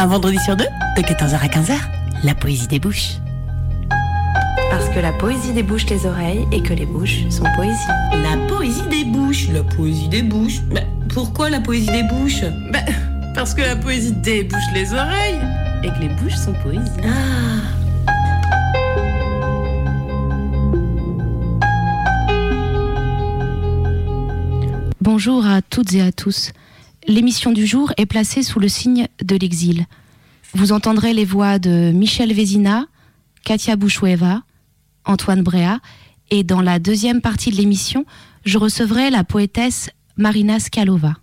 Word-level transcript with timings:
Un 0.00 0.06
vendredi 0.06 0.38
sur 0.38 0.54
deux, 0.54 0.68
de 0.96 1.02
14h 1.02 1.34
à 1.34 1.48
15h, 1.48 1.76
la 2.22 2.32
poésie 2.32 2.68
débouche. 2.68 3.14
Parce 4.70 4.88
que 4.90 5.00
la 5.00 5.12
poésie 5.12 5.52
débouche 5.52 5.86
les 5.86 6.06
oreilles 6.06 6.46
et 6.52 6.62
que 6.62 6.72
les 6.72 6.86
bouches 6.86 7.28
sont 7.30 7.42
poésie. 7.56 7.74
La 8.12 8.36
poésie 8.46 8.86
débouche, 8.88 9.48
la 9.48 9.64
poésie 9.64 10.06
débouche. 10.06 10.60
Mais 10.70 10.86
pourquoi 11.12 11.50
la 11.50 11.58
poésie 11.58 11.90
débouche 11.90 12.42
Bah, 12.70 12.78
parce 13.34 13.54
que 13.54 13.62
la 13.62 13.74
poésie 13.74 14.12
débouche 14.12 14.62
les 14.72 14.92
oreilles 14.92 15.40
et 15.82 15.88
que 15.88 15.98
les 15.98 16.10
bouches 16.10 16.36
sont 16.36 16.52
poésie. 16.62 16.88
Ah 17.02 17.58
Bonjour 25.00 25.44
à 25.44 25.60
toutes 25.60 25.92
et 25.94 26.02
à 26.02 26.12
tous. 26.12 26.52
L'émission 27.08 27.52
du 27.52 27.66
jour 27.66 27.90
est 27.96 28.04
placée 28.04 28.42
sous 28.42 28.60
le 28.60 28.68
signe 28.68 29.08
de 29.24 29.34
l'exil. 29.34 29.86
Vous 30.52 30.72
entendrez 30.72 31.14
les 31.14 31.24
voix 31.24 31.58
de 31.58 31.90
Michel 31.90 32.34
Vézina, 32.34 32.84
Katia 33.46 33.76
Bouchoueva, 33.76 34.42
Antoine 35.06 35.42
Bréa, 35.42 35.80
et 36.30 36.44
dans 36.44 36.60
la 36.60 36.78
deuxième 36.78 37.22
partie 37.22 37.50
de 37.50 37.56
l'émission, 37.56 38.04
je 38.44 38.58
recevrai 38.58 39.08
la 39.08 39.24
poétesse 39.24 39.88
Marina 40.18 40.60
Skalova. 40.60 41.14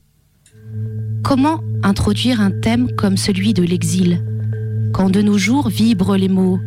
Comment 1.23 1.61
introduire 1.83 2.41
un 2.41 2.49
thème 2.49 2.89
comme 2.95 3.15
celui 3.15 3.53
de 3.53 3.61
l'exil, 3.61 4.25
quand 4.91 5.11
de 5.11 5.21
nos 5.21 5.37
jours 5.37 5.69
vibrent 5.69 6.17
les 6.17 6.29
mots 6.29 6.59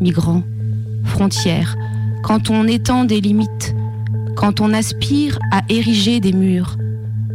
migrants, 0.00 0.42
frontières, 1.04 1.76
quand 2.22 2.48
on 2.48 2.66
étend 2.66 3.04
des 3.04 3.20
limites, 3.20 3.74
quand 4.36 4.62
on 4.62 4.72
aspire 4.72 5.38
à 5.52 5.60
ériger 5.68 6.20
des 6.20 6.32
murs, 6.32 6.78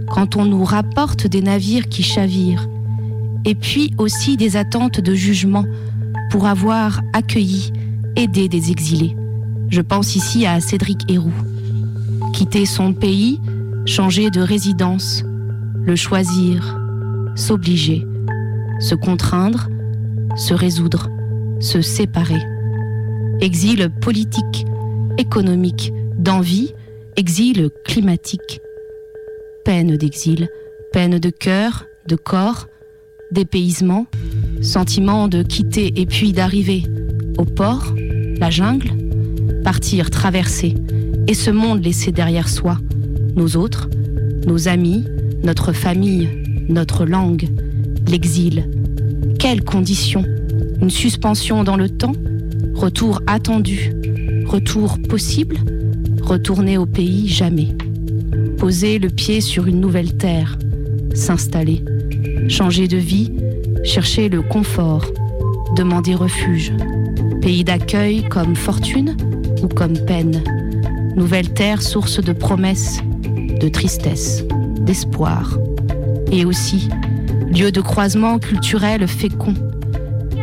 quand 0.09 0.35
on 0.35 0.45
nous 0.45 0.63
rapporte 0.63 1.27
des 1.27 1.41
navires 1.41 1.87
qui 1.87 2.03
chavirent, 2.03 2.67
et 3.45 3.55
puis 3.55 3.93
aussi 3.97 4.37
des 4.37 4.57
attentes 4.57 4.99
de 4.99 5.13
jugement 5.13 5.65
pour 6.29 6.45
avoir 6.45 7.01
accueilli, 7.13 7.71
aidé 8.15 8.47
des 8.47 8.71
exilés. 8.71 9.15
Je 9.69 9.81
pense 9.81 10.15
ici 10.15 10.45
à 10.45 10.59
Cédric 10.59 11.09
Héroux. 11.09 11.33
Quitter 12.33 12.65
son 12.65 12.93
pays, 12.93 13.39
changer 13.85 14.29
de 14.29 14.41
résidence, 14.41 15.23
le 15.83 15.95
choisir, 15.95 16.79
s'obliger, 17.35 18.05
se 18.79 18.95
contraindre, 18.95 19.69
se 20.35 20.53
résoudre, 20.53 21.09
se 21.59 21.81
séparer. 21.81 22.41
Exil 23.41 23.89
politique, 24.01 24.65
économique, 25.17 25.93
d'envie, 26.17 26.73
exil 27.15 27.69
climatique. 27.85 28.61
Peine 29.69 29.97
d'exil, 29.97 30.49
peine 30.91 31.19
de 31.19 31.29
cœur, 31.29 31.85
de 32.07 32.15
corps, 32.15 32.65
dépaysement, 33.31 34.07
sentiment 34.63 35.27
de 35.27 35.43
quitter 35.43 35.93
et 35.95 36.07
puis 36.07 36.33
d'arriver 36.33 36.85
au 37.37 37.45
port, 37.45 37.93
la 38.39 38.49
jungle, 38.49 38.89
partir, 39.63 40.09
traverser, 40.09 40.73
et 41.27 41.35
ce 41.35 41.51
monde 41.51 41.83
laissé 41.83 42.11
derrière 42.11 42.49
soi, 42.49 42.79
nos 43.35 43.57
autres, 43.57 43.91
nos 44.47 44.67
amis, 44.67 45.05
notre 45.43 45.71
famille, 45.71 46.29
notre 46.67 47.05
langue, 47.05 47.47
l'exil. 48.07 48.67
Quelles 49.37 49.63
conditions? 49.63 50.25
Une 50.81 50.89
suspension 50.89 51.63
dans 51.63 51.77
le 51.77 51.89
temps? 51.89 52.15
Retour 52.73 53.21
attendu? 53.27 53.93
Retour 54.47 54.97
possible? 55.07 55.57
Retourner 56.23 56.79
au 56.79 56.87
pays 56.87 57.27
jamais. 57.27 57.67
Poser 58.59 58.99
le 58.99 59.09
pied 59.09 59.39
sur 59.39 59.67
une 59.67 59.79
nouvelle 59.79 60.17
terre, 60.17 60.59
s'installer, 61.13 61.81
changer 62.49 62.89
de 62.89 62.97
vie, 62.97 63.31
chercher 63.85 64.27
le 64.27 64.41
confort, 64.41 65.05
demander 65.77 66.13
refuge. 66.13 66.73
Pays 67.41 67.63
d'accueil 67.63 68.27
comme 68.27 68.57
fortune 68.57 69.15
ou 69.63 69.69
comme 69.69 69.97
peine. 69.97 70.43
Nouvelle 71.15 71.53
terre 71.53 71.81
source 71.81 72.21
de 72.21 72.33
promesses, 72.33 72.99
de 73.61 73.69
tristesse, 73.69 74.43
d'espoir. 74.81 75.57
Et 76.29 76.43
aussi 76.43 76.89
lieu 77.51 77.71
de 77.71 77.81
croisement 77.81 78.39
culturel 78.39 79.07
fécond. 79.07 79.53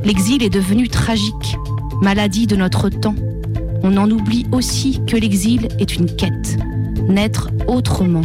L'exil 0.05 0.43
est 0.43 0.51
devenu 0.51 0.89
tragique, 0.89 1.57
maladie 2.01 2.47
de 2.47 2.57
notre 2.57 2.89
temps. 2.89 3.15
On 3.83 3.99
en 3.99 4.11
oublie 4.11 4.47
aussi 4.53 5.01
que 5.07 5.17
l'exil 5.17 5.69
est 5.79 5.97
une 5.97 6.07
quête, 6.07 6.57
naître 7.09 7.51
autrement, 7.67 8.23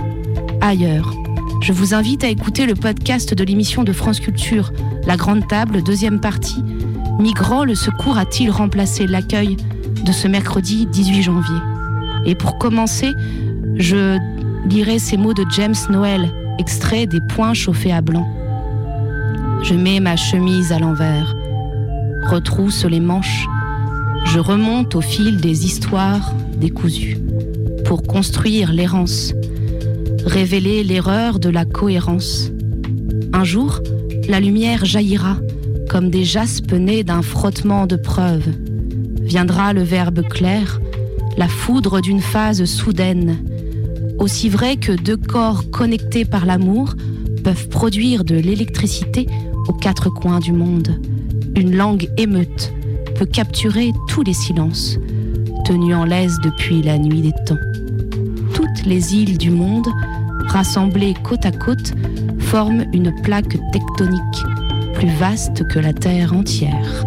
ailleurs. 0.59 1.13
Je 1.61 1.73
vous 1.73 1.93
invite 1.93 2.23
à 2.23 2.29
écouter 2.29 2.65
le 2.65 2.73
podcast 2.73 3.33
de 3.33 3.43
l'émission 3.43 3.83
de 3.83 3.93
France 3.93 4.19
Culture, 4.19 4.71
La 5.05 5.17
Grande 5.17 5.47
Table, 5.47 5.83
deuxième 5.83 6.19
partie. 6.19 6.63
Migrant, 7.19 7.63
le 7.63 7.75
secours 7.75 8.17
a-t-il 8.17 8.49
remplacé 8.49 9.05
l'accueil 9.05 9.57
de 10.03 10.11
ce 10.11 10.27
mercredi 10.27 10.87
18 10.87 11.21
janvier? 11.21 11.57
Et 12.25 12.35
pour 12.35 12.57
commencer, 12.57 13.11
je 13.75 14.17
lirai 14.65 14.97
ces 14.97 15.17
mots 15.17 15.33
de 15.33 15.45
James 15.51 15.75
Noel, 15.89 16.31
extrait 16.57 17.05
des 17.05 17.21
points 17.21 17.53
chauffés 17.53 17.91
à 17.91 18.01
blanc. 18.01 18.27
Je 19.63 19.75
mets 19.75 19.99
ma 19.99 20.15
chemise 20.15 20.71
à 20.71 20.79
l'envers, 20.79 21.35
retrousse 22.27 22.85
les 22.85 22.99
manches, 22.99 23.45
je 24.25 24.39
remonte 24.39 24.95
au 24.95 25.01
fil 25.01 25.37
des 25.37 25.65
histoires 25.65 26.33
décousues 26.57 27.20
pour 27.91 28.03
construire 28.03 28.71
l'errance, 28.71 29.33
révéler 30.25 30.81
l'erreur 30.81 31.39
de 31.39 31.49
la 31.49 31.65
cohérence. 31.65 32.49
Un 33.33 33.43
jour, 33.43 33.81
la 34.29 34.39
lumière 34.39 34.85
jaillira 34.85 35.35
comme 35.89 36.09
des 36.09 36.23
jaspes 36.23 36.71
nés 36.71 37.03
d'un 37.03 37.21
frottement 37.21 37.87
de 37.87 37.97
preuves. 37.97 38.47
Viendra 39.23 39.73
le 39.73 39.83
verbe 39.83 40.21
clair, 40.21 40.79
la 41.35 41.49
foudre 41.49 41.99
d'une 41.99 42.21
phase 42.21 42.63
soudaine, 42.63 43.43
aussi 44.19 44.47
vrai 44.47 44.77
que 44.77 44.93
deux 44.93 45.17
corps 45.17 45.69
connectés 45.69 46.23
par 46.23 46.45
l'amour 46.45 46.95
peuvent 47.43 47.67
produire 47.67 48.23
de 48.23 48.35
l'électricité 48.35 49.27
aux 49.67 49.73
quatre 49.73 50.09
coins 50.09 50.39
du 50.39 50.53
monde. 50.53 50.97
Une 51.57 51.75
langue 51.75 52.07
émeute 52.15 52.71
peut 53.15 53.25
capturer 53.25 53.91
tous 54.07 54.23
les 54.23 54.33
silences, 54.33 54.97
tenus 55.71 55.95
en 55.95 56.03
depuis 56.43 56.81
la 56.81 56.97
nuit 56.97 57.21
des 57.21 57.31
temps. 57.45 57.55
Toutes 58.53 58.85
les 58.85 59.15
îles 59.15 59.37
du 59.37 59.51
monde, 59.51 59.87
rassemblées 60.47 61.13
côte 61.23 61.45
à 61.45 61.51
côte, 61.51 61.93
forment 62.39 62.83
une 62.91 63.13
plaque 63.21 63.57
tectonique 63.71 64.43
plus 64.95 65.07
vaste 65.17 65.65
que 65.69 65.79
la 65.79 65.93
Terre 65.93 66.33
entière. 66.33 67.05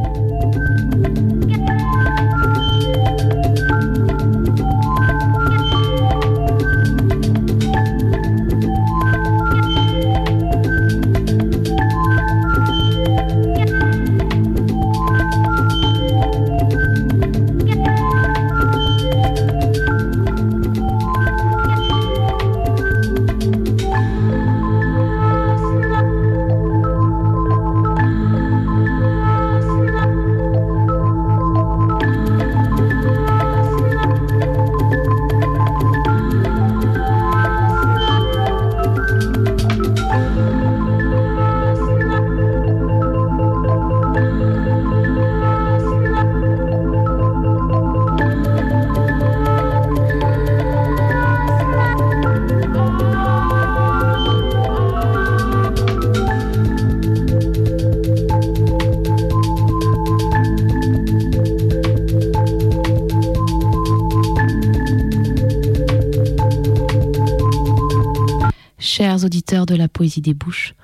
De 69.67 69.75
la 69.75 69.89
poésie 69.89 70.21
des 70.21 70.35
bouches, 70.35 70.75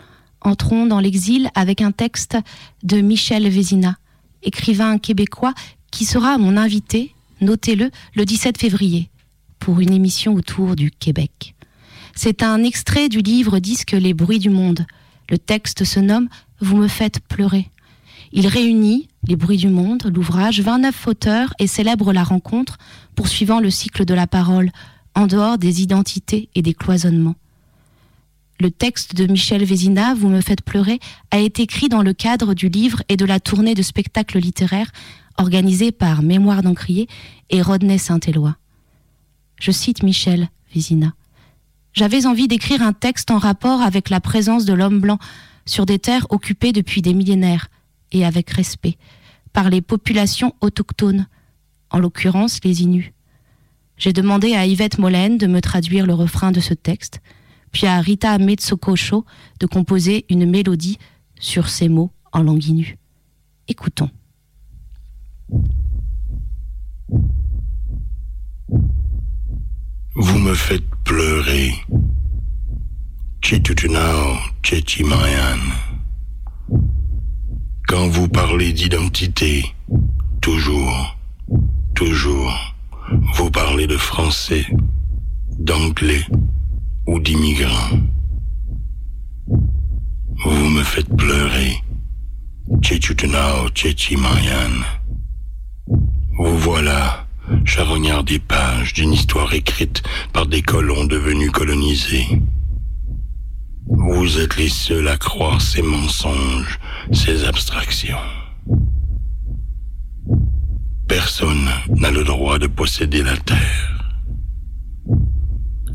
entrons 0.40 0.86
dans 0.86 1.00
l'exil 1.00 1.50
avec 1.54 1.80
un 1.80 1.92
texte 1.92 2.36
de 2.82 3.00
Michel 3.00 3.48
Vézina, 3.48 3.96
écrivain 4.42 4.98
québécois 4.98 5.54
qui 5.90 6.04
sera 6.04 6.38
mon 6.38 6.56
invité, 6.56 7.14
notez-le, 7.40 7.90
le 8.14 8.24
17 8.24 8.58
février, 8.58 9.10
pour 9.58 9.80
une 9.80 9.92
émission 9.92 10.34
autour 10.34 10.76
du 10.76 10.90
Québec. 10.90 11.54
C'est 12.14 12.42
un 12.42 12.62
extrait 12.62 13.08
du 13.08 13.20
livre 13.20 13.58
Disque 13.58 13.92
Les 13.92 14.14
bruits 14.14 14.38
du 14.38 14.50
monde. 14.50 14.86
Le 15.28 15.38
texte 15.38 15.84
se 15.84 16.00
nomme 16.00 16.28
Vous 16.60 16.76
me 16.76 16.88
faites 16.88 17.20
pleurer. 17.20 17.70
Il 18.32 18.46
réunit 18.46 19.08
Les 19.26 19.36
bruits 19.36 19.56
du 19.56 19.68
monde, 19.68 20.10
l'ouvrage, 20.14 20.60
29 20.60 21.06
auteurs 21.06 21.54
et 21.58 21.66
célèbre 21.66 22.12
la 22.12 22.24
rencontre, 22.24 22.78
poursuivant 23.14 23.60
le 23.60 23.70
cycle 23.70 24.04
de 24.04 24.14
la 24.14 24.26
parole, 24.26 24.70
en 25.14 25.26
dehors 25.26 25.58
des 25.58 25.82
identités 25.82 26.48
et 26.54 26.62
des 26.62 26.74
cloisonnements. 26.74 27.36
Le 28.60 28.70
texte 28.70 29.14
de 29.14 29.26
Michel 29.26 29.64
Vézina, 29.64 30.12
Vous 30.12 30.28
me 30.28 30.42
faites 30.42 30.60
pleurer, 30.60 31.00
a 31.30 31.38
été 31.38 31.62
écrit 31.62 31.88
dans 31.88 32.02
le 32.02 32.12
cadre 32.12 32.52
du 32.52 32.68
livre 32.68 33.02
et 33.08 33.16
de 33.16 33.24
la 33.24 33.40
tournée 33.40 33.74
de 33.74 33.80
spectacles 33.80 34.38
littéraires 34.38 34.92
organisée 35.38 35.92
par 35.92 36.20
Mémoire 36.20 36.60
d'Encrier 36.60 37.08
et 37.48 37.62
Rodney 37.62 37.96
Saint-Éloi. 37.96 38.58
Je 39.58 39.70
cite 39.70 40.02
Michel 40.02 40.50
Vézina. 40.74 41.14
J'avais 41.94 42.26
envie 42.26 42.48
d'écrire 42.48 42.82
un 42.82 42.92
texte 42.92 43.30
en 43.30 43.38
rapport 43.38 43.80
avec 43.80 44.10
la 44.10 44.20
présence 44.20 44.66
de 44.66 44.74
l'homme 44.74 45.00
blanc 45.00 45.18
sur 45.64 45.86
des 45.86 45.98
terres 45.98 46.26
occupées 46.28 46.72
depuis 46.72 47.00
des 47.00 47.14
millénaires, 47.14 47.68
et 48.12 48.26
avec 48.26 48.50
respect, 48.50 48.98
par 49.54 49.70
les 49.70 49.80
populations 49.80 50.54
autochtones, 50.60 51.28
en 51.88 51.98
l'occurrence 51.98 52.60
les 52.62 52.82
Inuits. 52.82 53.12
J'ai 53.96 54.12
demandé 54.12 54.54
à 54.54 54.66
Yvette 54.66 54.98
Molène 54.98 55.38
de 55.38 55.46
me 55.46 55.62
traduire 55.62 56.06
le 56.06 56.12
refrain 56.12 56.52
de 56.52 56.60
ce 56.60 56.74
texte, 56.74 57.22
puis 57.72 57.86
à 57.86 58.00
Rita 58.00 58.38
Metsokosho 58.38 59.24
de 59.60 59.66
composer 59.66 60.24
une 60.28 60.48
mélodie 60.48 60.98
sur 61.38 61.68
ces 61.68 61.88
mots 61.88 62.12
en 62.32 62.42
langue 62.42 62.64
inu. 62.64 62.98
Écoutons. 63.68 64.10
Vous 70.14 70.38
me 70.38 70.54
faites 70.54 70.88
pleurer. 71.04 71.72
Chetutunao, 73.42 74.36
Chechimayan. 74.62 75.58
Quand 77.88 78.08
vous 78.08 78.28
parlez 78.28 78.72
d'identité, 78.72 79.64
toujours, 80.40 81.16
toujours, 81.94 82.52
vous 83.34 83.50
parlez 83.50 83.86
de 83.86 83.96
français, 83.96 84.66
d'anglais 85.58 86.24
ou 87.10 87.18
d'immigrants. 87.18 87.98
Vous 90.44 90.68
me 90.76 90.82
faites 90.84 91.12
pleurer. 91.16 91.82
Chetutunao, 92.82 93.68
Chechimayan. 93.74 94.84
Vous 96.38 96.56
voilà, 96.58 97.26
charognard 97.64 98.22
des 98.22 98.38
pages 98.38 98.92
d'une 98.92 99.12
histoire 99.12 99.52
écrite 99.52 100.02
par 100.32 100.46
des 100.46 100.62
colons 100.62 101.04
devenus 101.04 101.50
colonisés. 101.50 102.28
Vous 103.86 104.38
êtes 104.38 104.56
les 104.56 104.68
seuls 104.68 105.08
à 105.08 105.16
croire 105.16 105.60
ces 105.60 105.82
mensonges, 105.82 106.78
ces 107.10 107.44
abstractions. 107.44 108.28
Personne 111.08 111.68
n'a 111.96 112.12
le 112.12 112.22
droit 112.22 112.60
de 112.60 112.68
posséder 112.68 113.24
la 113.24 113.36
terre. 113.36 114.00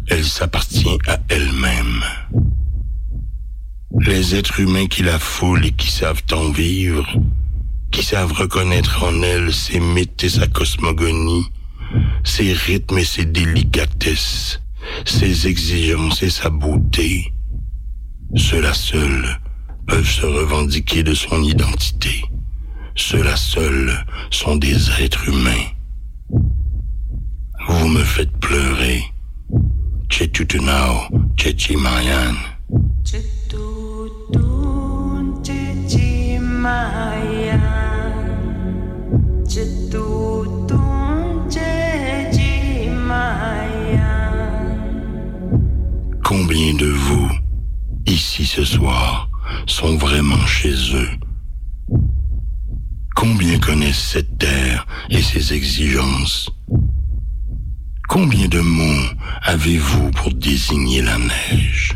Elle 0.08 0.24
s'appartient 0.24 0.98
à 1.08 1.20
elle-même. 1.30 2.04
Les 4.00 4.36
êtres 4.36 4.60
humains 4.60 4.88
qui 4.88 5.04
la 5.04 5.18
foulent 5.18 5.66
et 5.66 5.72
qui 5.72 5.90
savent 5.90 6.24
en 6.32 6.50
vivre, 6.50 7.08
qui 7.92 8.04
savent 8.04 8.34
reconnaître 8.34 9.04
en 9.04 9.22
elle 9.22 9.54
ses 9.54 9.80
mythes 9.80 10.24
et 10.24 10.30
sa 10.30 10.48
cosmogonie, 10.48 11.46
ses 12.24 12.54
rythmes 12.54 13.00
et 13.00 13.06
ses 13.06 13.26
délicatesses, 13.26 14.62
ses 15.06 15.48
exigences 15.48 16.22
et 16.24 16.30
sa 16.30 16.50
beauté, 16.50 17.34
ceux-là 18.36 18.74
seuls 18.74 19.40
peuvent 19.88 20.10
se 20.10 20.26
revendiquer 20.26 21.04
de 21.04 21.14
son 21.14 21.42
identité. 21.42 22.26
Ceux-là 22.96 23.36
seuls 23.36 24.06
sont 24.30 24.58
des 24.58 24.76
êtres 25.02 25.30
humains. 25.30 25.68
Vous 27.68 27.88
me 27.88 28.04
faites 28.04 28.32
pleurer. 28.40 29.04
Chetutunao, 30.10 31.10
Chechimayan. 31.36 32.36
Chetutun 33.04 33.34
Chechimayan. 35.44 37.60
Chetutun 39.48 41.50
Chechimayan. 41.50 42.46
Combien 46.24 46.74
de 46.76 46.88
vous, 46.88 47.30
ici 48.06 48.46
ce 48.46 48.64
soir, 48.64 49.30
sont 49.66 49.98
vraiment 49.98 50.46
chez 50.46 50.74
eux? 50.94 51.10
Combien 53.16 53.58
connaissent 53.60 54.10
cette 54.14 54.38
terre 54.38 54.86
et 55.10 55.22
ses 55.22 55.54
exigences 55.54 56.50
Combien 58.08 58.48
de 58.48 58.60
mots 58.60 59.10
avez-vous 59.66 60.12
pour 60.12 60.32
désigner 60.32 61.02
la 61.02 61.18
neige? 61.18 61.92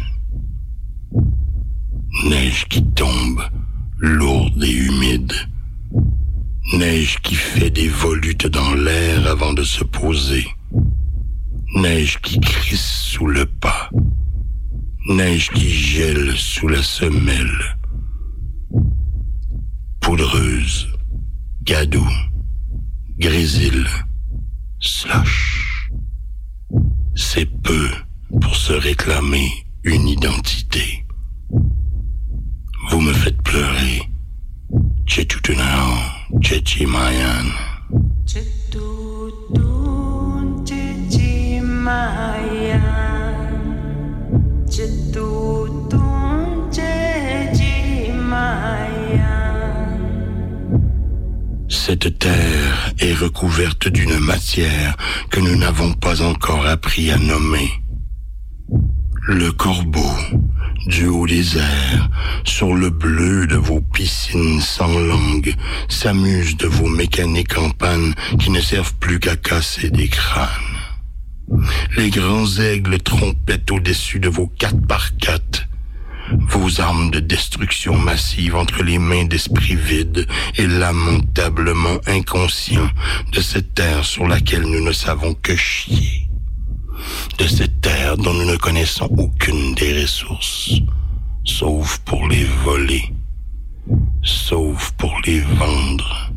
Neige 2.25 2.65
qui 2.67 2.83
tombe, 2.83 3.43
lourde 3.99 4.63
et 4.63 4.75
humide. 4.75 5.33
Neige 6.73 7.19
qui 7.21 7.35
fait 7.35 7.69
des 7.69 7.87
volutes 7.87 8.47
dans 8.47 8.73
l'air 8.73 9.27
avant 9.27 9.53
de 9.53 9.61
se 9.61 9.83
poser. 9.83 10.47
Neige 11.75 12.19
qui 12.23 12.39
crisse 12.39 12.89
sous 13.11 13.27
le 13.27 13.45
pas. 13.45 13.91
Neige 15.07 15.51
qui 15.51 15.69
gèle 15.69 16.35
sous 16.35 16.67
la 16.67 16.81
semelle. 16.81 17.77
Poudreuse, 19.99 20.87
gadou, 21.61 22.09
grésil, 23.19 23.85
slush. 24.79 25.59
C'est 27.21 27.45
peu 27.61 27.89
pour 28.41 28.55
se 28.55 28.71
réclamer 28.71 29.51
une 29.83 30.07
identité. 30.07 31.05
Vous 32.89 33.01
me 33.01 33.11
faites 33.11 33.41
pleurer. 33.43 34.03
Chetutunao, 35.05 35.97
Chechimayan. 36.41 37.51
Chetutun 38.25 39.35
Chechimayan. 40.65 42.38
Cette 51.69 52.17
terre 52.17 52.93
est 52.97 53.13
recouverte 53.13 53.87
d'une 53.87 54.17
matière 54.17 54.97
que 55.29 55.39
nous 55.39 55.55
n'avons 55.55 55.93
pas 55.93 56.23
encore 56.23 56.65
appris 56.65 57.11
à 57.11 57.17
nommer. 57.19 57.69
Le 59.27 59.51
corbeau, 59.51 60.11
du 60.87 61.05
haut 61.05 61.27
des 61.27 61.57
airs, 61.57 62.09
sur 62.43 62.73
le 62.73 62.89
bleu 62.89 63.45
de 63.45 63.55
vos 63.55 63.81
piscines 63.81 64.59
sans 64.61 64.97
langue, 64.97 65.53
s'amuse 65.87 66.57
de 66.57 66.65
vos 66.65 66.87
mécaniques 66.87 67.59
en 67.59 67.69
panne 67.69 68.15
qui 68.39 68.49
ne 68.49 68.61
servent 68.61 68.95
plus 68.95 69.19
qu'à 69.19 69.35
casser 69.35 69.91
des 69.91 70.07
crânes. 70.07 70.47
Les 71.97 72.09
grands 72.09 72.57
aigles 72.57 72.97
trompettent 72.97 73.71
au-dessus 73.71 74.19
de 74.19 74.29
vos 74.29 74.47
quatre 74.47 74.87
par 74.87 75.15
quatre. 75.17 75.68
Vos 76.31 76.79
armes 76.79 77.11
de 77.11 77.19
destruction 77.19 77.97
massive 77.97 78.55
entre 78.55 78.83
les 78.83 78.99
mains 78.99 79.25
d'esprits 79.25 79.75
vides 79.75 80.27
et 80.57 80.67
lamentablement 80.67 81.97
inconscients 82.05 82.89
de 83.31 83.41
cette 83.41 83.73
terre 83.73 84.05
sur 84.05 84.27
laquelle 84.27 84.63
nous 84.63 84.83
ne 84.83 84.91
savons 84.91 85.33
que 85.33 85.55
chier. 85.55 86.29
De 87.37 87.47
cette 87.47 87.81
terre 87.81 88.17
dont 88.17 88.33
nous 88.33 88.45
ne 88.45 88.57
connaissons 88.57 89.09
aucune 89.17 89.73
des 89.75 90.01
ressources, 90.01 90.73
sauf 91.45 91.97
pour 91.99 92.27
les 92.27 92.45
voler, 92.63 93.13
sauf 94.21 94.91
pour 94.97 95.19
les 95.25 95.39
vendre, 95.39 96.31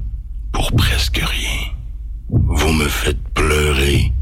pour 0.53 0.73
presque 0.73 1.19
rien. 1.19 1.73
Vous 2.31 2.73
me 2.73 2.89
faites 2.89 3.23
pleurer, 3.35 4.13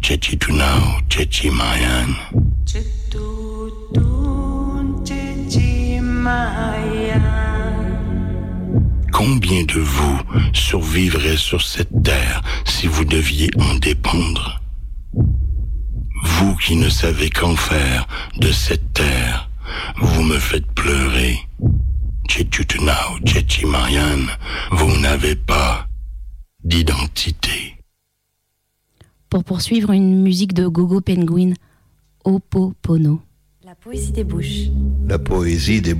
Chechitunao, 0.00 1.00
Chechimayan. 1.08 2.43
Combien 9.12 9.62
de 9.64 9.80
vous 9.80 10.20
survivraient 10.52 11.36
sur 11.36 11.62
cette 11.62 12.02
terre 12.02 12.42
si 12.64 12.86
vous 12.86 13.04
deviez 13.04 13.50
en 13.58 13.74
dépendre? 13.76 14.60
Vous 16.22 16.56
qui 16.56 16.76
ne 16.76 16.88
savez 16.88 17.30
qu'en 17.30 17.54
faire 17.54 18.06
de 18.38 18.50
cette 18.50 18.92
terre, 18.92 19.48
vous 19.96 20.22
me 20.22 20.38
faites 20.38 20.66
pleurer. 20.72 21.38
Vous 24.72 25.00
n'avez 25.00 25.36
pas 25.36 25.86
d'identité. 26.64 27.76
Pour 29.30 29.44
poursuivre 29.44 29.92
une 29.92 30.22
musique 30.22 30.54
de 30.54 30.66
Gogo 30.66 31.00
Penguin, 31.00 31.54
Opopono. 32.24 33.20
La 33.74 33.90
poésie 33.90 34.12
des 34.12 34.22
bouches. 34.22 34.70
La 35.08 35.18
poésie 35.18 35.82
des 35.82 35.94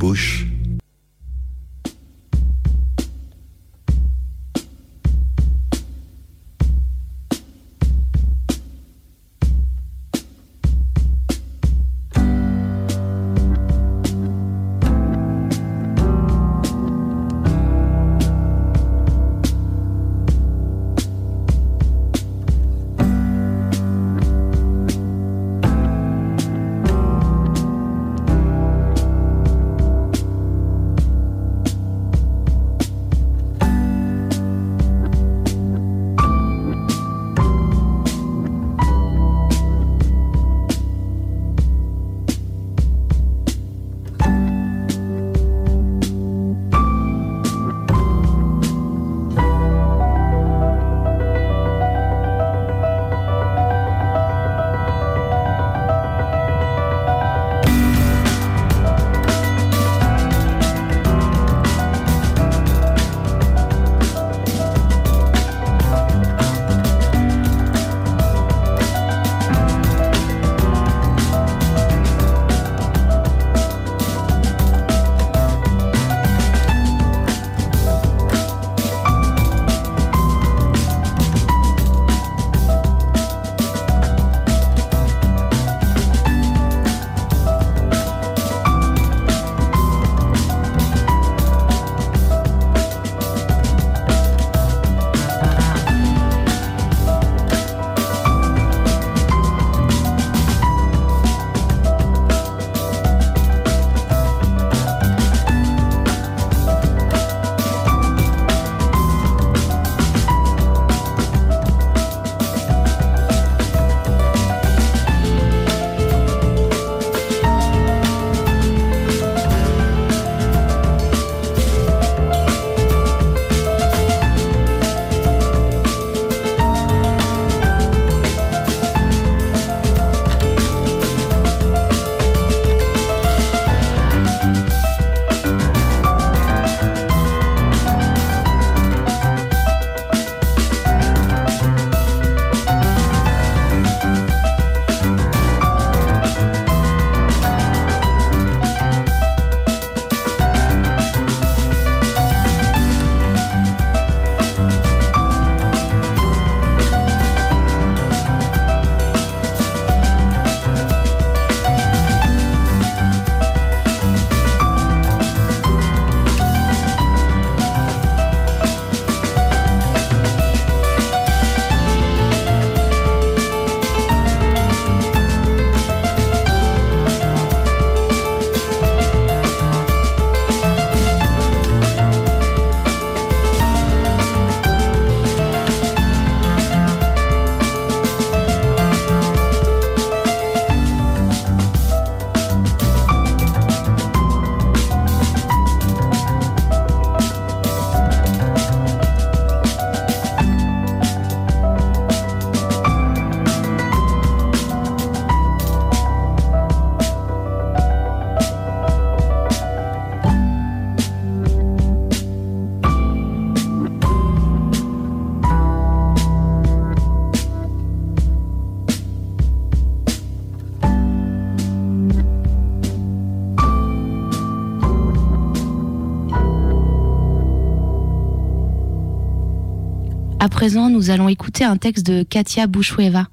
nous 230.72 231.10
allons 231.10 231.28
écouter 231.28 231.62
un 231.62 231.76
texte 231.76 232.06
de 232.06 232.22
Katia 232.22 232.66
Bouchoueva, 232.66 233.26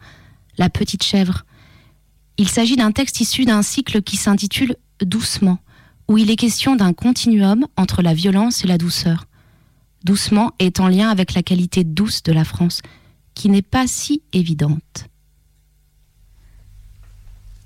La 0.57 0.69
petite 0.69 1.03
chèvre. 1.03 1.45
Il 2.37 2.49
s'agit 2.49 2.75
d'un 2.75 2.91
texte 2.91 3.21
issu 3.21 3.45
d'un 3.45 3.61
cycle 3.61 4.01
qui 4.01 4.17
s'intitule 4.17 4.75
Doucement, 5.01 5.59
où 6.09 6.17
il 6.17 6.29
est 6.29 6.35
question 6.35 6.75
d'un 6.75 6.91
continuum 6.91 7.65
entre 7.77 8.01
la 8.01 8.13
violence 8.13 8.65
et 8.65 8.67
la 8.67 8.77
douceur. 8.77 9.27
Doucement 10.03 10.51
est 10.59 10.81
en 10.81 10.89
lien 10.89 11.09
avec 11.09 11.33
la 11.33 11.41
qualité 11.41 11.85
douce 11.85 12.21
de 12.23 12.33
la 12.33 12.43
France, 12.43 12.81
qui 13.33 13.47
n'est 13.47 13.61
pas 13.61 13.87
si 13.87 14.21
évidente. 14.33 15.05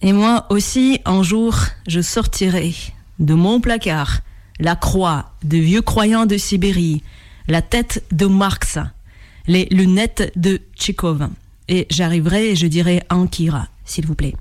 Et 0.01 0.13
moi 0.13 0.45
aussi, 0.51 0.99
un 1.05 1.23
jour, 1.23 1.57
je 1.87 2.01
sortirai 2.01 2.75
de 3.17 3.33
mon 3.33 3.59
placard 3.61 4.19
la 4.59 4.75
croix 4.75 5.31
de 5.43 5.57
vieux 5.57 5.81
croyants 5.81 6.27
de 6.27 6.37
Sibérie, 6.37 7.01
la 7.47 7.63
tête 7.63 8.05
de 8.11 8.27
Marx, 8.27 8.77
les 9.47 9.65
lunettes 9.71 10.31
de 10.35 10.59
Tchekhov. 10.75 11.27
Et 11.67 11.87
j'arriverai 11.89 12.51
et 12.51 12.55
je 12.55 12.67
dirai 12.67 13.03
Ankira, 13.09 13.67
s'il 13.85 14.05
vous 14.05 14.15
plaît. 14.15 14.35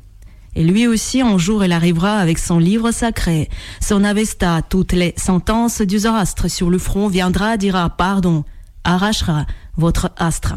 Et 0.57 0.63
lui 0.63 0.87
aussi, 0.87 1.21
un 1.21 1.37
jour, 1.37 1.65
il 1.65 1.73
arrivera 1.73 2.19
avec 2.19 2.39
son 2.39 2.59
livre 2.59 2.93
sacré, 2.93 3.49
son 3.81 4.05
Avesta, 4.05 4.63
toutes 4.63 4.93
les 4.93 5.15
sentences 5.17 5.81
du 5.81 5.99
Zoroastre 5.99 6.49
sur 6.49 6.71
le 6.71 6.79
front, 6.79 7.09
viendra, 7.09 7.57
dira 7.57 7.91
pardon, 7.91 8.45
arrachera 8.85 9.47
votre 9.77 10.13
astre. 10.17 10.55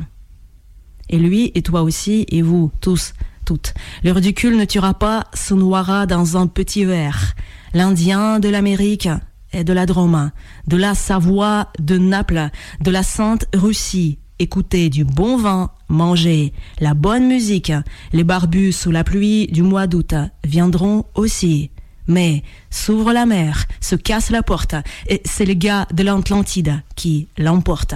Et 1.10 1.18
lui, 1.18 1.52
et 1.56 1.62
toi 1.62 1.82
aussi, 1.82 2.26
et 2.30 2.42
vous 2.42 2.72
tous, 2.80 3.14
toutes. 3.46 3.74
Le 4.04 4.12
ridicule 4.12 4.58
ne 4.58 4.66
tuera 4.66 4.94
pas, 4.94 5.26
se 5.34 5.54
noiera 5.54 6.06
dans 6.06 6.38
un 6.38 6.48
petit 6.48 6.86
verre. 6.86 7.34
L'Indien 7.74 8.40
de 8.40 8.50
l'Amérique 8.50 9.10
et 9.54 9.64
de 9.64 9.74
la 9.74 9.86
Drôme, 9.86 10.32
de 10.68 10.78
la 10.78 10.94
Savoie, 10.94 11.72
de 11.80 11.98
Naples, 11.98 12.50
de 12.82 12.92
la 12.92 13.04
Sainte 13.04 13.46
Russie. 13.56 14.20
Écoutez 14.40 14.92
du 14.92 15.04
bon 15.04 15.36
vin, 15.36 15.72
mangez 15.90 16.54
la 16.80 16.94
bonne 16.94 17.28
musique. 17.28 17.72
Les 18.14 18.24
barbus 18.24 18.72
sous 18.72 18.92
la 18.92 19.04
pluie 19.04 19.48
du 19.48 19.64
mois 19.64 19.88
d'août 19.88 20.14
viendront 20.44 21.06
aussi. 21.16 21.72
Mais 22.06 22.44
s'ouvre 22.70 23.14
la 23.14 23.26
mer, 23.26 23.66
se 23.82 23.96
casse 23.96 24.30
la 24.30 24.44
porte, 24.44 24.76
et 25.08 25.22
c'est 25.26 25.44
le 25.44 25.56
gars 25.56 25.88
de 25.92 26.04
l'Atlantide 26.04 26.84
qui 26.96 27.28
l'emporte. 27.40 27.96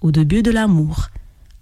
Au 0.00 0.10
début 0.10 0.42
de 0.42 0.50
l'amour, 0.50 1.08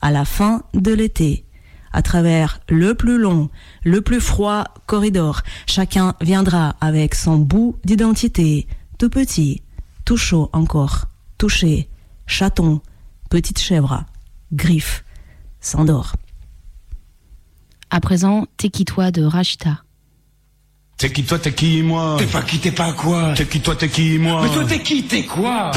à 0.00 0.12
la 0.12 0.24
fin 0.24 0.62
de 0.74 0.92
l'été, 0.92 1.44
à 1.92 2.00
travers 2.00 2.60
le 2.68 2.94
plus 2.94 3.18
long, 3.18 3.50
le 3.82 4.00
plus 4.00 4.20
froid 4.20 4.64
corridor, 4.86 5.42
chacun 5.66 6.14
viendra 6.20 6.76
avec 6.80 7.16
son 7.16 7.36
bout 7.36 7.76
d'identité, 7.84 8.68
tout 8.96 9.10
petit, 9.10 9.62
tout 10.04 10.16
chaud 10.16 10.50
encore, 10.52 11.06
touché, 11.36 11.88
chaton, 12.26 12.80
petite 13.34 13.58
chèvre, 13.58 14.04
griffe, 14.52 15.02
s'endort. 15.60 16.12
À 17.90 17.98
présent, 17.98 18.46
T'es 18.58 18.68
qui 18.68 18.84
toi 18.84 19.10
de 19.10 19.24
Rachita? 19.24 19.78
T'es 20.98 21.10
qui 21.10 21.24
toi, 21.24 21.40
t'es 21.40 21.52
qui 21.52 21.82
moi 21.82 22.14
T'es 22.16 22.26
pas 22.26 22.42
qui, 22.42 22.60
t'es 22.60 22.70
pas 22.70 22.92
quoi? 22.92 23.34
T'es 23.34 23.44
qui 23.44 23.58
toi, 23.60 23.74
t'es 23.74 23.88
qui 23.88 24.18
moi 24.18 24.42
Mais 24.44 24.54
toi 24.54 24.64
t'es 24.64 24.80
qui, 24.80 25.02
t'es 25.02 25.24
quoi? 25.24 25.72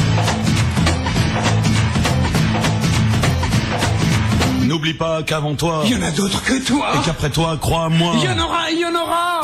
N'oublie 4.62 4.94
pas 4.94 5.24
qu'avant 5.24 5.56
toi, 5.56 5.82
Il 5.86 5.94
y 5.94 5.96
en 5.96 6.04
a 6.04 6.12
d'autres 6.12 6.44
que 6.44 6.64
toi. 6.64 6.92
et 6.96 7.06
qu'après 7.06 7.32
toi, 7.32 7.58
crois-moi. 7.60 8.14
Il 8.20 8.24
y 8.24 8.30
en 8.30 8.38
aura, 8.38 8.70
il 8.70 8.80
y 8.82 8.86
en 8.86 8.94
aura 8.94 9.42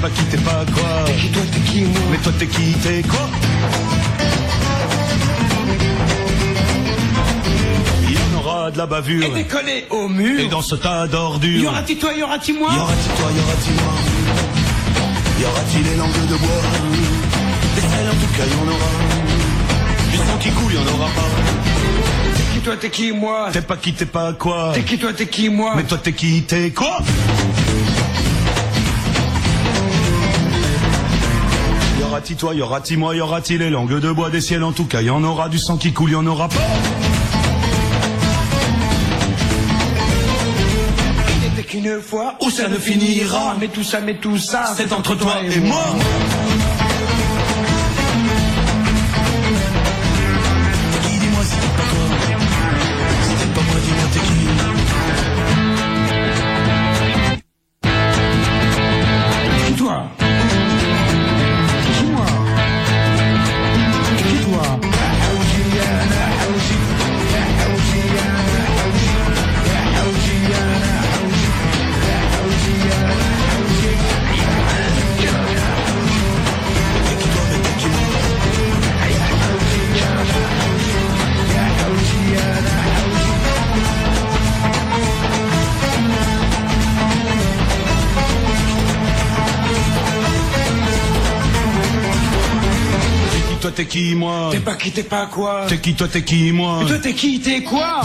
pas 0.00 0.10
qui, 0.10 0.22
t'es 0.24 0.36
pas 0.38 0.64
quoi 0.72 1.04
T'es 1.06 1.12
qui 1.12 1.28
toi, 1.30 1.42
t'es 1.52 1.60
qui 1.60 1.80
moi 1.82 2.00
Mais 2.10 2.18
toi, 2.18 2.32
t'es 2.38 2.46
qui, 2.46 2.72
t'es 2.72 3.02
quoi 3.02 3.28
Il 8.08 8.12
y 8.12 8.18
en 8.18 8.38
aura 8.38 8.70
de 8.70 8.78
la 8.78 8.86
bavure. 8.86 9.24
Et 9.24 9.30
décoller 9.30 9.86
au 9.90 10.08
mur 10.08 10.40
Et 10.40 10.48
dans 10.48 10.62
ce 10.62 10.74
tas 10.74 11.06
d'ordures. 11.06 11.62
Y 11.62 11.66
aura-t-il 11.66 11.98
toi, 11.98 12.12
y 12.14 12.22
aura-t-il 12.22 12.58
moi 12.58 12.70
Y 12.72 12.78
aura-t-il 12.78 13.12
toi, 13.12 13.30
y 13.30 13.40
aura-t-il 13.40 13.74
moi 13.74 13.92
Y 15.40 15.44
aura-t-il 15.44 15.84
les 15.84 15.96
langues 15.96 16.28
de 16.28 16.36
bois 16.36 16.62
Des 17.74 17.80
selles 17.82 18.08
en 18.08 18.14
tout 18.14 18.32
cas, 18.36 18.46
y 18.46 18.54
en 18.54 18.72
aura. 18.72 18.90
Du 20.10 20.16
sang 20.16 20.38
qui 20.40 20.50
coule, 20.50 20.72
y 20.74 20.78
en 20.78 20.94
aura 20.94 21.10
pas. 21.14 21.28
T'es 22.36 22.42
qui 22.54 22.60
toi, 22.60 22.76
t'es 22.76 22.90
qui 22.90 23.12
moi 23.12 23.48
T'es 23.52 23.62
pas 23.62 23.76
qui, 23.76 23.92
t'es 23.92 24.06
pas 24.06 24.32
quoi 24.32 24.72
T'es 24.74 24.82
qui 24.82 24.98
toi, 24.98 25.12
t'es 25.12 25.26
qui 25.26 25.50
moi 25.50 25.74
Mais 25.76 25.84
toi, 25.84 25.98
t'es 25.98 26.12
qui, 26.12 26.42
t'es 26.42 26.70
quoi 26.70 26.98
aura-t-il 32.10 32.36
toi, 32.36 32.54
y 32.54 32.60
aura-t-il 32.60 32.98
moi, 32.98 33.14
y 33.14 33.20
aura-t-il 33.20 33.60
les 33.60 33.70
langues 33.70 34.00
de 34.00 34.10
bois 34.10 34.30
des 34.30 34.40
ciels 34.40 34.64
en 34.64 34.72
tout 34.72 34.84
cas, 34.84 35.00
y 35.00 35.10
en 35.10 35.22
aura 35.22 35.48
du 35.48 35.58
sang 35.58 35.76
qui 35.76 35.92
coule, 35.92 36.10
y 36.10 36.16
en 36.16 36.26
aura 36.26 36.48
pas. 36.48 36.56
N'était 41.40 41.62
qu'une 41.62 42.00
fois 42.00 42.34
où 42.40 42.50
ça 42.50 42.68
ne 42.68 42.78
finira? 42.78 43.54
Mais 43.60 43.68
tout 43.68 43.84
ça, 43.84 44.00
mais 44.00 44.16
tout 44.16 44.38
ça 44.38 44.74
C'est 44.76 44.92
entre 44.92 45.14
toi 45.14 45.36
et 45.40 45.60
moi. 45.60 45.84
T'es 93.80 93.86
qui, 93.86 94.14
moi? 94.14 94.50
T'es 94.52 94.60
pas 94.60 94.74
qui, 94.74 94.90
t'es 94.90 95.02
pas 95.02 95.24
quoi? 95.24 95.64
T'es 95.66 95.78
qui, 95.78 95.94
toi, 95.94 96.06
t'es 96.06 96.22
qui, 96.22 96.52
moi? 96.52 96.80
Et 96.82 96.86
toi 96.86 96.98
t'es 96.98 97.14
qui, 97.14 97.40
t'es 97.40 97.62
quoi? 97.62 98.02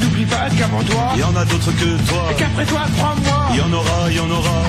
N'oublie 0.00 0.24
pas 0.24 0.48
qu'avant 0.56 0.82
toi 0.82 1.12
Y 1.14 1.22
en 1.22 1.36
a 1.36 1.44
d'autres 1.44 1.72
que 1.72 2.08
toi. 2.08 2.24
Et 2.30 2.34
qu'après 2.36 2.64
toi, 2.64 2.80
crois-moi 2.96 3.54
Y 3.54 3.60
en 3.60 3.70
aura, 3.74 4.10
y 4.10 4.18
en 4.18 4.30
aura. 4.30 4.62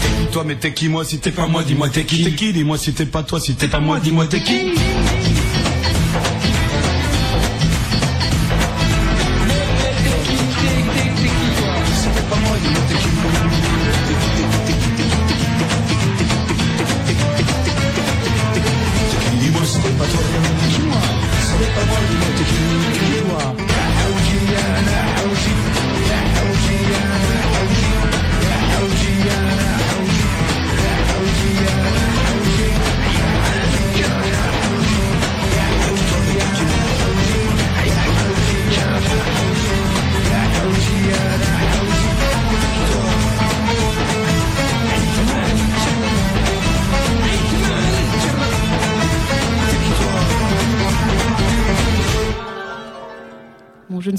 T'es 0.00 0.24
qui, 0.24 0.32
Toi, 0.32 0.44
mais 0.46 0.54
t'es 0.54 0.72
qui, 0.72 0.88
moi, 0.88 1.04
si 1.04 1.18
t'es 1.18 1.30
pas 1.30 1.46
moi, 1.46 1.62
dis-moi 1.62 1.90
t'es 1.90 2.04
qui. 2.04 2.24
T'es 2.24 2.32
qui, 2.32 2.54
dis-moi 2.54 2.78
si 2.78 2.94
t'es 2.94 3.04
pas 3.04 3.22
toi, 3.22 3.38
si 3.38 3.54
t'es 3.54 3.68
pas 3.68 3.80
moi, 3.80 4.00
dis-moi 4.00 4.24
t'es 4.24 4.40
qui. 4.40 4.72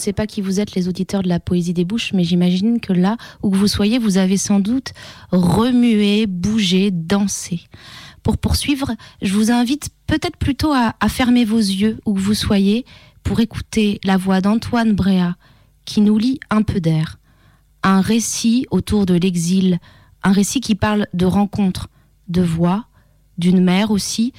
Sais 0.02 0.14
pas 0.14 0.28
qui 0.28 0.42
vous 0.42 0.60
êtes, 0.60 0.76
les 0.76 0.88
auditeurs 0.88 1.24
de 1.24 1.30
la 1.30 1.40
poésie 1.40 1.74
des 1.74 1.86
bouches, 1.86 2.14
mais 2.14 2.24
j'imagine 2.24 2.80
que 2.80 2.94
là 2.94 3.18
où 3.44 3.54
vous 3.54 3.68
soyez, 3.68 4.00
vous 4.00 4.18
avez 4.18 4.38
sans 4.38 4.60
doute 4.60 4.94
remué, 5.32 6.28
bougé, 6.28 6.92
dansé. 6.92 7.62
Pour 8.24 8.38
poursuivre, 8.38 8.92
je 9.22 9.34
vous 9.34 9.52
invite 9.52 9.90
peut-être 10.08 10.38
plutôt 10.38 10.74
à, 10.74 10.94
fermer 11.10 11.46
vos 11.46 11.58
yeux 11.58 12.00
où 12.06 12.16
vous 12.16 12.34
soyez 12.34 12.86
pour 13.24 13.40
écouter 13.40 14.00
la 14.04 14.18
voix 14.18 14.42
d'Antoine 14.42 14.94
Bréa 14.94 15.36
qui 15.86 16.02
nous 16.02 16.18
lit 16.18 16.40
un 16.50 16.62
peu 16.62 16.80
d'air. 16.80 17.20
Un 17.84 18.02
récit 18.02 18.66
autour 18.70 19.06
de 19.06 19.16
l'exil, 19.16 19.80
un 20.24 20.32
récit 20.32 20.62
qui 20.62 20.76
parle 20.76 21.08
de 21.14 21.26
rencontres, 21.26 21.90
de 22.28 22.42
voix, 22.42 22.86
d'une 23.38 23.64
mère 23.64 23.92
aussi, 23.92 24.34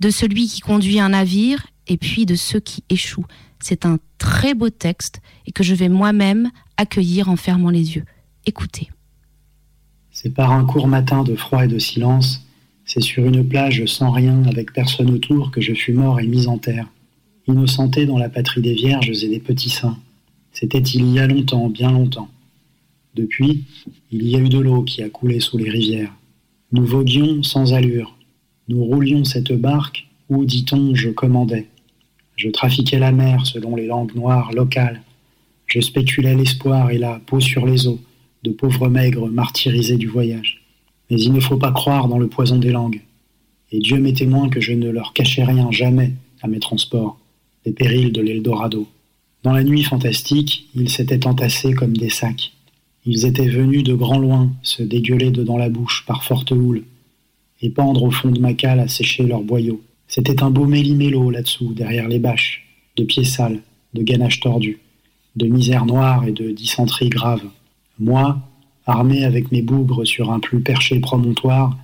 de 0.00 0.10
celui 0.10 0.48
qui 0.48 0.60
conduit 0.60 1.00
un 1.00 1.10
navire 1.10 1.66
et 1.86 1.96
puis 1.96 2.26
de 2.26 2.34
ceux 2.34 2.60
qui 2.60 2.84
échouent. 2.88 3.26
C'est 3.60 3.86
un 3.86 3.98
très 4.18 4.54
beau 4.54 4.70
texte 4.70 5.20
et 5.46 5.52
que 5.52 5.62
je 5.62 5.74
vais 5.74 5.88
moi-même 5.88 6.50
accueillir 6.76 7.28
en 7.28 7.36
fermant 7.36 7.70
les 7.70 7.96
yeux. 7.96 8.04
Écoutez. 8.44 8.88
C'est 10.10 10.32
par 10.32 10.52
un 10.52 10.64
court 10.64 10.88
matin 10.88 11.24
de 11.24 11.34
froid 11.34 11.64
et 11.64 11.68
de 11.68 11.78
silence, 11.78 12.46
c'est 12.86 13.02
sur 13.02 13.26
une 13.26 13.46
plage 13.46 13.84
sans 13.86 14.12
rien, 14.12 14.44
avec 14.44 14.72
personne 14.72 15.10
autour, 15.10 15.50
que 15.50 15.60
je 15.60 15.74
fus 15.74 15.92
mort 15.92 16.20
et 16.20 16.26
mis 16.26 16.46
en 16.46 16.56
terre, 16.56 16.86
innocenté 17.48 18.06
dans 18.06 18.16
la 18.16 18.28
patrie 18.28 18.62
des 18.62 18.74
vierges 18.74 19.10
et 19.10 19.28
des 19.28 19.40
petits 19.40 19.70
saints. 19.70 19.98
C'était 20.52 20.78
il 20.78 21.12
y 21.12 21.18
a 21.18 21.26
longtemps, 21.26 21.68
bien 21.68 21.90
longtemps. 21.90 22.30
Depuis, 23.14 23.64
il 24.12 24.28
y 24.28 24.36
a 24.36 24.38
eu 24.38 24.48
de 24.48 24.58
l'eau 24.58 24.84
qui 24.84 25.02
a 25.02 25.10
coulé 25.10 25.40
sous 25.40 25.58
les 25.58 25.68
rivières. 25.68 26.14
Nous 26.72 26.86
voguions 26.86 27.42
sans 27.42 27.72
allure. 27.72 28.16
Nous 28.68 28.84
roulions 28.84 29.24
cette 29.24 29.52
barque 29.52 30.06
où, 30.28 30.44
dit-on, 30.44 30.94
je 30.94 31.10
commandais. 31.10 31.68
Je 32.36 32.50
trafiquais 32.50 32.98
la 32.98 33.12
mer 33.12 33.46
selon 33.46 33.76
les 33.76 33.86
langues 33.86 34.14
noires 34.14 34.52
locales. 34.52 35.02
Je 35.66 35.80
spéculais 35.80 36.34
l'espoir 36.34 36.90
et 36.90 36.98
la 36.98 37.20
peau 37.26 37.40
sur 37.40 37.66
les 37.66 37.86
os 37.86 37.98
de 38.44 38.50
pauvres 38.50 38.88
maigres 38.88 39.28
martyrisés 39.28 39.96
du 39.96 40.06
voyage. 40.06 40.62
Mais 41.10 41.18
il 41.18 41.32
ne 41.32 41.40
faut 41.40 41.56
pas 41.56 41.72
croire 41.72 42.08
dans 42.08 42.18
le 42.18 42.28
poison 42.28 42.58
des 42.58 42.70
langues. 42.70 43.00
Et 43.72 43.78
Dieu 43.78 43.98
m'est 43.98 44.16
témoin 44.16 44.48
que 44.48 44.60
je 44.60 44.72
ne 44.72 44.90
leur 44.90 45.12
cachais 45.12 45.44
rien 45.44 45.70
jamais 45.70 46.12
à 46.42 46.48
mes 46.48 46.60
transports, 46.60 47.18
les 47.64 47.72
périls 47.72 48.12
de 48.12 48.20
l'Eldorado. 48.20 48.86
Dans 49.42 49.52
la 49.52 49.64
nuit 49.64 49.82
fantastique, 49.82 50.68
ils 50.74 50.90
s'étaient 50.90 51.26
entassés 51.26 51.72
comme 51.72 51.96
des 51.96 52.10
sacs. 52.10 52.52
Ils 53.06 53.24
étaient 53.24 53.48
venus 53.48 53.82
de 53.82 53.94
grand 53.94 54.18
loin 54.18 54.52
se 54.62 54.82
dégueuler 54.82 55.30
dedans 55.30 55.56
la 55.56 55.68
bouche 55.68 56.04
par 56.06 56.24
forte 56.24 56.50
houle 56.50 56.84
et 57.62 57.70
pendre 57.70 58.02
au 58.02 58.10
fond 58.10 58.30
de 58.30 58.40
ma 58.40 58.52
cale 58.52 58.80
à 58.80 58.88
sécher 58.88 59.22
leurs 59.22 59.42
boyaux. 59.42 59.80
C'était 60.08 60.42
un 60.42 60.50
beau 60.50 60.66
méli-mélo 60.66 61.30
là-dessous, 61.30 61.72
derrière 61.74 62.08
les 62.08 62.18
bâches, 62.18 62.66
de 62.96 63.04
pieds 63.04 63.24
sales, 63.24 63.60
de 63.94 64.02
ganaches 64.02 64.40
tordues, 64.40 64.80
de 65.34 65.46
misère 65.46 65.86
noire 65.86 66.26
et 66.26 66.32
de 66.32 66.50
dysenterie 66.50 67.08
grave. 67.08 67.42
Moi, 67.98 68.38
armé 68.86 69.24
avec 69.24 69.50
mes 69.52 69.62
bougres 69.62 70.06
sur 70.06 70.30
un 70.30 70.40
plus 70.40 70.60
perché 70.60 71.00
promontoire, 71.00 71.76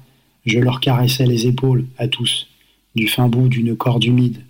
je 0.44 0.58
leur 0.58 0.80
caressais 0.80 1.26
les 1.26 1.46
épaules 1.46 1.87
à 1.98 2.08
tous, 2.08 2.48
du 2.94 3.08
fin 3.08 3.28
bout 3.28 3.48
d'une 3.48 3.76
corde 3.76 4.04
humide, 4.04 4.42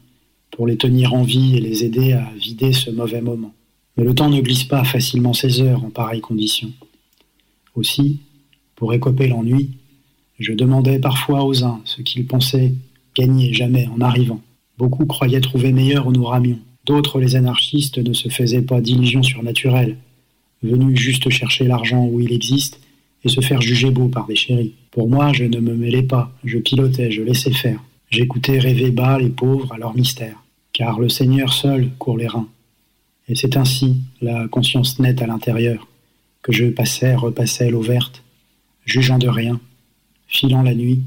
pour 0.51 0.67
les 0.67 0.77
tenir 0.77 1.15
en 1.15 1.23
vie 1.23 1.57
et 1.57 1.61
les 1.61 1.85
aider 1.85 2.13
à 2.13 2.31
vider 2.39 2.73
ce 2.73 2.91
mauvais 2.91 3.23
moment. 3.23 3.55
Mais 3.97 4.05
le 4.05 4.15
temps 4.15 4.31
ne 4.31 4.41
glisse 4.41 4.65
pas 4.65 4.85
facilement 4.85 5.33
ses 5.33 5.61
heures 5.61 5.85
en 5.85 5.91
pareilles 5.91 6.21
conditions. 6.21 6.73
Aussi, 7.75 8.21
pour 8.77 8.93
écoper 8.93 9.29
l'ennui, 9.29 9.71
je 10.39 10.53
demandais 10.53 10.99
parfois 10.99 11.45
aux 11.45 11.65
uns 11.65 11.81
ce 11.85 12.03
qu'ils 12.03 12.27
pensaient 12.27 12.73
gagner 13.15 13.53
jamais 13.53 13.89
en 13.89 14.01
arrivant. 14.01 14.41
Beaucoup 14.79 15.07
croyaient 15.07 15.41
trouver 15.41 15.73
meilleur 15.73 16.07
où 16.07 16.13
nous 16.13 16.25
ramions. 16.25 16.59
D'autres, 16.85 17.21
les 17.21 17.37
anarchistes, 17.37 17.99
ne 17.99 18.13
se 18.13 18.29
faisaient 18.29 18.63
pas 18.63 18.81
d'illusions 18.81 19.23
surnaturelles, 19.23 19.97
venus 20.63 20.99
juste 20.99 21.31
chercher 21.31 21.65
l'argent 21.65 22.05
où 22.05 22.21
il 22.21 22.33
existe 22.33 22.81
et 23.25 23.29
se 23.29 23.41
faire 23.41 23.61
juger 23.61 23.91
beau 23.91 24.09
par 24.09 24.27
des 24.27 24.35
chéris. 24.35 24.75
Pour 24.91 25.09
moi, 25.09 25.33
je 25.33 25.45
ne 25.45 25.61
me 25.61 25.75
mêlais 25.75 26.03
pas, 26.03 26.33
je 26.45 26.59
pilotais, 26.59 27.11
je 27.11 27.23
laissais 27.23 27.53
faire. 27.53 27.83
J'écoutais 28.11 28.59
rêver 28.59 28.91
bas 28.91 29.19
les 29.19 29.31
pauvres 29.31 29.73
à 29.73 29.79
leur 29.79 29.95
mystère, 29.95 30.43
car 30.73 30.99
le 30.99 31.09
Seigneur 31.09 31.53
seul 31.53 31.91
court 31.99 32.19
les 32.19 32.27
reins. 32.27 32.49
Et 33.29 33.35
c'est 33.35 33.57
ainsi, 33.57 33.97
la 34.21 34.49
conscience 34.49 34.99
nette 34.99 35.23
à 35.23 35.27
l'intérieur, 35.27 35.87
que 36.43 36.53
je 36.53 36.67
passais, 36.67 37.15
repassais 37.15 37.71
l'eau 37.71 37.81
verte, 37.81 38.23
jugeant 38.85 39.19
de 39.19 39.29
rien, 39.29 39.61
filant 40.27 40.63
la 40.63 40.75
nuit, 40.75 41.03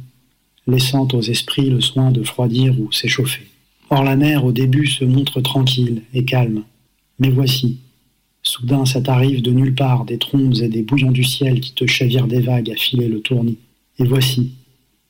laissant 0.67 1.07
aux 1.13 1.21
esprits 1.21 1.69
le 1.69 1.81
soin 1.81 2.11
de 2.11 2.23
froidir 2.23 2.79
ou 2.79 2.91
s'échauffer. 2.91 3.47
Or 3.89 4.03
la 4.03 4.15
mer 4.15 4.45
au 4.45 4.51
début 4.51 4.87
se 4.87 5.05
montre 5.05 5.41
tranquille 5.41 6.01
et 6.13 6.25
calme. 6.25 6.63
Mais 7.19 7.29
voici, 7.29 7.77
soudain 8.41 8.85
ça 8.85 9.01
t'arrive 9.01 9.41
de 9.41 9.51
nulle 9.51 9.75
part 9.75 10.05
des 10.05 10.17
trombes 10.17 10.55
et 10.61 10.67
des 10.67 10.81
bouillons 10.81 11.11
du 11.11 11.23
ciel 11.23 11.59
qui 11.59 11.73
te 11.73 11.85
chavirent 11.85 12.27
des 12.27 12.41
vagues 12.41 12.71
à 12.71 12.75
filer 12.75 13.07
le 13.07 13.21
tournis. 13.21 13.57
Et 13.99 14.05
voici, 14.05 14.53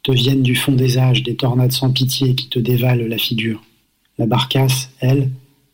te 0.03 0.11
viennent 0.11 0.43
du 0.43 0.55
fond 0.55 0.73
des 0.73 0.97
âges 0.97 1.23
des 1.23 1.35
tornades 1.35 1.71
sans 1.71 1.91
pitié 1.91 2.35
qui 2.35 2.47
te 2.47 2.59
dévalent 2.59 3.07
la 3.07 3.17
figure. 3.17 3.63
La 4.17 4.27
barcasse, 4.27 4.91
elle, 4.99 5.31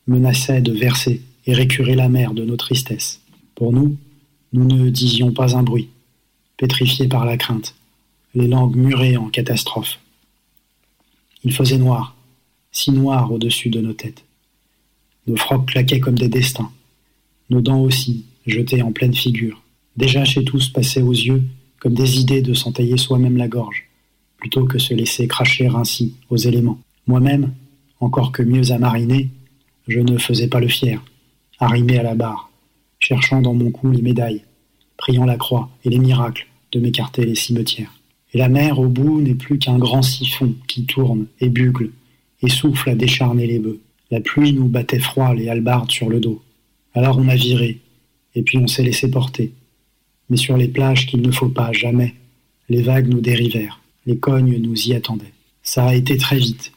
menaçait 0.07 0.61
de 0.61 0.71
verser 0.71 1.21
et 1.45 1.53
récurer 1.53 1.95
la 1.95 2.07
mer 2.07 2.33
de 2.33 2.45
nos 2.45 2.55
tristesses. 2.55 3.19
Pour 3.55 3.73
nous, 3.73 3.97
nous 4.53 4.65
ne 4.65 4.89
disions 4.89 5.31
pas 5.31 5.57
un 5.57 5.63
bruit, 5.63 5.89
pétrifiés 6.57 7.07
par 7.07 7.25
la 7.25 7.37
crainte, 7.37 7.75
les 8.33 8.47
langues 8.47 8.75
murées 8.75 9.17
en 9.17 9.29
catastrophe. 9.29 9.99
Il 11.43 11.53
faisait 11.53 11.77
noir, 11.77 12.15
si 12.71 12.91
noir 12.91 13.31
au-dessus 13.31 13.69
de 13.69 13.81
nos 13.81 13.93
têtes. 13.93 14.23
Nos 15.27 15.35
frocs 15.35 15.67
claquaient 15.67 15.99
comme 15.99 16.17
des 16.17 16.29
destins, 16.29 16.71
nos 17.49 17.61
dents 17.61 17.81
aussi, 17.81 18.25
jetées 18.47 18.81
en 18.81 18.91
pleine 18.91 19.13
figure. 19.13 19.61
Déjà 19.97 20.23
chez 20.25 20.43
tous 20.43 20.69
passaient 20.69 21.01
aux 21.01 21.11
yeux 21.11 21.43
comme 21.79 21.93
des 21.93 22.19
idées 22.19 22.41
de 22.41 22.53
s'entailler 22.53 22.97
soi-même 22.97 23.37
la 23.37 23.47
gorge, 23.47 23.87
plutôt 24.37 24.65
que 24.65 24.79
se 24.79 24.93
laisser 24.93 25.27
cracher 25.27 25.67
ainsi 25.67 26.15
aux 26.29 26.37
éléments. 26.37 26.79
Moi-même, 27.07 27.53
encore 27.99 28.31
que 28.31 28.43
mieux 28.43 28.71
à 28.71 28.77
mariner, 28.77 29.29
je 29.87 29.99
ne 29.99 30.17
faisais 30.17 30.47
pas 30.47 30.59
le 30.59 30.67
fier, 30.67 31.03
arrimé 31.59 31.97
à 31.97 32.03
la 32.03 32.15
barre, 32.15 32.49
cherchant 32.99 33.41
dans 33.41 33.53
mon 33.53 33.71
cou 33.71 33.91
les 33.91 34.01
médailles, 34.01 34.43
priant 34.97 35.25
la 35.25 35.37
croix 35.37 35.69
et 35.83 35.89
les 35.89 35.99
miracles 35.99 36.47
de 36.71 36.79
m'écarter 36.79 37.25
les 37.25 37.35
cimetières. 37.35 37.93
Et 38.33 38.37
la 38.37 38.49
mer 38.49 38.79
au 38.79 38.87
bout 38.87 39.21
n'est 39.21 39.35
plus 39.35 39.59
qu'un 39.59 39.77
grand 39.77 40.01
siphon 40.01 40.53
qui 40.67 40.85
tourne 40.85 41.25
et 41.39 41.49
bugle 41.49 41.91
et 42.41 42.49
souffle 42.49 42.89
à 42.89 42.95
décharner 42.95 43.45
les 43.45 43.59
bœufs. 43.59 43.79
La 44.09 44.21
pluie 44.21 44.53
nous 44.53 44.67
battait 44.67 44.99
froid 44.99 45.33
les 45.33 45.49
halbardes 45.49 45.91
sur 45.91 46.09
le 46.09 46.19
dos. 46.19 46.41
Alors 46.93 47.17
on 47.17 47.27
a 47.27 47.35
viré, 47.35 47.79
et 48.35 48.41
puis 48.41 48.57
on 48.57 48.67
s'est 48.67 48.83
laissé 48.83 49.09
porter. 49.09 49.53
Mais 50.29 50.37
sur 50.37 50.57
les 50.57 50.67
plages 50.67 51.07
qu'il 51.07 51.21
ne 51.21 51.31
faut 51.31 51.49
pas, 51.49 51.71
jamais, 51.71 52.13
les 52.69 52.81
vagues 52.81 53.07
nous 53.07 53.21
dérivèrent, 53.21 53.81
les 54.05 54.17
cognes 54.17 54.57
nous 54.57 54.87
y 54.87 54.93
attendaient. 54.93 55.33
Ça 55.63 55.85
a 55.85 55.95
été 55.95 56.17
très 56.17 56.37
vite, 56.37 56.71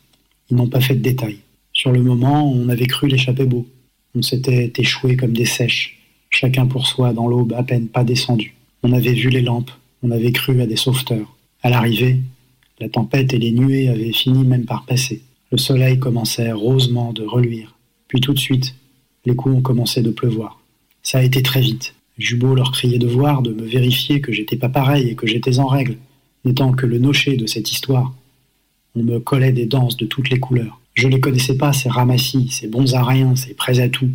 ils 0.51 0.57
n'ont 0.57 0.69
pas 0.69 0.81
fait 0.81 0.95
de 0.95 1.03
détails. 1.03 1.39
Sur 1.73 1.91
le 1.91 2.03
moment, 2.03 2.49
on 2.53 2.69
avait 2.69 2.87
cru 2.87 3.09
l'échapper 3.09 3.45
beau. 3.45 3.67
On 4.15 4.23
s'était 4.23 4.73
échoué 4.77 5.17
comme 5.17 5.33
des 5.33 5.45
sèches, 5.45 5.99
chacun 6.31 6.67
pour 6.67 6.87
soi 6.87 7.13
dans 7.13 7.27
l'aube 7.27 7.53
à 7.55 7.65
peine 7.65 7.89
pas 7.89 8.05
descendue. 8.05 8.55
On 8.85 8.93
avait 8.93 9.15
vu 9.15 9.29
les 9.29 9.41
lampes, 9.41 9.73
on 10.03 10.11
avait 10.11 10.33
cru 10.33 10.61
à 10.61 10.67
des 10.67 10.77
sauveteurs. 10.77 11.37
À 11.65 11.71
l'arrivée, 11.71 12.21
la 12.79 12.91
tempête 12.91 13.33
et 13.33 13.39
les 13.39 13.51
nuées 13.51 13.89
avaient 13.89 14.13
fini 14.13 14.45
même 14.45 14.67
par 14.67 14.85
passer. 14.85 15.23
Le 15.51 15.57
soleil 15.57 15.99
commençait 15.99 16.53
rosement 16.53 17.15
de 17.15 17.25
reluire. 17.25 17.75
Puis 18.07 18.21
tout 18.21 18.35
de 18.35 18.39
suite, 18.39 18.75
les 19.25 19.35
coups 19.35 19.57
ont 19.57 19.63
commencé 19.63 20.03
de 20.03 20.11
pleuvoir. 20.11 20.61
Ça 21.03 21.19
a 21.19 21.23
été 21.23 21.43
très 21.43 21.63
vite. 21.63 21.95
Jubot 22.19 22.55
leur 22.55 22.71
criait 22.71 22.99
de 22.99 23.07
voir, 23.07 23.41
de 23.41 23.55
me 23.55 23.65
vérifier 23.65 24.21
que 24.21 24.31
j'étais 24.31 24.59
pas 24.59 24.69
pareil 24.69 25.09
et 25.09 25.15
que 25.15 25.27
j'étais 25.27 25.59
en 25.59 25.67
règle, 25.67 25.97
n'étant 26.45 26.71
que 26.73 26.85
le 26.85 26.99
nocher 26.99 27.39
de 27.39 27.47
cette 27.47 27.73
histoire. 27.73 28.15
On 28.95 29.03
me 29.03 29.19
collait 29.19 29.53
des 29.53 29.65
danses 29.65 29.97
de 29.97 30.05
toutes 30.05 30.29
les 30.29 30.41
couleurs. 30.41 30.79
Je 30.93 31.09
les 31.09 31.19
connaissais 31.19 31.57
pas, 31.57 31.73
ces 31.73 31.89
ramassis, 31.89 32.49
ces 32.51 32.69
bons 32.69 32.95
à 32.95 33.03
rien, 33.03 33.37
ces 33.37 33.55
prêts 33.55 33.81
à 33.81 33.89
tout, 33.89 34.11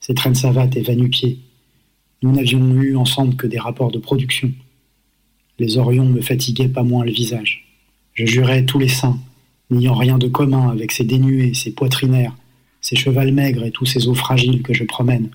ces 0.00 0.12
traînes 0.12 0.34
savates 0.34 0.76
et 0.76 0.82
va-nu-pieds. 0.82 1.38
Nous 2.22 2.32
n'avions 2.32 2.74
eu 2.74 2.94
ensemble 2.94 3.36
que 3.36 3.46
des 3.46 3.58
rapports 3.58 3.90
de 3.90 3.98
production. 3.98 4.52
Les 5.60 5.76
orions 5.76 6.06
me 6.06 6.22
fatiguaient 6.22 6.70
pas 6.70 6.82
moins 6.82 7.04
le 7.04 7.12
visage. 7.12 7.66
Je 8.14 8.24
jurais 8.24 8.64
tous 8.64 8.78
les 8.78 8.88
saints, 8.88 9.18
n'ayant 9.68 9.94
rien 9.94 10.16
de 10.16 10.26
commun 10.26 10.70
avec 10.70 10.90
ces 10.90 11.04
dénués, 11.04 11.52
ces 11.52 11.72
poitrinaires, 11.72 12.34
ces 12.80 12.96
chevals 12.96 13.34
maigres 13.34 13.66
et 13.66 13.70
tous 13.70 13.84
ces 13.84 14.08
os 14.08 14.16
fragiles 14.16 14.62
que 14.62 14.72
je 14.72 14.84
promène. 14.84 15.28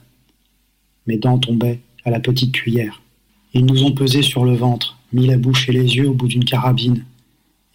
Mes 1.05 1.17
dents 1.17 1.37
tombaient 1.37 1.79
à 2.05 2.09
la 2.09 2.19
petite 2.19 2.53
cuillère. 2.53 3.03
Ils 3.53 3.67
nous 3.67 3.83
ont 3.83 3.91
pesé 3.91 4.23
sur 4.23 4.45
le 4.45 4.55
ventre, 4.55 4.97
mis 5.13 5.27
la 5.27 5.37
bouche 5.37 5.69
et 5.69 5.73
les 5.73 5.95
yeux 5.95 6.09
au 6.09 6.15
bout 6.15 6.27
d'une 6.27 6.43
carabine, 6.43 7.05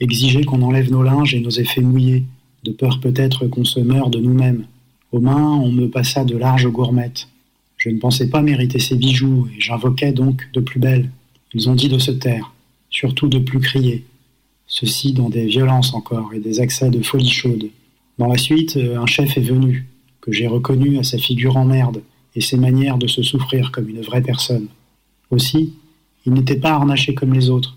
exigé 0.00 0.42
qu'on 0.42 0.62
enlève 0.62 0.90
nos 0.90 1.04
linges 1.04 1.36
et 1.36 1.40
nos 1.40 1.50
effets 1.50 1.82
mouillés, 1.82 2.24
de 2.64 2.72
peur 2.72 2.98
peut-être 2.98 3.46
qu'on 3.46 3.64
se 3.64 3.78
meure 3.78 4.10
de 4.10 4.18
nous-mêmes. 4.18 4.64
Aux 5.12 5.20
mains, 5.20 5.54
on 5.54 5.70
me 5.70 5.86
passa 5.86 6.24
de 6.24 6.36
larges 6.36 6.66
gourmettes. 6.66 7.28
Je 7.76 7.90
ne 7.90 8.00
pensais 8.00 8.28
pas 8.28 8.42
mériter 8.42 8.80
ces 8.80 8.96
bijoux, 8.96 9.46
et 9.56 9.60
j'invoquais 9.60 10.10
donc 10.10 10.48
de 10.52 10.58
plus 10.58 10.80
belles. 10.80 11.10
Ils 11.54 11.68
ont 11.68 11.74
dit 11.74 11.88
de 11.88 11.98
se 11.98 12.10
taire, 12.10 12.52
surtout 12.90 13.28
de 13.28 13.38
plus 13.38 13.60
crier. 13.60 14.04
Ceci 14.66 15.12
dans 15.12 15.28
des 15.28 15.46
violences 15.46 15.94
encore 15.94 16.32
et 16.32 16.38
des 16.38 16.60
accès 16.60 16.90
de 16.90 17.02
folie 17.02 17.28
chaude. 17.28 17.70
Dans 18.18 18.28
la 18.28 18.38
suite, 18.38 18.76
un 18.76 19.06
chef 19.06 19.36
est 19.36 19.42
venu, 19.42 19.88
que 20.20 20.32
j'ai 20.32 20.46
reconnu 20.46 20.98
à 20.98 21.02
sa 21.02 21.18
figure 21.18 21.56
en 21.56 21.64
merde 21.64 22.02
et 22.36 22.40
ses 22.40 22.56
manières 22.56 22.98
de 22.98 23.06
se 23.06 23.22
souffrir 23.22 23.72
comme 23.72 23.88
une 23.88 24.02
vraie 24.02 24.22
personne. 24.22 24.68
Aussi, 25.30 25.74
il 26.26 26.34
n'était 26.34 26.56
pas 26.56 26.72
harnaché 26.72 27.14
comme 27.14 27.32
les 27.32 27.50
autres, 27.50 27.76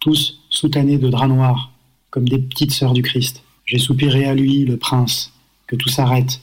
tous 0.00 0.40
soutanés 0.50 0.98
de 0.98 1.08
draps 1.08 1.32
noirs, 1.32 1.72
comme 2.10 2.28
des 2.28 2.38
petites 2.38 2.72
sœurs 2.72 2.92
du 2.92 3.02
Christ. 3.02 3.42
J'ai 3.64 3.78
soupiré 3.78 4.24
à 4.24 4.34
lui, 4.34 4.64
le 4.64 4.76
prince, 4.76 5.32
que 5.66 5.76
tout 5.76 5.88
s'arrête, 5.88 6.40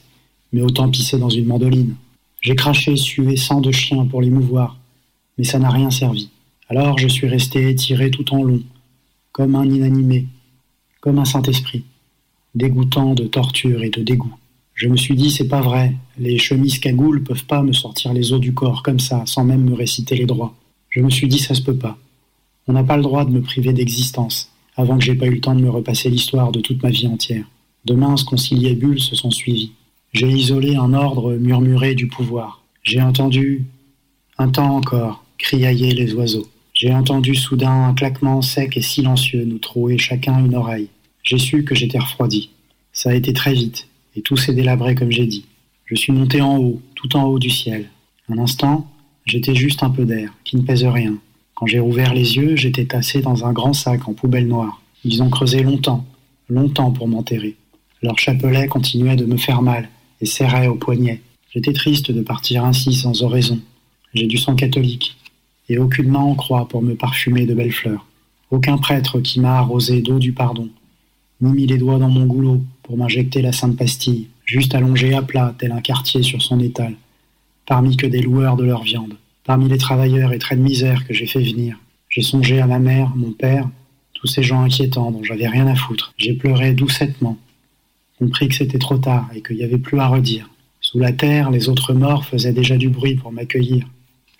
mais 0.52 0.62
autant 0.62 0.88
pisser 0.88 1.18
dans 1.18 1.28
une 1.28 1.46
mandoline. 1.46 1.94
J'ai 2.40 2.54
craché, 2.54 2.96
sué 2.96 3.36
sang 3.36 3.60
de 3.60 3.72
chien 3.72 4.06
pour 4.06 4.22
l'émouvoir, 4.22 4.78
mais 5.36 5.44
ça 5.44 5.58
n'a 5.58 5.70
rien 5.70 5.90
servi. 5.90 6.30
Alors 6.68 6.98
je 6.98 7.06
suis 7.06 7.28
resté 7.28 7.70
étiré 7.70 8.10
tout 8.10 8.34
en 8.34 8.42
long, 8.42 8.62
comme 9.30 9.54
un 9.54 9.64
inanimé, 9.64 10.26
comme 11.00 11.20
un 11.20 11.24
Saint-Esprit, 11.24 11.84
dégoûtant 12.56 13.14
de 13.14 13.24
torture 13.24 13.84
et 13.84 13.90
de 13.90 14.02
dégoût. 14.02 14.34
Je 14.74 14.88
me 14.88 14.96
suis 14.96 15.14
dit, 15.14 15.30
c'est 15.30 15.46
pas 15.46 15.60
vrai, 15.60 15.94
les 16.18 16.38
chemises 16.38 16.80
cagoules 16.80 17.22
peuvent 17.22 17.44
pas 17.44 17.62
me 17.62 17.72
sortir 17.72 18.12
les 18.12 18.32
os 18.32 18.40
du 18.40 18.52
corps 18.52 18.82
comme 18.82 18.98
ça, 18.98 19.24
sans 19.26 19.44
même 19.44 19.64
me 19.64 19.74
réciter 19.74 20.16
les 20.16 20.26
droits. 20.26 20.54
Je 20.90 21.00
me 21.00 21.08
suis 21.08 21.28
dit, 21.28 21.38
ça 21.38 21.54
se 21.54 21.62
peut 21.62 21.76
pas. 21.76 21.96
On 22.66 22.72
n'a 22.72 22.82
pas 22.82 22.96
le 22.96 23.02
droit 23.04 23.24
de 23.24 23.30
me 23.30 23.42
priver 23.42 23.72
d'existence, 23.72 24.50
avant 24.76 24.98
que 24.98 25.04
j'ai 25.04 25.14
pas 25.14 25.26
eu 25.26 25.34
le 25.36 25.40
temps 25.40 25.54
de 25.54 25.62
me 25.62 25.70
repasser 25.70 26.10
l'histoire 26.10 26.50
de 26.50 26.60
toute 26.60 26.82
ma 26.82 26.90
vie 26.90 27.06
entière. 27.06 27.48
De 27.84 27.94
minces 27.94 28.24
conciliabules 28.24 29.00
se 29.00 29.14
sont 29.14 29.30
suivies. 29.30 29.72
J'ai 30.12 30.28
isolé 30.28 30.74
un 30.74 30.92
ordre 30.94 31.34
murmuré 31.34 31.94
du 31.94 32.08
pouvoir. 32.08 32.62
J'ai 32.82 33.00
entendu, 33.00 33.64
un 34.36 34.48
temps 34.48 34.74
encore, 34.74 35.24
criailler 35.38 35.92
les 35.94 36.12
oiseaux. 36.12 36.46
J'ai 36.76 36.92
entendu 36.92 37.34
soudain 37.34 37.88
un 37.88 37.94
claquement 37.94 38.42
sec 38.42 38.76
et 38.76 38.82
silencieux 38.82 39.46
nous 39.46 39.56
trouer 39.56 39.96
chacun 39.96 40.44
une 40.44 40.54
oreille. 40.54 40.88
J'ai 41.22 41.38
su 41.38 41.64
que 41.64 41.74
j'étais 41.74 41.98
refroidi. 41.98 42.50
Ça 42.92 43.08
a 43.08 43.14
été 43.14 43.32
très 43.32 43.54
vite, 43.54 43.88
et 44.14 44.20
tout 44.20 44.36
s'est 44.36 44.52
délabré 44.52 44.94
comme 44.94 45.10
j'ai 45.10 45.24
dit. 45.24 45.46
Je 45.86 45.94
suis 45.94 46.12
monté 46.12 46.42
en 46.42 46.58
haut, 46.58 46.82
tout 46.94 47.16
en 47.16 47.24
haut 47.24 47.38
du 47.38 47.48
ciel. 47.48 47.88
Un 48.28 48.36
instant, 48.36 48.86
j'étais 49.24 49.54
juste 49.54 49.82
un 49.84 49.88
peu 49.88 50.04
d'air, 50.04 50.34
qui 50.44 50.58
ne 50.58 50.62
pèse 50.64 50.84
rien. 50.84 51.16
Quand 51.54 51.64
j'ai 51.64 51.78
rouvert 51.78 52.12
les 52.12 52.36
yeux, 52.36 52.56
j'étais 52.56 52.84
tassé 52.84 53.22
dans 53.22 53.46
un 53.46 53.54
grand 53.54 53.72
sac 53.72 54.06
en 54.06 54.12
poubelle 54.12 54.46
noire. 54.46 54.82
Ils 55.02 55.22
ont 55.22 55.30
creusé 55.30 55.62
longtemps, 55.62 56.04
longtemps 56.50 56.92
pour 56.92 57.08
m'enterrer. 57.08 57.56
Leur 58.02 58.18
chapelet 58.18 58.68
continuait 58.68 59.16
de 59.16 59.24
me 59.24 59.38
faire 59.38 59.62
mal 59.62 59.88
et 60.20 60.26
serrait 60.26 60.66
au 60.66 60.74
poignet. 60.74 61.22
J'étais 61.54 61.72
triste 61.72 62.10
de 62.10 62.20
partir 62.20 62.66
ainsi 62.66 62.92
sans 62.92 63.22
oraison. 63.22 63.58
J'ai 64.12 64.26
du 64.26 64.36
sang 64.36 64.54
catholique 64.56 65.16
et 65.68 65.78
aucune 65.78 66.10
main 66.10 66.20
en 66.20 66.34
croix 66.34 66.68
pour 66.68 66.82
me 66.82 66.94
parfumer 66.94 67.46
de 67.46 67.54
belles 67.54 67.72
fleurs. 67.72 68.06
Aucun 68.50 68.78
prêtre 68.78 69.20
qui 69.20 69.40
m'a 69.40 69.58
arrosé 69.58 70.00
d'eau 70.00 70.18
du 70.18 70.32
pardon, 70.32 70.68
ni 71.40 71.52
mis 71.52 71.66
les 71.66 71.78
doigts 71.78 71.98
dans 71.98 72.08
mon 72.08 72.26
goulot 72.26 72.62
pour 72.82 72.96
m'injecter 72.96 73.42
la 73.42 73.52
sainte 73.52 73.76
pastille, 73.76 74.28
juste 74.44 74.74
allongé 74.74 75.14
à 75.14 75.22
plat 75.22 75.54
tel 75.58 75.72
un 75.72 75.80
quartier 75.80 76.22
sur 76.22 76.40
son 76.42 76.60
étal, 76.60 76.94
parmi 77.66 77.96
que 77.96 78.06
des 78.06 78.22
loueurs 78.22 78.56
de 78.56 78.64
leur 78.64 78.82
viande, 78.82 79.14
parmi 79.44 79.68
les 79.68 79.78
travailleurs 79.78 80.32
et 80.32 80.38
traits 80.38 80.58
de 80.58 80.64
misère 80.64 81.06
que 81.06 81.12
j'ai 81.12 81.26
fait 81.26 81.42
venir. 81.42 81.78
J'ai 82.08 82.22
songé 82.22 82.60
à 82.60 82.66
ma 82.66 82.78
mère, 82.78 83.12
mon 83.16 83.32
père, 83.32 83.68
tous 84.14 84.28
ces 84.28 84.42
gens 84.42 84.62
inquiétants 84.62 85.10
dont 85.10 85.22
j'avais 85.22 85.48
rien 85.48 85.66
à 85.66 85.74
foutre. 85.74 86.14
J'ai 86.16 86.32
pleuré 86.32 86.72
doucettement, 86.72 87.36
compris 88.18 88.48
que 88.48 88.54
c'était 88.54 88.78
trop 88.78 88.98
tard 88.98 89.28
et 89.34 89.42
qu'il 89.42 89.56
n'y 89.56 89.64
avait 89.64 89.78
plus 89.78 89.98
à 89.98 90.06
redire. 90.06 90.48
Sous 90.80 90.98
la 90.98 91.12
terre, 91.12 91.50
les 91.50 91.68
autres 91.68 91.92
morts 91.92 92.24
faisaient 92.24 92.52
déjà 92.52 92.76
du 92.76 92.88
bruit 92.88 93.16
pour 93.16 93.32
m'accueillir. 93.32 93.86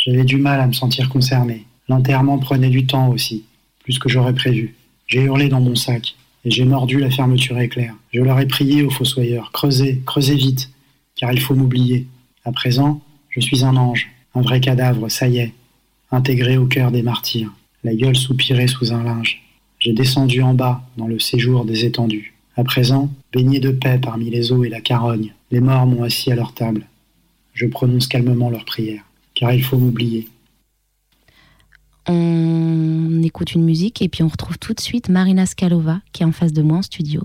J'avais 0.06 0.24
du 0.24 0.36
mal 0.36 0.60
à 0.60 0.68
me 0.68 0.72
sentir 0.72 1.08
concerné. 1.08 1.66
L'enterrement 1.88 2.38
prenait 2.38 2.70
du 2.70 2.86
temps 2.86 3.08
aussi, 3.08 3.44
plus 3.82 3.98
que 3.98 4.08
j'aurais 4.08 4.34
prévu. 4.34 4.76
J'ai 5.08 5.22
hurlé 5.22 5.48
dans 5.48 5.60
mon 5.60 5.74
sac 5.74 6.14
et 6.44 6.50
j'ai 6.52 6.64
mordu 6.64 7.00
la 7.00 7.10
fermeture 7.10 7.58
éclair. 7.58 7.92
Je 8.12 8.22
leur 8.22 8.38
ai 8.38 8.46
prié 8.46 8.84
aux 8.84 8.90
fossoyeurs, 8.90 9.50
creusez, 9.50 10.02
creusez 10.06 10.36
vite, 10.36 10.70
car 11.16 11.32
il 11.32 11.40
faut 11.40 11.56
m'oublier. 11.56 12.06
À 12.44 12.52
présent, 12.52 13.02
je 13.30 13.40
suis 13.40 13.64
un 13.64 13.76
ange, 13.76 14.08
un 14.36 14.42
vrai 14.42 14.60
cadavre, 14.60 15.08
ça 15.08 15.26
y 15.26 15.38
est, 15.38 15.52
intégré 16.12 16.56
au 16.56 16.66
cœur 16.66 16.92
des 16.92 17.02
martyrs. 17.02 17.52
La 17.82 17.92
gueule 17.92 18.16
soupirait 18.16 18.68
sous 18.68 18.92
un 18.92 19.02
linge. 19.02 19.42
J'ai 19.80 19.92
descendu 19.92 20.40
en 20.40 20.54
bas, 20.54 20.82
dans 20.96 21.08
le 21.08 21.18
séjour 21.18 21.64
des 21.64 21.84
étendues. 21.84 22.34
À 22.56 22.62
présent, 22.62 23.10
baigné 23.32 23.58
de 23.58 23.72
paix 23.72 23.98
parmi 24.00 24.30
les 24.30 24.52
eaux 24.52 24.62
et 24.62 24.68
la 24.68 24.80
carogne, 24.80 25.34
les 25.50 25.60
morts 25.60 25.86
m'ont 25.86 26.04
assis 26.04 26.30
à 26.30 26.36
leur 26.36 26.54
table. 26.54 26.86
Je 27.54 27.66
prononce 27.66 28.06
calmement 28.06 28.50
leurs 28.50 28.64
prières, 28.64 29.04
car 29.36 29.52
il 29.52 29.62
faut 29.62 29.78
m'oublier. 29.78 30.28
On 32.08 33.22
écoute 33.22 33.52
une 33.54 33.64
musique 33.64 34.02
et 34.02 34.08
puis 34.08 34.22
on 34.24 34.28
retrouve 34.28 34.58
tout 34.58 34.74
de 34.74 34.80
suite 34.80 35.08
Marina 35.08 35.46
Skalova 35.46 36.00
qui 36.12 36.22
est 36.22 36.26
en 36.26 36.32
face 36.32 36.52
de 36.52 36.62
moi 36.62 36.78
en 36.78 36.82
studio. 36.82 37.22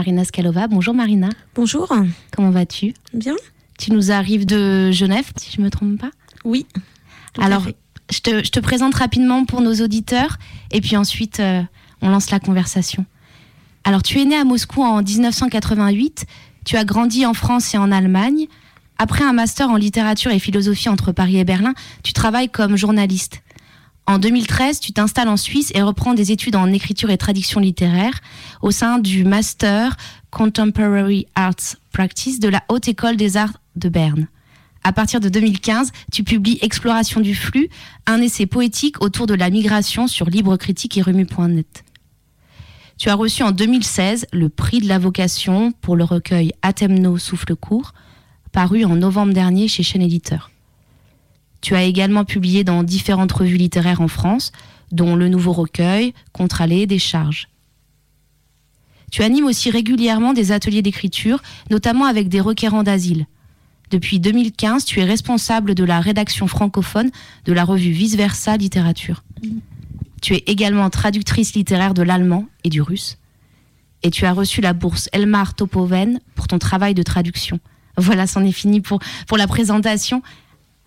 Marina 0.00 0.24
Skalova. 0.24 0.66
Bonjour 0.66 0.94
Marina. 0.94 1.28
Bonjour. 1.54 1.92
Comment 2.34 2.48
vas-tu? 2.48 2.94
Bien. 3.12 3.36
Tu 3.78 3.92
nous 3.92 4.10
arrives 4.10 4.46
de 4.46 4.90
Genève, 4.90 5.30
si 5.36 5.52
je 5.52 5.60
ne 5.60 5.66
me 5.66 5.70
trompe 5.70 6.00
pas? 6.00 6.08
Oui. 6.42 6.64
Alors, 7.38 7.66
je 8.10 8.20
te, 8.20 8.42
je 8.42 8.50
te 8.50 8.60
présente 8.60 8.94
rapidement 8.94 9.44
pour 9.44 9.60
nos 9.60 9.74
auditeurs 9.74 10.38
et 10.70 10.80
puis 10.80 10.96
ensuite 10.96 11.38
euh, 11.40 11.60
on 12.00 12.08
lance 12.08 12.30
la 12.30 12.40
conversation. 12.40 13.04
Alors, 13.84 14.02
tu 14.02 14.18
es 14.18 14.24
né 14.24 14.36
à 14.36 14.44
Moscou 14.44 14.82
en 14.82 15.02
1988, 15.02 16.24
tu 16.64 16.78
as 16.78 16.86
grandi 16.86 17.26
en 17.26 17.34
France 17.34 17.74
et 17.74 17.76
en 17.76 17.92
Allemagne. 17.92 18.46
Après 18.96 19.22
un 19.22 19.34
master 19.34 19.68
en 19.68 19.76
littérature 19.76 20.30
et 20.30 20.38
philosophie 20.38 20.88
entre 20.88 21.12
Paris 21.12 21.36
et 21.36 21.44
Berlin, 21.44 21.74
tu 22.02 22.14
travailles 22.14 22.48
comme 22.48 22.74
journaliste. 22.74 23.42
En 24.10 24.18
2013, 24.18 24.80
tu 24.80 24.92
t'installes 24.92 25.28
en 25.28 25.36
Suisse 25.36 25.70
et 25.72 25.82
reprends 25.82 26.14
des 26.14 26.32
études 26.32 26.56
en 26.56 26.72
écriture 26.72 27.10
et 27.10 27.16
traduction 27.16 27.60
littéraire 27.60 28.18
au 28.60 28.72
sein 28.72 28.98
du 28.98 29.22
Master 29.22 29.96
Contemporary 30.30 31.28
Arts 31.36 31.76
Practice 31.92 32.40
de 32.40 32.48
la 32.48 32.64
Haute 32.68 32.88
École 32.88 33.16
des 33.16 33.36
Arts 33.36 33.60
de 33.76 33.88
Berne. 33.88 34.26
À 34.82 34.92
partir 34.92 35.20
de 35.20 35.28
2015, 35.28 35.92
tu 36.10 36.24
publies 36.24 36.58
Exploration 36.60 37.20
du 37.20 37.36
flux, 37.36 37.68
un 38.08 38.20
essai 38.20 38.46
poétique 38.46 39.00
autour 39.00 39.28
de 39.28 39.34
la 39.34 39.48
migration 39.48 40.08
sur 40.08 40.28
Libre 40.28 40.56
Critique 40.56 40.98
et 40.98 41.02
Remu.net. 41.02 41.84
Tu 42.98 43.10
as 43.10 43.14
reçu 43.14 43.44
en 43.44 43.52
2016 43.52 44.26
le 44.32 44.48
prix 44.48 44.80
de 44.80 44.88
la 44.88 44.98
vocation 44.98 45.70
pour 45.70 45.94
le 45.94 46.02
recueil 46.02 46.50
Atemno 46.62 47.16
Souffle 47.16 47.54
court, 47.54 47.94
paru 48.50 48.84
en 48.84 48.96
novembre 48.96 49.34
dernier 49.34 49.68
chez 49.68 49.84
Chaîne 49.84 50.02
Éditeur. 50.02 50.49
Tu 51.60 51.74
as 51.74 51.84
également 51.84 52.24
publié 52.24 52.64
dans 52.64 52.82
différentes 52.82 53.32
revues 53.32 53.56
littéraires 53.56 54.00
en 54.00 54.08
France, 54.08 54.52
dont 54.92 55.14
Le 55.16 55.28
Nouveau 55.28 55.52
Recueil, 55.52 56.14
Contre-allée, 56.32 56.86
Décharge. 56.86 57.48
Tu 59.10 59.22
animes 59.22 59.46
aussi 59.46 59.70
régulièrement 59.70 60.32
des 60.32 60.52
ateliers 60.52 60.82
d'écriture, 60.82 61.42
notamment 61.70 62.04
avec 62.04 62.28
des 62.28 62.40
requérants 62.40 62.84
d'asile. 62.84 63.26
Depuis 63.90 64.20
2015, 64.20 64.84
tu 64.84 65.00
es 65.00 65.04
responsable 65.04 65.74
de 65.74 65.82
la 65.82 66.00
rédaction 66.00 66.46
francophone 66.46 67.10
de 67.44 67.52
la 67.52 67.64
revue 67.64 67.90
Vice 67.90 68.14
Versa 68.14 68.56
Littérature. 68.56 69.24
Tu 70.22 70.34
es 70.34 70.44
également 70.46 70.88
traductrice 70.90 71.54
littéraire 71.54 71.92
de 71.92 72.02
l'allemand 72.02 72.46
et 72.62 72.68
du 72.68 72.82
russe. 72.82 73.18
Et 74.02 74.10
tu 74.10 74.26
as 74.26 74.32
reçu 74.32 74.60
la 74.60 74.74
bourse 74.74 75.08
Elmar 75.12 75.54
Topoven 75.54 76.20
pour 76.36 76.46
ton 76.46 76.58
travail 76.58 76.94
de 76.94 77.02
traduction. 77.02 77.58
Voilà, 77.96 78.26
c'en 78.26 78.44
est 78.44 78.52
fini 78.52 78.80
pour, 78.80 79.00
pour 79.26 79.36
la 79.36 79.48
présentation. 79.48 80.22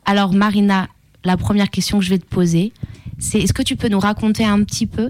Alors 0.05 0.33
Marina, 0.33 0.87
la 1.23 1.37
première 1.37 1.69
question 1.69 1.99
que 1.99 2.05
je 2.05 2.09
vais 2.09 2.19
te 2.19 2.25
poser, 2.25 2.73
c'est 3.19 3.39
est-ce 3.39 3.53
que 3.53 3.63
tu 3.63 3.75
peux 3.75 3.87
nous 3.87 3.99
raconter 3.99 4.45
un 4.45 4.63
petit 4.63 4.87
peu 4.87 5.09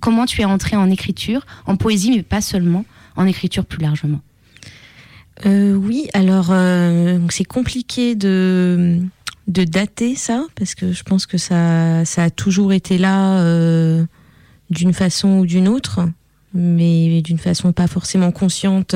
comment 0.00 0.26
tu 0.26 0.42
es 0.42 0.44
entrée 0.44 0.76
en 0.76 0.90
écriture, 0.90 1.46
en 1.66 1.76
poésie, 1.76 2.10
mais 2.10 2.22
pas 2.22 2.40
seulement, 2.40 2.84
en 3.16 3.26
écriture 3.26 3.64
plus 3.64 3.80
largement? 3.80 4.20
Euh, 5.44 5.74
oui, 5.74 6.08
alors 6.14 6.48
euh, 6.50 7.18
c'est 7.30 7.44
compliqué 7.44 8.14
de, 8.14 9.00
de 9.48 9.64
dater 9.64 10.14
ça, 10.14 10.44
parce 10.54 10.74
que 10.74 10.92
je 10.92 11.02
pense 11.02 11.26
que 11.26 11.38
ça, 11.38 12.04
ça 12.04 12.24
a 12.24 12.30
toujours 12.30 12.72
été 12.72 12.98
là 12.98 13.38
euh, 13.40 14.04
d'une 14.70 14.94
façon 14.94 15.38
ou 15.38 15.46
d'une 15.46 15.68
autre, 15.68 16.08
mais 16.54 17.20
d'une 17.22 17.38
façon 17.38 17.72
pas 17.72 17.86
forcément 17.86 18.32
consciente 18.32 18.94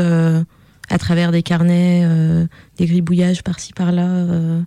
à 0.91 0.99
travers 0.99 1.31
des 1.31 1.43
carnets, 1.43 2.03
euh, 2.05 2.47
des 2.77 2.87
gribouillages 2.87 3.43
par-ci 3.43 3.73
par-là. 3.73 4.07
euh. 4.07 4.61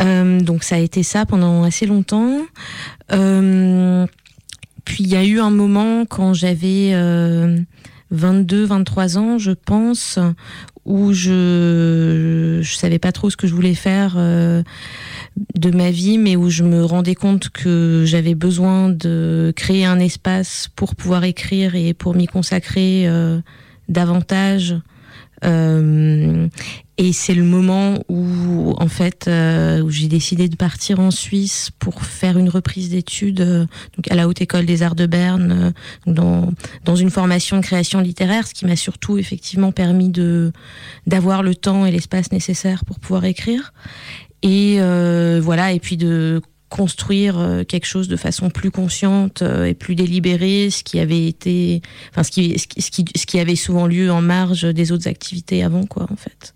Euh, 0.00 0.40
donc 0.40 0.64
ça 0.64 0.74
a 0.74 0.78
été 0.78 1.02
ça 1.02 1.24
pendant 1.24 1.62
assez 1.62 1.86
longtemps. 1.86 2.40
Puis 3.08 5.02
il 5.02 5.08
y 5.08 5.16
a 5.16 5.24
eu 5.24 5.40
un 5.40 5.50
moment 5.50 6.04
quand 6.04 6.34
j'avais 6.34 6.92
22, 8.10 8.64
23 8.66 9.18
ans, 9.18 9.38
je 9.38 9.52
pense, 9.52 10.18
où 10.84 11.12
je 11.12 12.60
je 12.62 12.74
savais 12.76 12.98
pas 12.98 13.10
trop 13.10 13.30
ce 13.30 13.36
que 13.36 13.46
je 13.46 13.54
voulais 13.54 13.74
faire 13.74 14.16
de 14.16 15.70
ma 15.70 15.90
vie, 15.90 16.18
mais 16.18 16.36
où 16.36 16.50
je 16.50 16.62
me 16.62 16.84
rendais 16.84 17.16
compte 17.16 17.48
que 17.48 18.04
j'avais 18.06 18.34
besoin 18.34 18.90
de 18.90 19.52
créer 19.56 19.84
un 19.84 19.98
espace 19.98 20.68
pour 20.76 20.94
pouvoir 20.94 21.24
écrire 21.24 21.74
et 21.74 21.94
pour 21.94 22.14
m'y 22.14 22.26
consacrer 22.26 23.08
davantage. 23.88 24.76
Euh, 25.44 26.48
et 26.98 27.12
c'est 27.12 27.34
le 27.34 27.42
moment 27.42 27.98
où, 28.08 28.74
en 28.78 28.88
fait, 28.88 29.26
euh, 29.28 29.82
où 29.82 29.90
j'ai 29.90 30.08
décidé 30.08 30.48
de 30.48 30.56
partir 30.56 30.98
en 30.98 31.10
Suisse 31.10 31.70
pour 31.78 32.02
faire 32.02 32.38
une 32.38 32.48
reprise 32.48 32.88
d'études 32.90 33.42
euh, 33.42 33.66
à 34.10 34.14
la 34.14 34.28
Haute 34.28 34.40
École 34.40 34.64
des 34.64 34.82
Arts 34.82 34.94
de 34.94 35.06
Berne, 35.06 35.74
dans, 36.06 36.50
dans 36.84 36.96
une 36.96 37.10
formation 37.10 37.58
de 37.58 37.62
création 37.62 38.00
littéraire, 38.00 38.46
ce 38.46 38.54
qui 38.54 38.64
m'a 38.64 38.76
surtout 38.76 39.18
effectivement 39.18 39.72
permis 39.72 40.08
de 40.08 40.52
d'avoir 41.06 41.42
le 41.42 41.54
temps 41.54 41.84
et 41.84 41.90
l'espace 41.90 42.32
nécessaire 42.32 42.84
pour 42.84 42.98
pouvoir 42.98 43.24
écrire. 43.26 43.74
Et 44.42 44.78
voilà, 45.40 45.72
et 45.72 45.80
puis 45.80 45.96
de 45.96 46.40
construire 46.68 47.38
euh, 47.38 47.64
quelque 47.64 47.86
chose 47.86 48.08
de 48.08 48.16
façon 48.16 48.50
plus 48.50 48.70
consciente 48.70 49.42
euh, 49.42 49.66
et 49.66 49.74
plus 49.74 49.94
délibérée, 49.94 50.70
ce 50.70 50.82
qui 50.82 50.98
avait 50.98 51.26
été, 51.26 51.80
enfin 52.10 52.22
ce 52.22 52.30
qui, 52.30 52.58
ce 52.58 52.66
qui, 52.66 53.04
ce 53.16 53.26
qui, 53.26 53.38
avait 53.38 53.56
souvent 53.56 53.86
lieu 53.86 54.10
en 54.10 54.20
marge 54.20 54.62
des 54.62 54.92
autres 54.92 55.08
activités 55.08 55.62
avant, 55.62 55.86
quoi, 55.86 56.08
en 56.10 56.16
fait. 56.16 56.54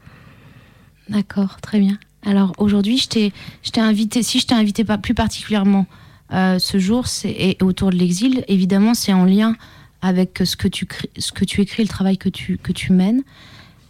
D'accord, 1.09 1.61
très 1.61 1.79
bien. 1.79 1.99
Alors 2.25 2.53
aujourd'hui, 2.59 2.99
je 2.99 3.09
t'ai, 3.09 3.33
je 3.63 3.81
invité, 3.81 4.23
si 4.23 4.41
je 4.41 4.47
t'ai 4.47 4.55
invité 4.55 4.85
pas 4.85 4.99
plus 4.99 5.15
particulièrement 5.15 5.87
euh, 6.33 6.59
ce 6.59 6.79
jour, 6.79 7.07
c'est 7.07 7.57
autour 7.63 7.91
de 7.91 7.97
l'exil, 7.97 8.45
évidemment, 8.49 8.95
c'est 8.95 9.13
en 9.13 9.25
lien 9.25 9.57
avec 10.03 10.43
ce 10.45 10.57
que 10.57 10.69
tu, 10.69 10.87
ce 11.19 11.33
que 11.33 11.45
tu 11.45 11.61
écris, 11.61 11.83
le 11.83 11.89
travail 11.89 12.19
que 12.19 12.29
tu, 12.29 12.59
que 12.59 12.73
tu 12.73 12.93
mènes. 12.93 13.23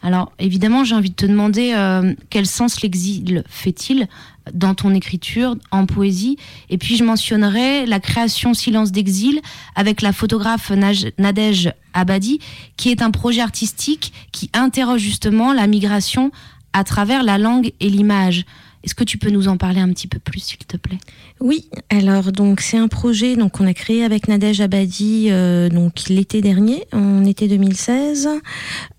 Alors 0.03 0.33
évidemment, 0.39 0.85
j'ai 0.85 0.95
envie 0.95 1.11
de 1.11 1.15
te 1.15 1.27
demander 1.27 1.73
euh, 1.75 2.15
quel 2.31 2.47
sens 2.47 2.81
l'exil 2.83 3.45
fait-il 3.49 4.09
dans 4.55 4.75
ton 4.75 4.95
écriture, 4.95 5.57
en 5.71 5.87
poésie? 5.87 6.39
Et 6.71 6.79
puis 6.79 6.97
je 6.97 7.05
mentionnerai 7.05 7.87
la 7.87 8.01
création 8.01 8.55
Silence 8.55 8.93
d'exil 8.93 9.41
avec 9.75 10.01
la 10.01 10.13
photographe 10.13 10.73
Nadège 11.19 11.73
Abadi, 11.93 12.41
qui 12.77 12.91
est 12.91 13.03
un 13.03 13.11
projet 13.11 13.43
artistique 13.43 14.13
qui 14.33 14.51
interroge 14.55 15.03
justement 15.03 15.53
la 15.53 15.67
migration 15.67 16.31
à 16.73 16.85
travers 16.85 17.23
la 17.23 17.37
langue 17.37 17.73
et 17.81 17.91
l'image. 17.91 18.45
Est-ce 18.83 18.95
que 18.95 19.05
tu 19.05 19.19
peux 19.19 19.31
nous 19.31 19.49
en 19.49 19.57
parler 19.57 19.81
un 19.81 19.89
petit 19.91 20.09
peu 20.09 20.19
plus, 20.19 20.41
s'il 20.41 20.59
te 20.59 20.77
plaît? 20.77 20.99
Oui, 21.41 21.69
alors 21.91 22.33
donc 22.33 22.61
c'est 22.61 22.79
un 22.79 22.89
projet 22.89 23.37
donc 23.37 23.53
qu'on 23.53 23.67
a 23.67 23.75
créé 23.75 24.05
avec 24.05 24.29
Nadège 24.29 24.61
Abadi 24.61 25.29
euh, 25.31 25.69
donc 25.69 26.09
l'été 26.09 26.41
dernier, 26.41 26.87
en 26.93 27.25
été 27.25 27.47
2016, 27.47 28.29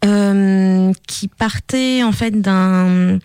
euh, 0.06 0.92
qui 1.08 1.28
partait 1.28 2.04
en 2.04 2.12
fait 2.12 2.40
d'un 2.40 3.20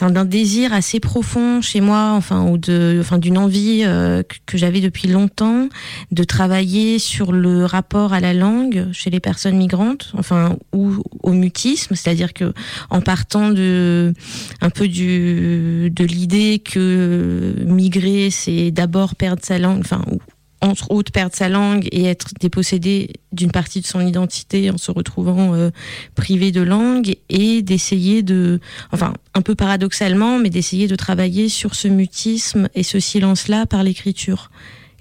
d'un 0.00 0.24
désir 0.24 0.72
assez 0.72 1.00
profond 1.00 1.60
chez 1.60 1.80
moi, 1.80 2.12
enfin 2.16 2.46
ou 2.46 2.58
de 2.58 2.98
enfin 3.00 3.18
d'une 3.18 3.38
envie 3.38 3.82
euh, 3.84 4.22
que, 4.46 4.58
j'avais 4.58 4.80
depuis 4.80 5.08
longtemps 5.08 5.68
de 6.10 6.24
travailler 6.24 6.98
sur 6.98 7.32
le 7.32 7.64
rapport 7.64 8.12
à 8.12 8.20
la 8.20 8.34
langue 8.34 8.88
chez 8.92 9.10
les 9.10 9.20
personnes 9.20 9.56
migrantes, 9.56 10.12
enfin 10.18 10.56
ou 10.72 11.02
au 11.22 11.32
mutisme, 11.32 11.94
c'est-à-dire 11.94 12.32
que 12.32 12.52
en 12.90 13.00
partant 13.00 13.50
de 13.50 14.12
un 14.60 14.70
peu 14.70 14.88
du 14.88 15.90
de 15.90 16.04
l'idée 16.04 16.58
que 16.58 17.54
migrer 17.64 18.30
c'est 18.30 18.70
d'abord 18.70 19.14
perdre 19.14 19.42
sa 19.44 19.58
langue, 19.58 19.80
enfin 19.80 20.02
ou 20.10 20.18
entre 20.64 20.90
autres 20.90 21.12
perdre 21.12 21.34
sa 21.34 21.48
langue 21.48 21.86
et 21.92 22.04
être 22.04 22.28
dépossédé 22.40 23.10
d'une 23.32 23.50
partie 23.50 23.80
de 23.80 23.86
son 23.86 24.00
identité 24.00 24.70
en 24.70 24.78
se 24.78 24.90
retrouvant 24.90 25.54
euh, 25.54 25.70
privé 26.14 26.52
de 26.52 26.62
langue 26.62 27.16
et 27.28 27.60
d'essayer 27.60 28.22
de, 28.22 28.60
enfin 28.90 29.12
un 29.34 29.42
peu 29.42 29.54
paradoxalement, 29.54 30.38
mais 30.38 30.48
d'essayer 30.48 30.88
de 30.88 30.96
travailler 30.96 31.48
sur 31.48 31.74
ce 31.74 31.86
mutisme 31.88 32.68
et 32.74 32.82
ce 32.82 32.98
silence-là 32.98 33.66
par 33.66 33.82
l'écriture 33.82 34.50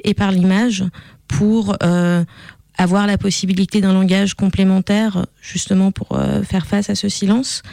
et 0.04 0.14
par 0.14 0.32
l'image 0.32 0.84
pour 1.28 1.78
euh, 1.82 2.26
avoir 2.78 3.08
la 3.08 3.18
possibilité 3.18 3.80
d'un 3.80 3.94
langage 3.94 4.34
complémentaire 4.34 5.26
justement 5.42 5.92
pour 5.92 6.18
euh, 6.18 6.44
faire 6.44 6.66
face 6.66 6.90
à 6.90 6.96
ce 6.96 7.08
silence. 7.08 7.64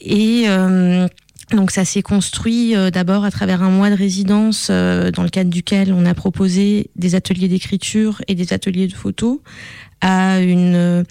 Et 0.00 0.44
euh, 0.46 1.06
donc 1.50 1.70
ça 1.70 1.84
s'est 1.84 2.02
construit 2.02 2.74
euh, 2.76 2.90
d'abord 2.90 3.24
à 3.24 3.30
travers 3.30 3.62
un 3.62 3.70
mois 3.70 3.90
de 3.90 3.94
résidence 3.94 4.68
euh, 4.70 5.10
dans 5.10 5.22
le 5.22 5.28
cadre 5.28 5.50
duquel 5.50 5.92
on 5.92 6.06
a 6.06 6.14
proposé 6.14 6.90
des 6.96 7.14
ateliers 7.14 7.48
d'écriture 7.48 8.22
et 8.28 8.34
des 8.34 8.52
ateliers 8.52 8.86
de 8.86 8.94
photo 8.94 9.42
à 10.00 10.40
une 10.40 10.74
euh, 10.74 11.02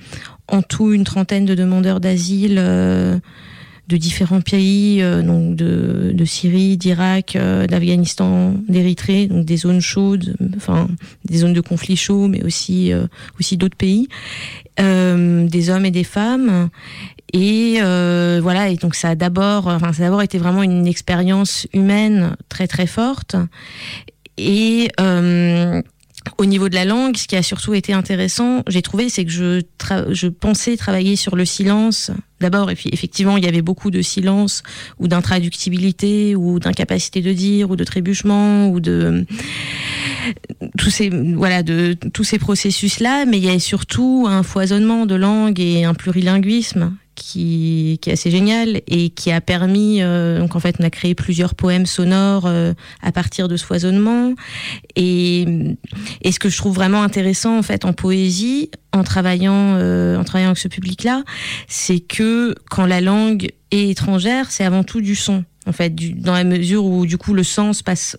en 0.47 0.61
tout 0.61 0.91
une 0.91 1.03
trentaine 1.03 1.45
de 1.45 1.55
demandeurs 1.55 1.99
d'asile 1.99 2.59
de 3.87 3.97
différents 3.97 4.41
pays, 4.41 5.01
euh, 5.01 5.21
donc 5.21 5.55
de, 5.55 6.11
de 6.13 6.25
Syrie, 6.25 6.77
d'Irak, 6.77 7.35
euh, 7.35 7.67
d'Afghanistan, 7.67 8.53
d'Érythrée, 8.69 9.27
donc 9.27 9.45
des 9.45 9.57
zones 9.57 9.81
chaudes, 9.81 10.35
enfin 10.55 10.87
des 11.25 11.39
zones 11.39 11.53
de 11.53 11.61
conflit 11.61 11.97
chaud, 11.97 12.27
mais 12.27 12.43
aussi 12.43 12.93
euh, 12.93 13.05
aussi 13.39 13.57
d'autres 13.57 13.77
pays, 13.77 14.07
euh, 14.79 15.45
des 15.47 15.69
hommes 15.69 15.85
et 15.85 15.91
des 15.91 16.05
femmes. 16.05 16.69
Et 17.33 17.77
euh, 17.81 18.39
voilà, 18.41 18.69
et 18.69 18.75
donc 18.75 18.95
ça 18.95 19.09
a 19.09 19.15
d'abord, 19.15 19.67
enfin 19.67 19.93
ça 19.93 20.03
a 20.03 20.05
d'abord 20.05 20.21
été 20.21 20.37
vraiment 20.37 20.63
une 20.63 20.87
expérience 20.87 21.67
humaine 21.73 22.35
très 22.49 22.67
très 22.67 22.87
forte. 22.87 23.35
Et 24.37 24.89
euh, 24.99 25.81
au 26.37 26.45
niveau 26.45 26.69
de 26.69 26.75
la 26.75 26.85
langue, 26.85 27.17
ce 27.17 27.27
qui 27.27 27.35
a 27.35 27.43
surtout 27.43 27.73
été 27.73 27.93
intéressant, 27.93 28.63
j'ai 28.67 28.81
trouvé, 28.81 29.09
c'est 29.09 29.25
que 29.25 29.31
je, 29.31 29.61
je 30.09 30.27
pensais 30.27 30.77
travailler 30.77 31.15
sur 31.15 31.35
le 31.35 31.45
silence. 31.45 32.11
D'abord, 32.39 32.71
et 32.71 32.75
puis 32.75 32.89
effectivement, 32.91 33.37
il 33.37 33.45
y 33.45 33.47
avait 33.47 33.61
beaucoup 33.61 33.91
de 33.91 34.01
silence 34.01 34.63
ou 34.99 35.07
d'intraductibilité 35.07 36.35
ou 36.35 36.59
d'incapacité 36.59 37.21
de 37.21 37.33
dire 37.33 37.69
ou 37.69 37.75
de 37.75 37.83
trébuchement 37.83 38.69
ou 38.69 38.79
de 38.79 39.25
tous 40.77 40.89
ces 40.89 41.09
voilà 41.09 41.61
de 41.61 41.95
tous 42.13 42.23
ces 42.23 42.39
processus 42.39 42.99
là, 42.99 43.25
mais 43.25 43.37
il 43.37 43.45
y 43.45 43.49
a 43.49 43.59
surtout 43.59 44.25
un 44.27 44.41
foisonnement 44.41 45.05
de 45.05 45.13
langues 45.13 45.59
et 45.59 45.83
un 45.83 45.93
plurilinguisme 45.93 46.95
qui, 47.15 47.99
qui 48.01 48.09
est 48.09 48.13
assez 48.13 48.31
génial 48.31 48.81
et 48.87 49.09
qui 49.09 49.31
a 49.31 49.41
permis 49.41 50.01
euh, 50.01 50.39
donc 50.39 50.55
en 50.55 50.59
fait 50.59 50.75
on 50.79 50.83
a 50.83 50.89
créé 50.89 51.15
plusieurs 51.15 51.55
poèmes 51.55 51.85
sonores 51.85 52.45
euh, 52.45 52.73
à 53.01 53.11
partir 53.11 53.47
de 53.47 53.57
ce 53.57 53.65
foisonnement. 53.65 54.33
Et, 54.95 55.45
et 56.21 56.31
ce 56.31 56.39
que 56.39 56.49
je 56.49 56.57
trouve 56.57 56.75
vraiment 56.75 57.03
intéressant 57.03 57.57
en 57.57 57.63
fait 57.63 57.85
en 57.85 57.93
poésie 57.93 58.71
en 58.93 59.03
travaillant 59.03 59.75
euh, 59.77 60.17
en 60.17 60.23
travaillant 60.23 60.49
avec 60.49 60.57
ce 60.57 60.67
public 60.67 61.03
là 61.03 61.23
c'est 61.67 61.99
que 61.99 62.55
quand 62.69 62.85
la 62.85 63.01
langue 63.01 63.49
est 63.71 63.89
étrangère 63.89 64.51
c'est 64.51 64.63
avant 64.63 64.83
tout 64.83 65.01
du 65.01 65.15
son 65.15 65.43
en 65.65 65.71
fait 65.71 65.93
dans 66.19 66.33
la 66.33 66.43
mesure 66.43 66.85
où 66.85 67.05
du 67.05 67.17
coup 67.17 67.33
le 67.33 67.43
sens 67.43 67.81
passe 67.81 68.17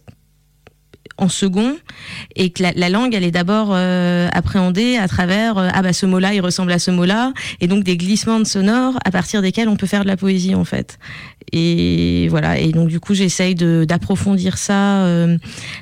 en 1.22 1.28
second 1.28 1.76
et 2.34 2.50
que 2.50 2.62
la, 2.62 2.72
la 2.72 2.88
langue 2.88 3.14
elle 3.14 3.24
est 3.24 3.30
d'abord 3.30 3.68
euh, 3.70 4.28
appréhendée 4.32 4.96
à 4.96 5.06
travers 5.06 5.56
euh, 5.56 5.68
ah 5.72 5.82
bah 5.82 5.92
ce 5.92 6.04
mot-là 6.04 6.34
il 6.34 6.40
ressemble 6.40 6.72
à 6.72 6.80
ce 6.80 6.90
mot-là 6.90 7.32
et 7.60 7.68
donc 7.68 7.84
des 7.84 7.96
glissements 7.96 8.40
de 8.40 8.44
sonores 8.44 8.98
à 9.04 9.10
partir 9.12 9.40
desquels 9.40 9.68
on 9.68 9.76
peut 9.76 9.86
faire 9.86 10.02
de 10.02 10.08
la 10.08 10.16
poésie 10.16 10.54
en 10.54 10.64
fait 10.64 10.98
et 11.52 12.28
voilà. 12.30 12.58
Et 12.58 12.72
donc 12.72 12.88
du 12.88 12.98
coup 13.00 13.14
j'essaye 13.14 13.54
de- 13.54 13.84
d'approfondir 13.86 14.58
ça. 14.58 15.04
Euh, 15.04 15.36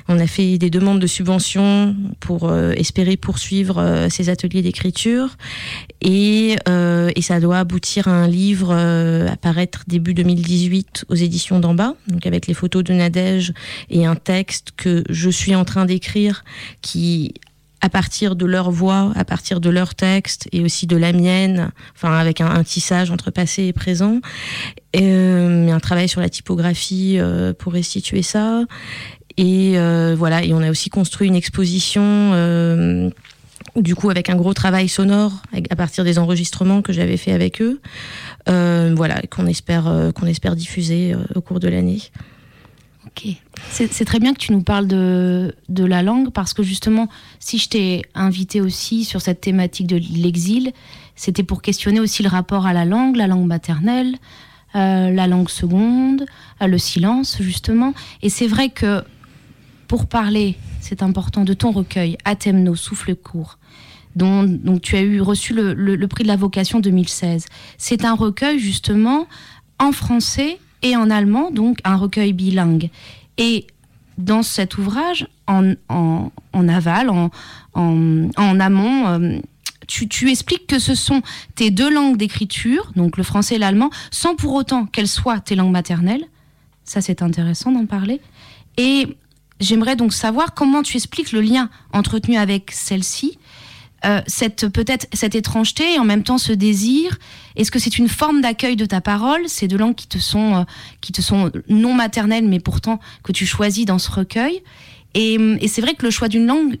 on 0.07 0.19
a 0.19 0.27
fait 0.27 0.57
des 0.57 0.69
demandes 0.69 0.99
de 0.99 1.07
subventions 1.07 1.95
pour 2.19 2.49
euh, 2.49 2.73
espérer 2.73 3.17
poursuivre 3.17 3.77
euh, 3.79 4.09
ces 4.09 4.29
ateliers 4.29 4.61
d'écriture. 4.61 5.37
Et, 6.01 6.55
et 7.15 7.21
ça 7.21 7.39
doit 7.39 7.59
aboutir 7.59 8.07
à 8.07 8.11
un 8.11 8.27
livre 8.27 8.73
à 8.73 9.35
paraître 9.37 9.83
début 9.87 10.13
2018 10.15 11.05
aux 11.09 11.15
éditions 11.15 11.59
d'en 11.59 11.75
bas. 11.75 11.93
Donc 12.07 12.25
avec 12.25 12.47
les 12.47 12.53
photos 12.55 12.83
de 12.83 12.93
Nadège 12.93 13.53
et 13.89 14.05
un 14.05 14.15
texte 14.15 14.69
que 14.75 15.03
je 15.09 15.29
suis 15.29 15.53
en 15.55 15.63
train 15.63 15.85
d'écrire 15.85 16.43
qui 16.81 17.33
à 17.81 17.89
partir 17.89 18.35
de 18.35 18.45
leur 18.45 18.71
voix, 18.71 19.11
à 19.15 19.25
partir 19.25 19.59
de 19.59 19.69
leur 19.69 19.95
texte 19.95 20.47
et 20.51 20.61
aussi 20.61 20.87
de 20.87 20.95
la 20.97 21.13
mienne, 21.13 21.71
enfin 21.95 22.13
avec 22.17 22.41
un, 22.41 22.63
tissage 22.63 23.11
entre 23.11 23.31
passé 23.31 23.63
et 23.65 23.73
présent, 23.73 24.21
euh, 24.95 25.69
un 25.69 25.79
travail 25.79 26.07
sur 26.07 26.21
la 26.21 26.29
typographie 26.29 27.17
euh, 27.17 27.53
pour 27.53 27.73
restituer 27.73 28.21
ça. 28.21 28.63
Et 29.37 29.73
euh, 29.77 30.15
voilà, 30.17 30.43
et 30.43 30.53
on 30.53 30.61
a 30.61 30.69
aussi 30.69 30.89
construit 30.89 31.27
une 31.27 31.35
exposition. 31.35 32.03
euh, 32.03 33.09
du 33.75 33.95
coup, 33.95 34.09
avec 34.09 34.29
un 34.29 34.35
gros 34.35 34.53
travail 34.53 34.89
sonore 34.89 35.31
à 35.69 35.75
partir 35.75 36.03
des 36.03 36.19
enregistrements 36.19 36.81
que 36.81 36.91
j'avais 36.91 37.15
fait 37.15 37.31
avec 37.31 37.61
eux, 37.61 37.79
euh, 38.49 38.93
voilà, 38.95 39.21
qu'on 39.29 39.45
espère 39.45 39.87
euh, 39.87 40.11
qu'on 40.11 40.25
espère 40.25 40.55
diffuser 40.55 41.15
au 41.35 41.41
cours 41.41 41.59
de 41.59 41.69
l'année. 41.69 42.01
C'est 43.69 44.05
très 44.05 44.19
bien 44.19 44.33
que 44.33 44.39
tu 44.39 44.51
nous 44.51 44.63
parles 44.63 44.87
de, 44.87 45.53
la 45.69 46.03
langue 46.03 46.31
parce 46.31 46.53
que 46.53 46.63
justement, 46.63 47.07
si 47.39 47.57
je 47.57 47.69
t'ai 47.69 48.01
invité 48.15 48.61
aussi 48.61 49.05
sur 49.05 49.21
cette 49.21 49.41
thématique 49.41 49.87
de 49.87 49.97
l'exil, 49.97 50.71
c'était 51.15 51.43
pour 51.43 51.61
questionner 51.61 51.99
aussi 51.99 52.23
le 52.23 52.29
rapport 52.29 52.65
à 52.65 52.73
la 52.73 52.85
langue, 52.85 53.15
la 53.15 53.27
langue 53.27 53.45
maternelle, 53.45 54.15
euh, 54.75 55.11
la 55.11 55.27
langue 55.27 55.49
seconde, 55.49 56.25
euh, 56.61 56.67
le 56.67 56.77
silence 56.77 57.37
justement. 57.41 57.93
Et 58.21 58.29
c'est 58.29 58.47
vrai 58.47 58.69
que 58.69 59.03
pour 59.87 60.07
parler, 60.07 60.55
c'est 60.79 61.03
important, 61.03 61.43
de 61.43 61.53
ton 61.53 61.71
recueil, 61.71 62.17
Athemno, 62.25 62.75
Souffle 62.75 63.15
court, 63.15 63.59
dont, 64.15 64.59
tu 64.81 64.95
as 64.95 65.01
eu 65.01 65.21
reçu 65.21 65.53
le- 65.53 65.73
le 65.73 66.07
prix 66.07 66.23
de 66.23 66.29
la 66.29 66.37
vocation 66.37 66.79
2016. 66.79 67.45
C'est 67.77 68.05
un 68.05 68.15
recueil 68.15 68.57
justement 68.59 69.27
en 69.79 69.91
français 69.91 70.59
et 70.81 70.95
en 70.95 71.09
allemand, 71.09 71.51
donc 71.51 71.79
un 71.83 71.95
recueil 71.95 72.33
bilingue. 72.33 72.89
Et 73.37 73.67
dans 74.17 74.43
cet 74.43 74.77
ouvrage, 74.77 75.27
en, 75.47 75.73
aval, 76.53 77.09
en 77.73 78.59
amont, 78.59 79.07
euh, 79.07 79.39
tu, 79.87 80.07
tu 80.07 80.29
expliques 80.29 80.67
que 80.67 80.79
ce 80.79 80.95
sont 80.95 81.21
tes 81.55 81.69
deux 81.69 81.93
langues 81.93 82.17
d'écriture, 82.17 82.91
donc 82.95 83.17
le 83.17 83.23
français 83.23 83.55
et 83.55 83.57
l'allemand, 83.57 83.89
sans 84.09 84.35
pour 84.35 84.53
autant 84.53 84.85
qu'elles 84.85 85.07
soient 85.07 85.39
tes 85.39 85.55
langues 85.55 85.71
maternelles. 85.71 86.25
Ça, 86.85 87.01
c'est 87.01 87.21
intéressant 87.21 87.71
d'en 87.71 87.85
parler. 87.85 88.21
Et 88.77 89.17
j'aimerais 89.59 89.95
donc 89.95 90.13
savoir 90.13 90.53
comment 90.53 90.81
tu 90.81 90.97
expliques 90.97 91.31
le 91.31 91.41
lien 91.41 91.69
entretenu 91.93 92.37
avec 92.37 92.71
celle-ci, 92.71 93.37
euh, 94.03 94.21
cette 94.25 94.67
peut-être 94.67 95.07
cette 95.13 95.35
étrangeté 95.35 95.93
et 95.93 95.99
en 95.99 96.05
même 96.05 96.23
temps 96.23 96.37
ce 96.37 96.53
désir. 96.53 97.17
Est-ce 97.55 97.69
que 97.71 97.79
c'est 97.79 97.97
une 97.97 98.07
forme 98.07 98.41
d'accueil 98.41 98.75
de 98.75 98.85
ta 98.85 99.01
parole, 99.01 99.41
ces 99.47 99.67
deux 99.67 99.77
langues 99.77 99.95
qui 99.95 100.07
te 100.07 100.17
sont 100.17 100.55
euh, 100.55 100.63
qui 101.01 101.11
te 101.11 101.21
sont 101.21 101.51
non 101.69 101.93
maternelles, 101.93 102.47
mais 102.47 102.59
pourtant 102.59 102.99
que 103.23 103.31
tu 103.31 103.45
choisis 103.45 103.85
dans 103.85 103.99
ce 103.99 104.09
recueil 104.09 104.63
Et, 105.13 105.35
et 105.35 105.67
c'est 105.67 105.81
vrai 105.81 105.93
que 105.93 106.03
le 106.03 106.11
choix 106.11 106.27
d'une 106.27 106.47
langue, 106.47 106.79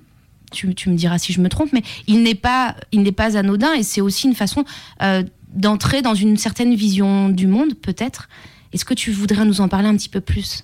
tu, 0.51 0.73
tu 0.73 0.89
me 0.89 0.95
diras 0.95 1.17
si 1.17 1.33
je 1.33 1.41
me 1.41 1.49
trompe, 1.49 1.73
mais 1.73 1.83
il 2.07 2.23
n'est 2.23 2.35
pas 2.35 2.75
il 2.91 3.01
n'est 3.03 3.11
pas 3.11 3.37
anodin 3.37 3.73
et 3.73 3.83
c'est 3.83 4.01
aussi 4.01 4.27
une 4.27 4.35
façon 4.35 4.63
euh, 5.01 5.23
d'entrer 5.53 6.01
dans 6.01 6.15
une 6.15 6.37
certaine 6.37 6.75
vision 6.75 7.29
du 7.29 7.47
monde, 7.47 7.73
peut-être. 7.75 8.29
Est-ce 8.73 8.85
que 8.85 8.93
tu 8.93 9.11
voudrais 9.11 9.45
nous 9.45 9.61
en 9.61 9.67
parler 9.67 9.87
un 9.87 9.95
petit 9.95 10.09
peu 10.09 10.21
plus? 10.21 10.63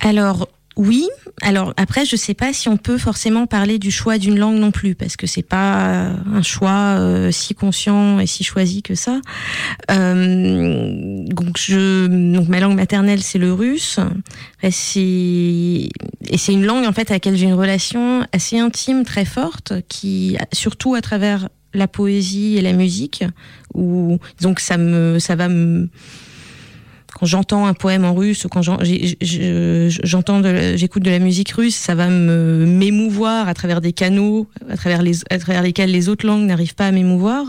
Alors 0.00 0.48
oui, 0.76 1.08
alors 1.40 1.72
après 1.76 2.04
je 2.04 2.16
sais 2.16 2.34
pas 2.34 2.52
si 2.52 2.68
on 2.68 2.76
peut 2.76 2.98
forcément 2.98 3.46
parler 3.46 3.78
du 3.78 3.92
choix 3.92 4.18
d'une 4.18 4.38
langue 4.38 4.56
non 4.56 4.72
plus 4.72 4.96
parce 4.96 5.16
que 5.16 5.26
c'est 5.26 5.42
pas 5.42 6.10
un 6.32 6.42
choix 6.42 6.96
euh, 6.98 7.30
si 7.30 7.54
conscient 7.54 8.18
et 8.18 8.26
si 8.26 8.42
choisi 8.42 8.82
que 8.82 8.96
ça. 8.96 9.20
Euh, 9.92 11.24
donc 11.28 11.58
je 11.58 12.06
donc 12.34 12.48
ma 12.48 12.58
langue 12.58 12.74
maternelle 12.74 13.22
c'est 13.22 13.38
le 13.38 13.52
russe 13.52 14.00
et 14.62 14.72
c'est 14.72 15.00
et 15.00 16.38
c'est 16.38 16.52
une 16.52 16.64
langue 16.64 16.86
en 16.86 16.92
fait 16.92 17.10
à 17.10 17.14
laquelle 17.14 17.36
j'ai 17.36 17.46
une 17.46 17.54
relation 17.54 18.26
assez 18.32 18.58
intime 18.58 19.04
très 19.04 19.24
forte 19.24 19.74
qui 19.88 20.36
surtout 20.52 20.94
à 20.94 21.00
travers 21.00 21.48
la 21.72 21.86
poésie 21.86 22.56
et 22.56 22.62
la 22.62 22.72
musique 22.72 23.24
où 23.74 24.18
donc 24.40 24.58
ça 24.58 24.76
me 24.76 25.18
ça 25.20 25.36
va 25.36 25.48
me 25.48 25.88
quand 27.14 27.26
j'entends 27.26 27.66
un 27.66 27.74
poème 27.74 28.04
en 28.04 28.14
russe 28.14 28.44
ou 28.44 28.48
quand 28.48 28.62
j'entends 28.62 30.42
j'écoute 30.76 31.02
de 31.02 31.10
la 31.10 31.20
musique 31.20 31.52
russe, 31.52 31.76
ça 31.76 31.94
va 31.94 32.08
me 32.08 32.66
m'émouvoir 32.66 33.48
à 33.48 33.54
travers 33.54 33.80
des 33.80 33.92
canaux, 33.92 34.48
à 34.68 34.76
travers 34.76 35.02
les 35.02 35.20
à 35.30 35.38
travers 35.38 35.62
lesquels 35.62 35.90
les 35.90 36.08
autres 36.08 36.26
langues 36.26 36.44
n'arrivent 36.44 36.74
pas 36.74 36.88
à 36.88 36.92
m'émouvoir. 36.92 37.46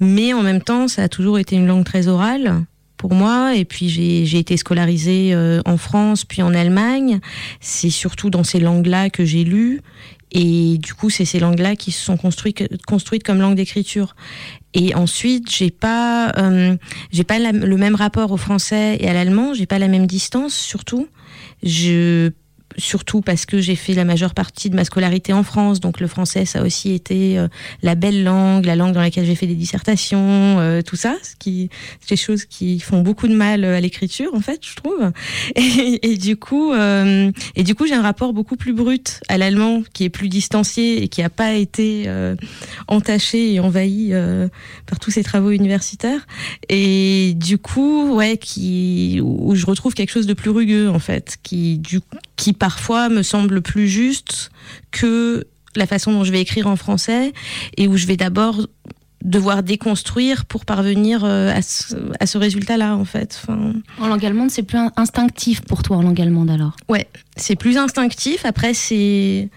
Mais 0.00 0.34
en 0.34 0.42
même 0.42 0.60
temps, 0.60 0.88
ça 0.88 1.04
a 1.04 1.08
toujours 1.08 1.38
été 1.38 1.56
une 1.56 1.66
langue 1.66 1.84
très 1.84 2.06
orale 2.08 2.64
pour 2.98 3.14
moi. 3.14 3.56
Et 3.56 3.64
puis 3.64 3.88
j'ai 3.88 4.26
j'ai 4.26 4.38
été 4.38 4.58
scolarisée 4.58 5.30
euh, 5.32 5.62
en 5.64 5.78
France 5.78 6.26
puis 6.26 6.42
en 6.42 6.52
Allemagne. 6.52 7.20
C'est 7.60 7.90
surtout 7.90 8.28
dans 8.28 8.44
ces 8.44 8.60
langues-là 8.60 9.08
que 9.08 9.24
j'ai 9.24 9.44
lu. 9.44 9.80
Et 10.32 10.78
du 10.78 10.94
coup, 10.94 11.10
c'est 11.10 11.24
ces 11.24 11.40
langues-là 11.40 11.76
qui 11.76 11.90
se 11.90 12.04
sont 12.04 12.16
construites, 12.16 13.22
comme 13.24 13.40
langue 13.40 13.56
d'écriture. 13.56 14.14
Et 14.74 14.94
ensuite, 14.94 15.50
j'ai 15.50 15.70
pas, 15.70 16.32
euh, 16.36 16.76
j'ai 17.10 17.24
pas 17.24 17.38
le 17.38 17.76
même 17.76 17.94
rapport 17.94 18.30
au 18.32 18.36
français 18.36 18.98
et 19.00 19.08
à 19.08 19.14
l'allemand. 19.14 19.54
J'ai 19.54 19.66
pas 19.66 19.78
la 19.78 19.88
même 19.88 20.06
distance, 20.06 20.54
surtout. 20.54 21.08
Je, 21.62 22.30
surtout 22.78 23.20
parce 23.20 23.46
que 23.46 23.58
j'ai 23.58 23.76
fait 23.76 23.94
la 23.94 24.04
majeure 24.04 24.34
partie 24.34 24.70
de 24.70 24.76
ma 24.76 24.84
scolarité 24.84 25.32
en 25.32 25.42
France, 25.42 25.80
donc 25.80 26.00
le 26.00 26.06
français, 26.06 26.44
ça 26.44 26.60
a 26.60 26.62
aussi 26.62 26.92
été 26.92 27.38
euh, 27.38 27.48
la 27.82 27.94
belle 27.94 28.24
langue, 28.24 28.64
la 28.64 28.76
langue 28.76 28.94
dans 28.94 29.00
laquelle 29.00 29.24
j'ai 29.24 29.34
fait 29.34 29.46
des 29.46 29.54
dissertations, 29.54 30.58
euh, 30.58 30.82
tout 30.82 30.96
ça, 30.96 31.16
ce 31.22 31.36
qui, 31.36 31.68
des 32.08 32.16
choses 32.16 32.44
qui 32.44 32.80
font 32.80 33.02
beaucoup 33.02 33.28
de 33.28 33.34
mal 33.34 33.64
euh, 33.64 33.76
à 33.76 33.80
l'écriture, 33.80 34.30
en 34.34 34.40
fait, 34.40 34.60
je 34.64 34.74
trouve. 34.74 35.12
Et, 35.56 36.16
du 36.16 36.36
coup, 36.36 36.72
euh, 36.72 37.30
et 37.54 37.62
du 37.62 37.74
coup, 37.74 37.86
j'ai 37.86 37.94
un 37.94 38.02
rapport 38.02 38.32
beaucoup 38.32 38.56
plus 38.56 38.72
brut 38.72 39.20
à 39.28 39.38
l'allemand, 39.38 39.82
qui 39.92 40.04
est 40.04 40.10
plus 40.10 40.28
distancié 40.28 41.02
et 41.02 41.08
qui 41.08 41.22
n'a 41.22 41.30
pas 41.30 41.54
été 41.54 42.04
euh, 42.06 42.36
entaché 42.86 43.54
et 43.54 43.60
envahi 43.60 44.10
euh, 44.12 44.48
par 44.86 44.98
tous 44.98 45.10
ces 45.10 45.22
travaux 45.22 45.50
universitaires. 45.50 46.26
Et 46.68 47.34
du 47.36 47.58
coup, 47.58 48.14
ouais, 48.14 48.36
qui, 48.36 49.20
où 49.22 49.54
je 49.54 49.66
retrouve 49.66 49.94
quelque 49.94 50.10
chose 50.10 50.26
de 50.26 50.34
plus 50.34 50.50
rugueux, 50.50 50.88
en 50.88 50.98
fait, 50.98 51.38
qui, 51.42 51.78
du, 51.78 52.00
qui 52.38 52.54
parfois 52.54 53.10
me 53.10 53.22
semble 53.22 53.60
plus 53.60 53.88
juste 53.88 54.50
que 54.90 55.46
la 55.76 55.86
façon 55.86 56.12
dont 56.12 56.24
je 56.24 56.32
vais 56.32 56.40
écrire 56.40 56.66
en 56.68 56.76
français 56.76 57.34
et 57.76 57.86
où 57.88 57.96
je 57.98 58.06
vais 58.06 58.16
d'abord 58.16 58.66
devoir 59.24 59.62
déconstruire 59.64 60.44
pour 60.46 60.64
parvenir 60.64 61.24
euh, 61.24 61.52
à 61.52 61.60
ce, 61.60 61.96
à 62.20 62.26
ce 62.26 62.38
résultat-là, 62.38 62.96
en 62.96 63.04
fait. 63.04 63.38
Enfin, 63.42 63.72
En 64.00 64.06
langue 64.06 64.24
allemande, 64.24 64.50
c'est 64.52 64.62
plus 64.62 64.78
in- 64.78 64.92
instinctif 64.96 65.60
pour 65.62 65.82
toi 65.82 65.96
en 65.96 66.02
langue 66.02 66.20
allemande 66.20 66.48
alors? 66.50 66.76
Ouais, 66.88 67.08
c'est 67.36 67.56
plus 67.56 67.76
instinctif. 67.76 68.46
Après, 68.46 68.72
c'est 68.74 69.50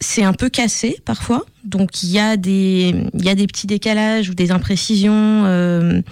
c'est 0.00 0.24
un 0.24 0.32
peu 0.32 0.48
cassé 0.50 0.96
parfois. 1.04 1.46
Donc 1.64 2.02
il 2.02 2.10
y 2.10 2.18
a 2.18 2.36
des 2.36 2.92
il 3.14 3.24
y 3.24 3.28
a 3.30 3.34
des 3.36 3.46
petits 3.46 3.68
décalages 3.68 4.28
ou 4.28 4.34
des 4.34 4.50
imprécisions 4.50 5.44
euh, 5.46 6.02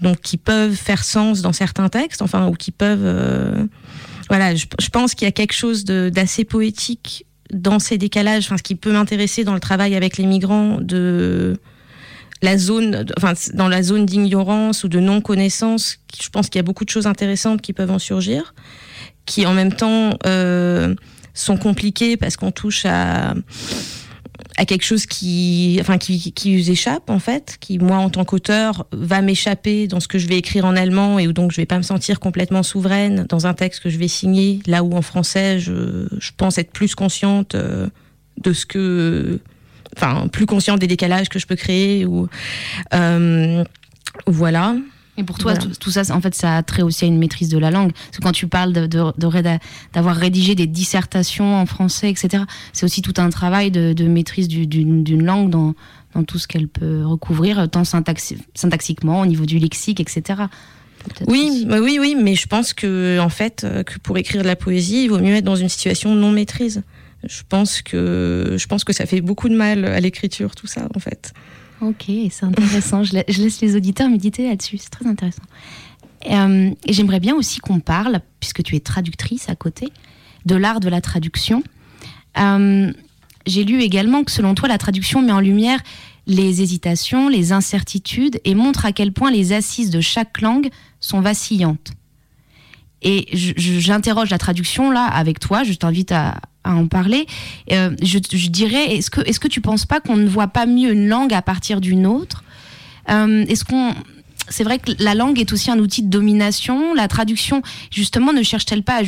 donc 0.00 0.20
qui 0.20 0.36
peuvent 0.36 0.74
faire 0.74 1.02
sens 1.04 1.42
dans 1.42 1.52
certains 1.52 1.88
textes, 1.88 2.22
enfin 2.22 2.46
ou 2.46 2.52
qui 2.54 2.70
peuvent 2.70 3.02
euh, 3.04 3.66
voilà. 4.30 4.54
Je, 4.54 4.88
pense 4.90 5.14
qu'il 5.14 5.26
y 5.26 5.28
a 5.28 5.32
quelque 5.32 5.52
chose 5.52 5.84
d'assez 5.84 6.44
poétique 6.44 7.26
dans 7.52 7.80
ces 7.80 7.98
décalages, 7.98 8.46
enfin, 8.46 8.56
ce 8.56 8.62
qui 8.62 8.76
peut 8.76 8.92
m'intéresser 8.92 9.42
dans 9.42 9.54
le 9.54 9.60
travail 9.60 9.96
avec 9.96 10.16
les 10.16 10.24
migrants, 10.24 10.78
de 10.80 11.58
la 12.40 12.56
zone, 12.56 13.06
enfin, 13.18 13.34
dans 13.54 13.68
la 13.68 13.82
zone 13.82 14.06
d'ignorance 14.06 14.84
ou 14.84 14.88
de 14.88 15.00
non-connaissance, 15.00 15.98
je 16.22 16.28
pense 16.30 16.48
qu'il 16.48 16.60
y 16.60 16.60
a 16.60 16.62
beaucoup 16.62 16.84
de 16.84 16.90
choses 16.90 17.08
intéressantes 17.08 17.60
qui 17.60 17.72
peuvent 17.72 17.90
en 17.90 17.98
surgir, 17.98 18.54
qui 19.26 19.44
en 19.46 19.52
même 19.52 19.72
temps 19.72 20.16
euh, 20.24 20.94
sont 21.34 21.56
compliquées 21.56 22.16
parce 22.16 22.36
qu'on 22.36 22.52
touche 22.52 22.86
à 22.86 23.34
à 24.56 24.64
quelque 24.64 24.84
chose 24.84 25.06
qui, 25.06 25.78
enfin, 25.80 25.98
qui, 25.98 26.32
qui 26.32 26.56
vous 26.56 26.70
échappe 26.70 27.10
en 27.10 27.18
fait, 27.18 27.56
qui 27.60 27.78
moi 27.78 27.96
en 27.96 28.10
tant 28.10 28.24
qu'auteur 28.24 28.86
va 28.92 29.22
m'échapper 29.22 29.86
dans 29.86 30.00
ce 30.00 30.08
que 30.08 30.18
je 30.18 30.26
vais 30.28 30.36
écrire 30.36 30.64
en 30.64 30.76
allemand 30.76 31.18
et 31.18 31.28
où 31.28 31.32
donc 31.32 31.52
je 31.52 31.56
vais 31.56 31.66
pas 31.66 31.78
me 31.78 31.82
sentir 31.82 32.20
complètement 32.20 32.62
souveraine 32.62 33.26
dans 33.28 33.46
un 33.46 33.54
texte 33.54 33.82
que 33.82 33.90
je 33.90 33.98
vais 33.98 34.08
signer, 34.08 34.60
là 34.66 34.82
où 34.82 34.94
en 34.94 35.02
français 35.02 35.58
je, 35.58 36.08
je 36.18 36.30
pense 36.36 36.58
être 36.58 36.72
plus 36.72 36.94
consciente 36.94 37.54
euh, 37.54 37.88
de 38.40 38.52
ce 38.52 38.66
que, 38.66 39.38
enfin, 39.96 40.28
plus 40.28 40.46
consciente 40.46 40.78
des 40.78 40.86
décalages 40.86 41.28
que 41.28 41.38
je 41.38 41.46
peux 41.46 41.56
créer 41.56 42.04
ou 42.04 42.28
euh, 42.94 43.64
voilà. 44.26 44.76
Et 45.20 45.24
pour 45.24 45.38
toi, 45.38 45.52
Voilà. 45.52 45.66
tout, 45.66 45.78
tout 45.78 45.90
ça, 45.90 46.02
en 46.14 46.20
fait, 46.20 46.34
ça 46.34 46.56
a 46.56 46.62
trait 46.62 46.82
aussi 46.82 47.04
à 47.04 47.08
une 47.08 47.18
maîtrise 47.18 47.48
de 47.50 47.58
la 47.58 47.70
langue. 47.70 47.92
Parce 47.92 48.16
que 48.16 48.22
quand 48.22 48.32
tu 48.32 48.46
parles 48.46 48.72
de, 48.72 48.86
de- 48.86 49.12
de 49.18 49.26
réda- 49.26 49.58
d'avoir 49.92 50.16
rédigé 50.16 50.54
des 50.54 50.66
dissertations 50.66 51.54
en 51.56 51.66
français, 51.66 52.10
etc., 52.10 52.44
c'est 52.72 52.84
aussi 52.86 53.02
tout 53.02 53.14
un 53.18 53.28
travail 53.30 53.70
de, 53.70 53.92
maîtrise 54.08 54.48
du- 54.48 54.66
d'une 54.66 55.22
langue 55.24 55.50
dans, 55.50 55.74
dans 56.14 56.24
tout 56.24 56.38
ce 56.38 56.48
qu'elle 56.48 56.68
peut 56.68 57.04
recouvrir, 57.04 57.68
tant 57.70 57.82
syntaxi- 57.82 58.38
syntaxiquement, 58.54 59.20
au 59.20 59.26
niveau 59.26 59.44
du 59.46 59.58
lexique, 59.58 60.00
etc. 60.00 60.42
Oui, 61.28 61.64
bah 61.68 61.78
oui, 61.80 61.98
oui, 62.00 62.16
mais 62.20 62.34
je 62.34 62.46
pense 62.46 62.72
que 62.74 63.18
en 63.20 63.28
fait, 63.30 63.64
euh, 63.64 63.82
que 63.82 63.98
pour 63.98 64.18
écrire 64.18 64.42
de 64.42 64.46
la 64.46 64.56
poésie, 64.56 65.04
il 65.04 65.08
vaut 65.08 65.18
mieux 65.18 65.34
être 65.34 65.44
dans 65.44 65.56
une 65.56 65.68
situation 65.68 66.14
de 66.14 66.20
non 66.20 66.30
maîtrise. 66.30 66.82
Je 67.26 67.42
pense 67.48 67.82
que 67.82 68.56
je 68.58 68.66
pense 68.66 68.84
que 68.84 68.92
ça 68.92 69.04
fait 69.06 69.20
beaucoup 69.20 69.48
de 69.48 69.56
mal 69.56 69.84
à 69.84 70.00
l'écriture, 70.00 70.54
tout 70.54 70.66
ça, 70.66 70.88
en 70.94 70.98
fait. 71.00 71.32
Ok, 71.80 72.04
c'est 72.30 72.44
intéressant. 72.44 73.02
je, 73.04 73.14
la- 73.14 73.24
je 73.28 73.40
laisse 73.42 73.60
les 73.60 73.76
auditeurs 73.76 74.08
méditer 74.08 74.48
là-dessus. 74.48 74.78
C'est 74.78 74.90
très 74.90 75.06
intéressant. 75.06 75.42
Euh, 76.30 76.70
et 76.86 76.92
j'aimerais 76.92 77.20
bien 77.20 77.34
aussi 77.34 77.60
qu'on 77.60 77.80
parle, 77.80 78.20
puisque 78.40 78.62
tu 78.62 78.76
es 78.76 78.80
traductrice 78.80 79.48
à 79.48 79.54
côté, 79.56 79.88
de 80.44 80.54
l'art 80.56 80.80
de 80.80 80.88
la 80.88 81.00
traduction. 81.00 81.62
Euh, 82.38 82.92
J'ai 83.46 83.64
lu 83.64 83.80
également 83.82 84.22
que 84.24 84.30
selon 84.30 84.54
toi, 84.54 84.68
la 84.68 84.76
traduction 84.78 85.22
met 85.22 85.32
en 85.32 85.40
lumière 85.40 85.80
les 86.26 86.60
hésitations, 86.62 87.28
les 87.30 87.52
incertitudes 87.52 88.38
et 88.44 88.54
montre 88.54 88.84
à 88.84 88.92
quel 88.92 89.12
point 89.12 89.30
les 89.30 89.52
assises 89.54 89.90
de 89.90 90.00
chaque 90.02 90.42
langue 90.42 90.68
sont 91.00 91.20
vacillantes. 91.22 91.92
Et 93.02 93.26
j'interroge 93.32 94.28
la 94.28 94.36
traduction 94.36 94.90
là 94.90 95.06
avec 95.06 95.40
toi, 95.40 95.64
je 95.64 95.72
t'invite 95.72 96.12
à, 96.12 96.38
à 96.64 96.74
en 96.74 96.86
parler. 96.86 97.26
Euh, 97.72 97.94
je, 98.02 98.18
dirais, 98.18 98.96
est-ce 98.96 99.10
que, 99.10 99.20
est-ce 99.22 99.40
que 99.40 99.48
tu 99.48 99.60
penses 99.60 99.86
pas 99.86 100.00
qu'on 100.00 100.16
ne 100.16 100.28
voit 100.28 100.48
pas 100.48 100.66
mieux 100.66 100.92
une 100.92 101.08
langue 101.08 101.32
à 101.34 101.42
partir 101.42 101.80
d'une 101.80 102.06
autre? 102.06 102.44
Euh, 103.10 103.44
Est-ce 103.48 103.64
qu'on 103.64 103.94
c'est 104.48 104.64
vrai 104.64 104.78
que 104.80 104.90
la 104.98 105.14
langue 105.14 105.38
est 105.38 105.52
aussi 105.52 105.70
un 105.70 105.78
outil 105.78 106.02
de 106.02 106.08
domination. 106.08 106.92
La 106.94 107.06
traduction, 107.06 107.62
justement, 107.92 108.32
ne 108.32 108.42
cherche-t-elle 108.42 108.82
pas 108.82 109.00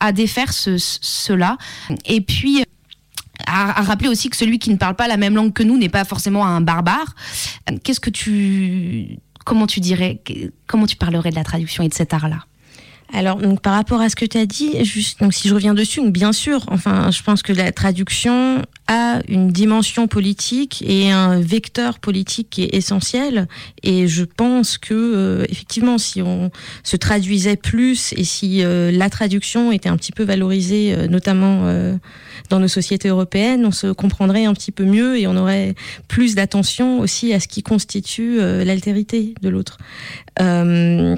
à, 0.00 0.12
défaire 0.12 0.52
ce- 0.52 0.76
ce- 0.76 0.98
cela? 1.00 1.56
Et 2.04 2.20
puis, 2.20 2.64
à, 3.46 3.78
à 3.78 3.82
rappeler 3.82 4.08
aussi 4.08 4.28
que 4.28 4.36
celui 4.36 4.58
qui 4.58 4.70
ne 4.70 4.76
parle 4.76 4.96
pas 4.96 5.06
la 5.06 5.16
même 5.16 5.36
langue 5.36 5.52
que 5.52 5.62
nous 5.62 5.78
n'est 5.78 5.88
pas 5.88 6.04
forcément 6.04 6.44
un 6.44 6.60
barbare. 6.60 7.14
Qu'est-ce 7.84 8.00
que 8.00 8.10
tu. 8.10 9.18
Comment 9.44 9.66
tu 9.68 9.78
dirais 9.80 10.20
Comment 10.66 10.86
tu 10.86 10.96
parlerais 10.96 11.30
de 11.30 11.36
la 11.36 11.44
traduction 11.44 11.84
et 11.84 11.88
de 11.88 11.94
cet 11.94 12.12
art-là? 12.12 12.44
Alors, 13.14 13.36
donc, 13.36 13.60
par 13.60 13.74
rapport 13.74 14.00
à 14.00 14.08
ce 14.08 14.16
que 14.16 14.24
tu 14.24 14.38
as 14.38 14.46
dit, 14.46 14.84
juste, 14.84 15.20
donc, 15.20 15.34
si 15.34 15.48
je 15.48 15.54
reviens 15.54 15.74
dessus, 15.74 16.00
donc, 16.00 16.12
bien 16.12 16.32
sûr, 16.32 16.64
enfin, 16.68 17.10
je 17.10 17.22
pense 17.22 17.42
que 17.42 17.52
la 17.52 17.70
traduction 17.70 18.62
a 18.86 19.20
une 19.28 19.52
dimension 19.52 20.08
politique 20.08 20.82
et 20.86 21.10
un 21.10 21.38
vecteur 21.38 21.98
politique 21.98 22.48
qui 22.50 22.62
est 22.62 22.74
essentiel. 22.74 23.48
Et 23.82 24.08
je 24.08 24.24
pense 24.24 24.78
que, 24.78 24.94
euh, 24.94 25.44
effectivement, 25.50 25.98
si 25.98 26.22
on 26.22 26.50
se 26.84 26.96
traduisait 26.96 27.56
plus 27.56 28.14
et 28.16 28.24
si 28.24 28.64
euh, 28.64 28.90
la 28.90 29.10
traduction 29.10 29.72
était 29.72 29.88
un 29.90 29.96
petit 29.96 30.12
peu 30.12 30.24
valorisée, 30.24 30.94
euh, 30.94 31.06
notamment 31.06 31.62
euh, 31.64 31.94
dans 32.48 32.60
nos 32.60 32.68
sociétés 32.68 33.08
européennes, 33.08 33.64
on 33.66 33.70
se 33.72 33.88
comprendrait 33.92 34.44
un 34.44 34.54
petit 34.54 34.72
peu 34.72 34.84
mieux 34.84 35.18
et 35.18 35.26
on 35.26 35.36
aurait 35.36 35.74
plus 36.08 36.34
d'attention 36.34 37.00
aussi 37.00 37.32
à 37.32 37.40
ce 37.40 37.48
qui 37.48 37.62
constitue 37.62 38.40
euh, 38.40 38.64
l'altérité 38.64 39.34
de 39.42 39.48
l'autre. 39.48 39.78
Euh, 40.40 41.14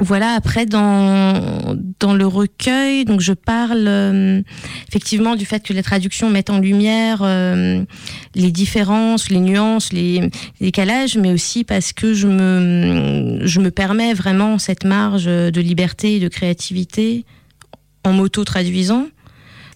voilà, 0.00 0.32
après 0.32 0.66
dans, 0.66 1.76
dans 1.98 2.14
le 2.14 2.26
recueil, 2.26 3.04
donc 3.04 3.20
je 3.20 3.32
parle 3.32 3.84
euh, 3.86 4.42
effectivement 4.88 5.36
du 5.36 5.44
fait 5.44 5.62
que 5.62 5.72
les 5.72 5.82
traductions 5.82 6.30
mettent 6.30 6.50
en 6.50 6.58
lumière 6.58 7.20
euh, 7.22 7.84
les 8.34 8.50
différences, 8.50 9.28
les 9.30 9.40
nuances, 9.40 9.92
les, 9.92 10.20
les 10.20 10.30
décalages, 10.60 11.16
mais 11.18 11.30
aussi 11.32 11.64
parce 11.64 11.92
que 11.92 12.14
je 12.14 12.26
me, 12.26 13.40
je 13.46 13.60
me 13.60 13.70
permets 13.70 14.14
vraiment 14.14 14.58
cette 14.58 14.84
marge 14.84 15.24
de 15.26 15.60
liberté 15.60 16.16
et 16.16 16.20
de 16.20 16.28
créativité 16.28 17.24
en 18.04 18.12
m'auto-traduisant. 18.12 19.06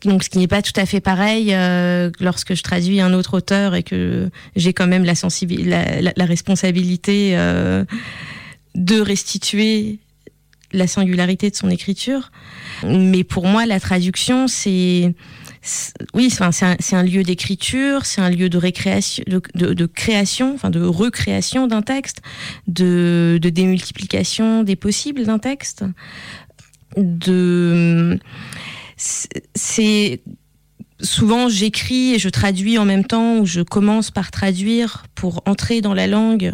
Donc, 0.07 0.23
ce 0.23 0.29
qui 0.29 0.39
n'est 0.39 0.49
pas 0.49 0.61
tout 0.61 0.79
à 0.79 0.85
fait 0.85 1.01
pareil 1.01 1.55
euh, 1.55 2.11
lorsque 2.21 2.55
je 2.55 2.63
traduis 2.63 3.01
un 3.01 3.15
autre 3.15 3.35
auteur 3.39 3.75
et 3.75 3.83
que 3.83 4.29
j'ai 4.55 4.73
quand 4.75 4.87
même 4.87 5.05
la, 5.05 5.15
la, 5.65 6.01
la- 6.03 6.13
la 6.15 6.25
responsabilité 6.27 7.33
euh, 7.39 7.85
de 8.75 9.01
restituer 9.01 10.01
la 10.75 10.87
singularité 10.87 11.51
de 11.51 11.57
son 11.57 11.71
écriture. 11.71 12.31
Mais 12.85 13.25
pour 13.25 13.47
moi, 13.47 13.67
la 13.67 13.81
traduction, 13.81 14.49
c'est 14.49 15.15
oui, 16.13 16.29
c'est 16.31 16.95
un, 16.95 17.03
lieu 17.03 17.23
d'écriture, 17.23 18.05
c'est 18.05 18.21
un 18.21 18.29
lieu 18.29 18.51
de 18.51 18.59
récréation, 18.59 19.25
de, 19.27 19.87
création, 19.87 20.53
enfin 20.55 20.69
de 20.69 20.83
recréation 20.83 21.67
d'un 21.67 21.81
texte, 21.81 22.21
de, 22.67 23.39
de 23.41 23.49
démultiplication 23.49 24.63
des 24.63 24.77
possibles 24.77 25.25
d'un 25.25 25.39
texte, 25.39 25.85
de 26.99 28.19
c'est 28.97 30.21
souvent 31.01 31.49
j'écris 31.49 32.15
et 32.15 32.19
je 32.19 32.29
traduis 32.29 32.79
en 32.79 32.85
même 32.85 33.05
temps 33.05 33.39
ou 33.39 33.47
je 33.47 33.63
commence 33.63 34.11
par 34.11 34.31
traduire 34.31 35.05
pour 35.15 35.43
entrer 35.47 35.81
dans 35.81 35.95
la 35.95 36.07
langue 36.07 36.53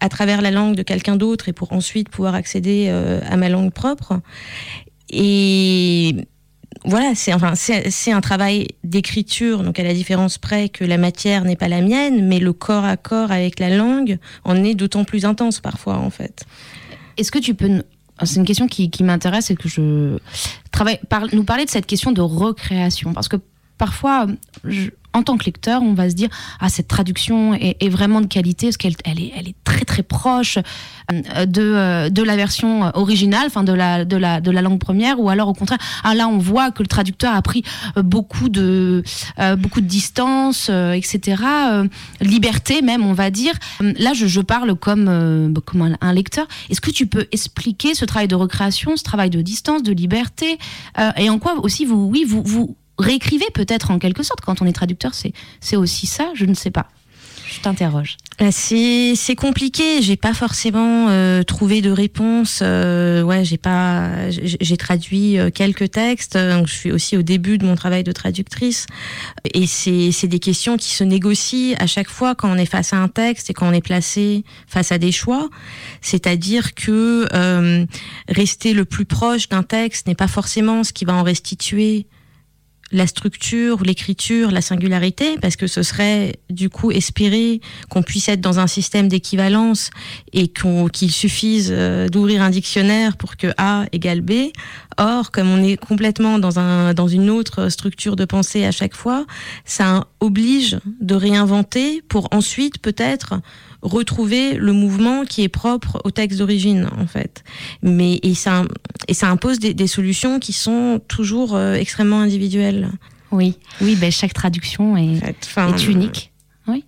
à 0.00 0.08
travers 0.08 0.40
la 0.42 0.50
langue 0.50 0.74
de 0.76 0.82
quelqu'un 0.82 1.16
d'autre 1.16 1.48
et 1.48 1.52
pour 1.52 1.72
ensuite 1.72 2.08
pouvoir 2.08 2.34
accéder 2.34 2.86
euh, 2.88 3.20
à 3.28 3.36
ma 3.36 3.48
langue 3.48 3.72
propre. 3.72 4.20
Et 5.10 6.14
voilà, 6.84 7.14
c'est 7.14 7.34
enfin 7.34 7.52
un 8.06 8.20
travail 8.20 8.68
d'écriture, 8.84 9.62
donc 9.62 9.78
à 9.78 9.82
la 9.82 9.92
différence 9.92 10.38
près 10.38 10.68
que 10.68 10.84
la 10.84 10.98
matière 10.98 11.44
n'est 11.44 11.56
pas 11.56 11.68
la 11.68 11.80
mienne, 11.82 12.26
mais 12.26 12.38
le 12.38 12.52
corps 12.52 12.84
à 12.84 12.96
corps 12.96 13.32
avec 13.32 13.58
la 13.58 13.70
langue 13.76 14.18
en 14.44 14.62
est 14.64 14.74
d'autant 14.74 15.04
plus 15.04 15.24
intense 15.24 15.60
parfois 15.60 15.96
en 15.98 16.10
fait. 16.10 16.44
Est-ce 17.16 17.32
que 17.32 17.38
tu 17.38 17.54
peux. 17.54 17.68
nous- 17.68 17.82
C'est 18.22 18.36
une 18.36 18.44
question 18.46 18.66
qui, 18.68 18.88
qui 18.90 19.02
m'intéresse 19.02 19.50
et 19.50 19.56
que 19.56 19.68
je 19.68 20.16
travaille. 20.70 21.00
par- 21.08 21.26
nous 21.34 21.44
parler 21.44 21.64
de 21.64 21.70
cette 21.70 21.86
question 21.86 22.12
de 22.12 22.20
recréation. 22.22 23.12
Parce 23.12 23.28
que 23.28 23.36
parfois, 23.80 24.26
en 25.14 25.22
tant 25.22 25.38
que 25.38 25.46
lecteur, 25.46 25.82
on 25.82 25.94
va 25.94 26.10
se 26.10 26.14
dire 26.14 26.28
Ah, 26.60 26.68
cette 26.68 26.86
traduction 26.86 27.54
est, 27.54 27.88
vraiment 27.88 28.20
de 28.20 28.26
qualité, 28.26 28.66
parce 28.66 28.76
qu'elle 28.76 28.94
elle 29.06 29.48
est, 29.48 29.54
très 29.64 29.86
très 29.86 30.02
proche 30.02 30.58
euh, 31.10 31.46
de, 31.46 31.62
euh, 31.62 32.10
de 32.10 32.22
la 32.22 32.36
version 32.36 32.90
originale, 32.94 33.44
enfin 33.46 33.64
de 33.64 33.72
la, 33.72 34.04
de, 34.04 34.18
la, 34.18 34.42
de 34.42 34.50
la 34.50 34.60
langue 34.60 34.78
première, 34.78 35.18
ou 35.18 35.30
alors 35.30 35.48
au 35.48 35.54
contraire, 35.54 35.78
ah, 36.04 36.14
là 36.14 36.28
on 36.28 36.36
voit 36.36 36.72
que 36.72 36.82
le 36.82 36.88
traducteur 36.88 37.34
a 37.34 37.40
pris 37.40 37.64
euh, 37.96 38.02
beaucoup 38.02 38.50
de, 38.50 39.02
beaucoup 39.56 39.80
de 39.80 39.86
distance, 39.86 40.68
etc. 40.68 41.42
liberté 42.20 42.82
même, 42.82 43.06
on 43.06 43.14
va 43.14 43.30
dire. 43.30 43.54
Là, 43.80 44.12
je, 44.12 44.26
je 44.26 44.42
parle 44.42 44.74
comme, 44.74 45.06
bah, 45.52 45.62
comme 45.64 45.80
un, 45.80 45.96
un 46.02 46.12
lecteur. 46.12 46.46
Est-ce 46.68 46.82
que 46.82 46.90
tu 46.90 47.06
peux 47.06 47.26
expliquer 47.32 47.94
ce 47.94 48.04
travail 48.04 48.28
de 48.28 48.34
recréation, 48.34 48.94
ce 48.98 49.04
travail 49.04 49.30
de 49.30 49.40
distance, 49.40 49.82
de 49.82 49.92
liberté, 49.92 50.58
et 51.16 51.30
en 51.30 51.38
quoi 51.38 51.54
aussi 51.62 51.86
vous, 51.86 52.04
oui, 52.12 52.24
vous, 52.26 52.42
vous 52.44 52.76
réécrivez 53.00 53.46
peut-être 53.54 53.90
en 53.90 53.98
quelque 53.98 54.22
sorte 54.22 54.40
quand 54.40 54.62
on 54.62 54.66
est 54.66 54.72
traducteur, 54.72 55.12
c'est, 55.14 55.76
aussi 55.76 56.06
ça, 56.06 56.30
je 56.34 56.44
ne 56.44 56.54
sais 56.54 56.70
pas. 56.70 56.88
Je 57.52 57.60
t'interroge. 57.60 58.16
Euh, 58.40 58.50
C'est 58.52 59.34
compliqué. 59.34 60.02
J'ai 60.02 60.16
pas 60.16 60.34
forcément 60.34 61.08
euh, 61.08 61.42
trouvé 61.42 61.80
de 61.82 61.90
réponse. 61.90 62.60
Euh, 62.62 63.22
ouais, 63.22 63.44
j'ai 63.44 63.58
pas. 63.58 64.30
j'ai- 64.30 64.76
traduit 64.76 65.36
euh, 65.36 65.50
quelques 65.50 65.90
textes. 65.90 66.38
Je 66.38 66.72
suis 66.72 66.92
aussi 66.92 67.16
au 67.16 67.22
début 67.22 67.58
de 67.58 67.66
mon 67.66 67.74
travail 67.74 68.04
de 68.04 68.12
traductrice. 68.12 68.86
Et 69.52 69.66
c'est 69.66 70.28
des 70.28 70.38
questions 70.38 70.76
qui 70.76 70.90
se 70.90 71.02
négocient 71.02 71.74
à 71.80 71.88
chaque 71.88 72.08
fois 72.08 72.36
quand 72.36 72.48
on 72.50 72.56
est 72.56 72.66
face 72.66 72.92
à 72.92 72.98
un 72.98 73.08
texte 73.08 73.50
et 73.50 73.52
quand 73.52 73.68
on 73.68 73.72
est 73.72 73.84
placé 73.84 74.44
face 74.68 74.92
à 74.92 74.98
des 74.98 75.10
choix. 75.10 75.48
C'est-à-dire 76.00 76.74
que 76.74 77.26
rester 78.28 78.74
le 78.74 78.84
plus 78.84 79.06
proche 79.06 79.48
d'un 79.48 79.64
texte 79.64 80.06
n'est 80.06 80.14
pas 80.14 80.28
forcément 80.28 80.84
ce 80.84 80.92
qui 80.92 81.04
va 81.04 81.14
en 81.14 81.24
restituer 81.24 82.06
la 82.92 83.06
structure, 83.06 83.82
l'écriture, 83.82 84.50
la 84.50 84.60
singularité, 84.60 85.36
parce 85.40 85.56
que 85.56 85.66
ce 85.66 85.82
serait 85.82 86.36
du 86.50 86.68
coup 86.68 86.90
espérer 86.90 87.60
qu'on 87.88 88.02
puisse 88.02 88.28
être 88.28 88.40
dans 88.40 88.58
un 88.58 88.66
système 88.66 89.08
d'équivalence 89.08 89.90
et 90.32 90.48
qu'il 90.48 91.10
suffise 91.10 91.70
euh, 91.70 92.08
d'ouvrir 92.08 92.42
un 92.42 92.50
dictionnaire 92.50 93.16
pour 93.16 93.36
que 93.36 93.48
A 93.58 93.86
égale 93.92 94.20
B. 94.20 94.50
Or, 94.98 95.30
comme 95.30 95.48
on 95.48 95.62
est 95.62 95.76
complètement 95.76 96.38
dans, 96.38 96.58
un, 96.58 96.92
dans 96.94 97.08
une 97.08 97.30
autre 97.30 97.68
structure 97.68 98.16
de 98.16 98.24
pensée 98.24 98.64
à 98.64 98.72
chaque 98.72 98.94
fois, 98.94 99.24
ça 99.64 100.08
oblige 100.20 100.78
de 101.00 101.14
réinventer 101.14 102.02
pour 102.08 102.28
ensuite 102.32 102.78
peut-être 102.78 103.40
retrouver 103.82 104.54
le 104.54 104.72
mouvement 104.72 105.24
qui 105.24 105.42
est 105.42 105.48
propre 105.48 106.00
au 106.04 106.10
texte 106.10 106.38
d'origine 106.38 106.88
en 106.98 107.06
fait. 107.06 107.44
Mais 107.82 108.20
et 108.22 108.34
ça 108.34 108.64
et 109.08 109.14
ça 109.14 109.28
impose 109.30 109.58
des, 109.58 109.74
des 109.74 109.86
solutions 109.86 110.38
qui 110.38 110.52
sont 110.52 111.00
toujours 111.08 111.54
euh, 111.54 111.74
extrêmement 111.74 112.20
individuelles. 112.20 112.90
Oui, 113.30 113.56
oui, 113.80 113.96
ben 113.96 114.10
chaque 114.10 114.34
traduction 114.34 114.96
est, 114.96 115.20
est 115.22 115.86
unique. 115.86 116.32
Oui, 116.66 116.84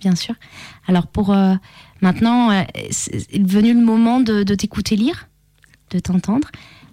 bien 0.00 0.14
sûr. 0.14 0.34
Alors 0.86 1.06
pour 1.06 1.32
euh, 1.32 1.54
maintenant, 2.00 2.50
euh, 2.50 2.62
c'est 2.90 3.28
venu 3.38 3.74
le 3.74 3.80
moment 3.80 4.20
de, 4.20 4.42
de 4.42 4.54
t'écouter 4.54 4.96
lire, 4.96 5.28
de 5.90 5.98
t'entendre. 5.98 6.48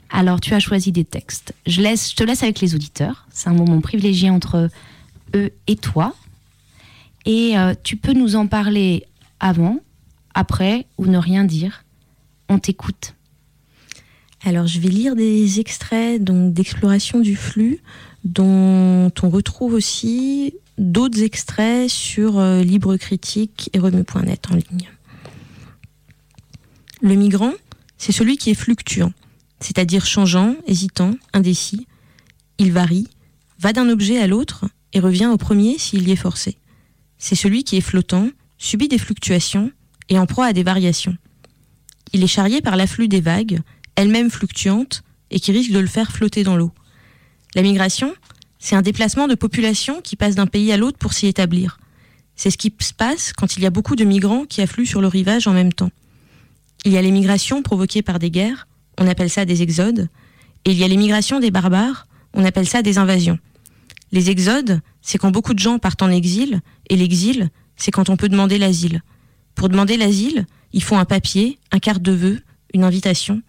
Alors 0.09 0.39
tu 0.41 0.53
as 0.53 0.59
choisi 0.59 0.91
des 0.91 1.03
textes. 1.03 1.53
Je, 1.65 1.81
laisse, 1.81 2.11
je 2.11 2.15
te 2.15 2.23
laisse 2.23 2.41
avec 2.43 2.59
les 2.61 2.75
auditeurs. 2.75 3.27
C'est 3.31 3.49
un 3.49 3.53
moment 3.53 3.79
privilégié 3.81 4.29
entre 4.29 4.69
eux 5.35 5.51
et 5.67 5.75
toi. 5.75 6.15
Et 7.27 7.57
euh, 7.57 7.73
tu 7.83 7.97
peux 7.97 8.13
nous 8.13 8.37
en 8.37 8.47
parler 8.47 9.03
avant, 9.41 9.81
après 10.33 10.87
ou 10.97 11.05
ne 11.07 11.17
rien 11.17 11.43
dire. 11.43 11.83
On 12.47 12.57
t'écoute. 12.57 13.15
Alors, 14.45 14.65
je 14.65 14.79
vais 14.79 14.87
lire 14.87 15.13
des 15.13 15.59
extraits 15.59 16.23
d'exploration 16.23 17.19
du 17.19 17.35
flux, 17.35 17.79
dont 18.23 19.11
on 19.21 19.29
retrouve 19.29 19.73
aussi 19.73 20.53
d'autres 20.77 21.21
extraits 21.21 21.89
sur 21.89 22.39
euh, 22.39 22.63
Libre 22.63 22.95
Critique 22.95 23.69
et 23.73 23.79
Remue.net 23.79 24.45
en 24.49 24.55
ligne. 24.55 24.89
Le 27.01 27.15
migrant, 27.15 27.53
c'est 27.97 28.13
celui 28.13 28.37
qui 28.37 28.51
est 28.51 28.55
fluctuant, 28.55 29.11
c'est-à-dire 29.59 30.05
changeant, 30.05 30.55
hésitant, 30.65 31.15
indécis. 31.33 31.87
Il 32.57 32.71
varie, 32.71 33.09
va 33.59 33.73
d'un 33.73 33.89
objet 33.89 34.17
à 34.17 34.27
l'autre 34.27 34.65
et 34.93 35.01
revient 35.01 35.27
au 35.27 35.37
premier 35.37 35.77
s'il 35.77 36.07
y 36.07 36.13
est 36.13 36.15
forcé. 36.15 36.57
C'est 37.17 37.35
celui 37.35 37.63
qui 37.63 37.77
est 37.77 37.81
flottant, 37.81 38.29
subit 38.57 38.87
des 38.87 38.97
fluctuations 38.97 39.71
et 40.09 40.19
en 40.19 40.25
proie 40.25 40.45
à 40.47 40.53
des 40.53 40.63
variations. 40.63 41.17
Il 42.13 42.23
est 42.23 42.27
charrié 42.27 42.61
par 42.61 42.75
l'afflux 42.75 43.07
des 43.07 43.21
vagues, 43.21 43.59
elles-mêmes 43.95 44.31
fluctuantes, 44.31 45.03
et 45.29 45.39
qui 45.39 45.51
risquent 45.51 45.73
de 45.73 45.79
le 45.79 45.87
faire 45.87 46.11
flotter 46.11 46.43
dans 46.43 46.55
l'eau. 46.55 46.71
La 47.55 47.61
migration, 47.61 48.13
c'est 48.59 48.75
un 48.75 48.81
déplacement 48.81 49.27
de 49.27 49.35
population 49.35 50.01
qui 50.01 50.15
passe 50.15 50.35
d'un 50.35 50.47
pays 50.47 50.71
à 50.71 50.77
l'autre 50.77 50.97
pour 50.97 51.13
s'y 51.13 51.27
établir. 51.27 51.79
C'est 52.35 52.51
ce 52.51 52.57
qui 52.57 52.73
se 52.79 52.93
passe 52.93 53.33
quand 53.33 53.57
il 53.57 53.63
y 53.63 53.65
a 53.65 53.71
beaucoup 53.71 53.95
de 53.95 54.03
migrants 54.03 54.45
qui 54.45 54.61
affluent 54.61 54.85
sur 54.85 55.01
le 55.01 55.07
rivage 55.07 55.47
en 55.47 55.53
même 55.53 55.73
temps. 55.73 55.91
Il 56.85 56.91
y 56.91 56.97
a 56.97 57.01
les 57.01 57.11
migrations 57.11 57.63
provoquées 57.63 58.03
par 58.03 58.19
des 58.19 58.31
guerres, 58.31 58.67
on 58.97 59.07
appelle 59.07 59.29
ça 59.29 59.45
des 59.45 59.61
exodes, 59.63 60.07
et 60.65 60.71
il 60.71 60.77
y 60.77 60.83
a 60.83 60.87
les 60.87 60.97
migrations 60.97 61.39
des 61.39 61.51
barbares, 61.51 62.07
on 62.33 62.45
appelle 62.45 62.67
ça 62.67 62.81
des 62.81 62.97
invasions. 62.97 63.39
Les 64.11 64.29
exodes, 64.29 64.81
c'est 65.01 65.17
quand 65.17 65.31
beaucoup 65.31 65.53
de 65.53 65.59
gens 65.59 65.79
partent 65.79 66.01
en 66.01 66.09
exil, 66.09 66.61
et 66.89 66.95
l'exil, 66.95 67.49
c'est 67.75 67.91
quand 67.91 68.09
on 68.09 68.17
peut 68.17 68.29
demander 68.29 68.57
l'asile. 68.57 69.01
Pour 69.55 69.69
demander 69.69 69.97
l'asile, 69.97 70.45
il 70.73 70.83
faut 70.83 70.95
un 70.95 71.05
papier, 71.05 71.59
un 71.71 71.79
carte 71.79 72.01
de 72.01 72.11
vœux, 72.11 72.41
une 72.73 72.83
invitation. 72.83 73.41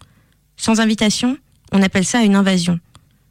Sans 0.57 0.79
invitation, 0.79 1.37
on 1.71 1.81
appelle 1.81 2.05
ça 2.05 2.23
une 2.23 2.35
invasion. 2.35 2.79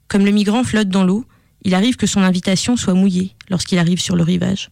Comme 0.09 0.25
le 0.25 0.31
migrant 0.31 0.65
flotte 0.65 0.89
dans 0.89 1.05
l'eau, 1.05 1.25
il 1.63 1.75
arrive 1.75 1.97
que 1.97 2.07
son 2.07 2.23
invitation 2.23 2.77
soit 2.77 2.95
mouillée 2.95 3.35
lorsqu'il 3.51 3.79
arrive 3.79 4.01
sur 4.01 4.17
le 4.17 4.23
rivage. 4.23 4.71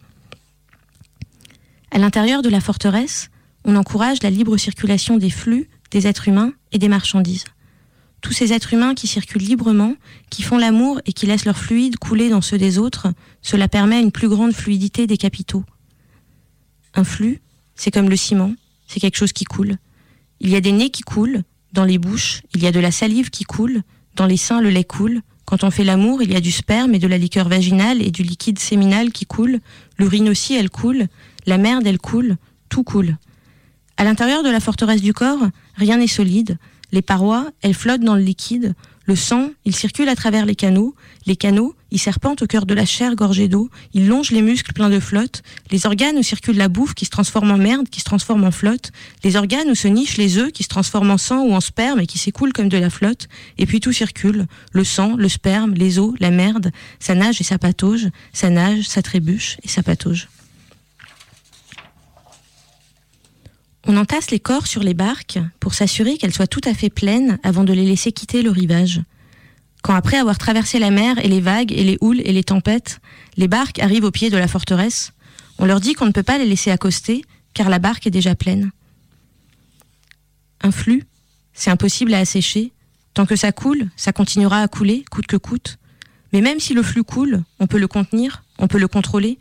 À 1.91 1.99
l'intérieur 1.99 2.43
de 2.43 2.49
la 2.49 2.61
forteresse, 2.61 3.31
on 3.65 3.77
encourage 3.77 4.23
la 4.23 4.31
libre 4.31 4.57
circulation 4.57 5.17
des 5.17 5.31
flux, 5.31 5.69
des 5.91 6.07
êtres 6.07 6.29
humains 6.29 6.53
et 6.73 6.79
des 6.79 6.89
marchandises. 6.89 7.45
Tous 8.27 8.33
ces 8.33 8.53
êtres 8.53 8.75
humains 8.75 8.97
qui 8.97 9.07
circulent 9.07 9.45
librement, 9.45 9.95
qui 10.31 10.43
font 10.43 10.59
l'amour 10.59 11.01
et 11.07 11.13
qui 11.13 11.27
laissent 11.27 11.45
leur 11.45 11.57
fluide 11.57 11.97
couler 11.97 12.29
dans 12.29 12.41
ceux 12.41 12.59
des 12.59 12.77
autres, 12.77 13.07
cela 13.41 13.69
permet 13.69 14.03
une 14.03 14.11
plus 14.11 14.29
grande 14.29 14.53
fluidité 14.53 15.07
des 15.07 15.17
capitaux. 15.17 15.63
Un 16.95 17.05
flux, 17.05 17.41
c'est 17.77 17.93
comme 17.93 18.11
le 18.11 18.17
ciment, 18.17 18.53
c'est 18.89 18.99
quelque 18.99 19.17
chose 19.17 19.33
qui 19.33 19.45
coule. 19.45 19.77
Il 20.41 20.51
y 20.51 20.57
a 20.57 20.61
des 20.61 20.73
nez 20.73 20.91
qui 20.91 21.03
coulent, 21.03 21.45
dans 21.73 21.85
les 21.85 21.99
bouches, 21.99 22.43
il 22.53 22.65
y 22.65 22.67
a 22.67 22.73
de 22.73 22.81
la 22.81 22.91
salive 22.91 23.31
qui 23.31 23.45
coule, 23.45 23.83
dans 24.17 24.27
les 24.27 24.37
seins 24.37 24.61
le 24.61 24.71
lait 24.71 24.83
coule, 24.83 25.23
quand 25.45 25.63
on 25.63 25.71
fait 25.71 25.85
l'amour, 25.85 26.21
il 26.21 26.33
y 26.33 26.37
a 26.37 26.41
du 26.41 26.51
sperme 26.51 26.97
et 26.97 26.99
de 26.99 27.07
la 27.07 27.19
liqueur 27.19 27.49
vaginale 27.49 28.03
et 28.03 28.11
du 28.11 28.25
liquide 28.25 28.59
séminal 28.59 29.13
qui 29.13 29.27
coule, 29.27 29.61
l'urine 30.01 30.29
aussi 30.29 30.53
elle 30.57 30.71
coule, 30.71 31.07
la 31.47 31.59
merde 31.59 31.87
elle 31.87 32.01
coule, 32.01 32.39
tout 32.71 32.83
coule. 32.83 33.19
À 33.97 34.03
l'intérieur 34.03 34.43
de 34.43 34.51
la 34.51 34.59
forteresse 34.59 35.01
du 35.01 35.13
corps, 35.13 35.47
rien 35.77 35.99
n'est 35.99 36.09
solide, 36.09 36.59
les 36.93 37.03
parois, 37.03 37.51
elles 37.63 37.75
flottent 37.75 38.03
dans 38.03 38.15
le 38.15 38.23
liquide, 38.23 38.75
le 39.07 39.15
sang, 39.15 39.51
il 39.65 39.75
circule 39.75 40.09
à 40.09 40.17
travers 40.17 40.45
les 40.47 40.57
canaux, 40.57 40.97
les 41.27 41.37
canaux, 41.37 41.77
ils 41.93 42.01
serpentent 42.01 42.43
au 42.43 42.49
cœur 42.49 42.67
de 42.67 42.75
la 42.75 42.85
chair 42.85 43.15
gorgée 43.15 43.47
d'eau, 43.47 43.71
ils 43.95 44.09
longent 44.09 44.33
les 44.33 44.43
muscles 44.43 44.73
pleins 44.73 44.91
de 44.91 44.99
flotte, 44.99 45.45
les 45.71 45.87
organes 45.87 46.19
où 46.19 46.25
circule 46.25 46.57
la 46.57 46.69
bouffe 46.69 46.95
qui 46.95 47.05
se 47.05 47.11
transforme 47.11 47.53
en 47.53 47.57
merde, 47.57 47.89
qui 47.89 48.01
se 48.01 48.05
transforme 48.05 48.43
en 48.43 48.51
flotte, 48.51 48.91
les 49.23 49.37
organes 49.37 49.71
où 49.71 49.77
se 49.77 49.87
nichent 49.87 50.17
les 50.17 50.39
œufs 50.39 50.51
qui 50.51 50.65
se 50.65 50.69
transforment 50.69 51.13
en 51.13 51.19
sang 51.19 51.45
ou 51.45 51.55
en 51.55 51.61
sperme 51.61 52.01
et 52.01 52.07
qui 52.09 52.19
s'écoulent 52.19 52.53
comme 52.53 52.69
de 52.69 52.79
la 52.79 52.91
flotte, 52.91 53.29
et 53.59 53.67
puis 53.67 53.79
tout 53.79 53.93
circule, 53.93 54.47
le 54.73 54.83
sang, 54.83 55.15
le 55.17 55.29
sperme, 55.29 55.75
les 55.75 56.01
os, 56.01 56.15
la 56.19 56.33
merde, 56.33 56.73
ça 56.99 57.15
nage 57.15 57.41
et 57.41 57.45
ça 57.45 57.59
patauge, 57.59 58.09
ça 58.33 58.51
nage, 58.51 58.89
ça 58.89 59.03
trébuche 59.03 59.59
et 59.63 59.69
ça 59.69 59.85
patauge. 59.85 60.29
On 63.89 63.97
entasse 63.97 64.33
les 64.33 64.41
corps 64.41 64.67
sur 64.67 64.83
les 64.83 64.95
barques 64.95 65.39
pour 65.61 65.75
s'assurer 65.75 66.19
qu'elles 66.19 66.35
soient 66.35 66.49
tout 66.49 66.61
à 66.65 66.75
fait 66.75 66.91
pleines 66.91 67.39
avant 67.45 67.63
de 67.63 67.73
les 67.73 67.85
laisser 67.85 68.11
quitter 68.11 68.43
le 68.43 68.51
rivage. 68.51 69.01
Quand 69.83 69.95
après 69.95 70.17
avoir 70.17 70.39
traversé 70.39 70.81
la 70.81 70.91
mer 70.91 71.25
et 71.25 71.29
les 71.29 71.41
vagues 71.41 71.71
et 71.71 71.85
les 71.85 71.97
houles 72.01 72.21
et 72.21 72.33
les 72.33 72.43
tempêtes, 72.43 72.99
les 73.37 73.47
barques 73.47 73.79
arrivent 73.79 74.05
au 74.05 74.11
pied 74.11 74.29
de 74.29 74.37
la 74.37 74.49
forteresse, 74.49 75.13
on 75.59 75.67
leur 75.67 75.81
dit 75.81 75.95
qu'on 75.95 76.07
ne 76.07 76.13
peut 76.13 76.25
pas 76.25 76.39
les 76.39 76.47
laisser 76.47 76.73
accoster 76.73 77.25
car 77.55 77.69
la 77.69 77.79
barque 77.79 78.09
est 78.09 78.11
déjà 78.11 78.35
pleine. 78.35 78.73
Un 80.63 80.73
flux, 80.73 81.05
c'est 81.55 81.71
impossible 81.71 82.13
à 82.15 82.19
assécher. 82.19 82.73
Tant 83.15 83.25
que 83.25 83.37
ça 83.37 83.53
coule, 83.53 83.89
ça 83.97 84.13
continuera 84.13 84.63
à 84.63 84.69
couler, 84.69 85.05
coûte 85.13 85.29
que 85.29 85.37
coûte. 85.37 85.79
Mais 86.33 86.41
même 86.41 86.59
si 86.59 86.75
le 86.75 86.83
flux 86.83 87.05
coule, 87.05 87.45
on 87.61 87.69
peut 87.69 87.79
le 87.79 87.87
contenir, 87.87 88.43
on 88.59 88.67
peut 88.67 88.79
le 88.81 88.89
contrôler. 88.89 89.39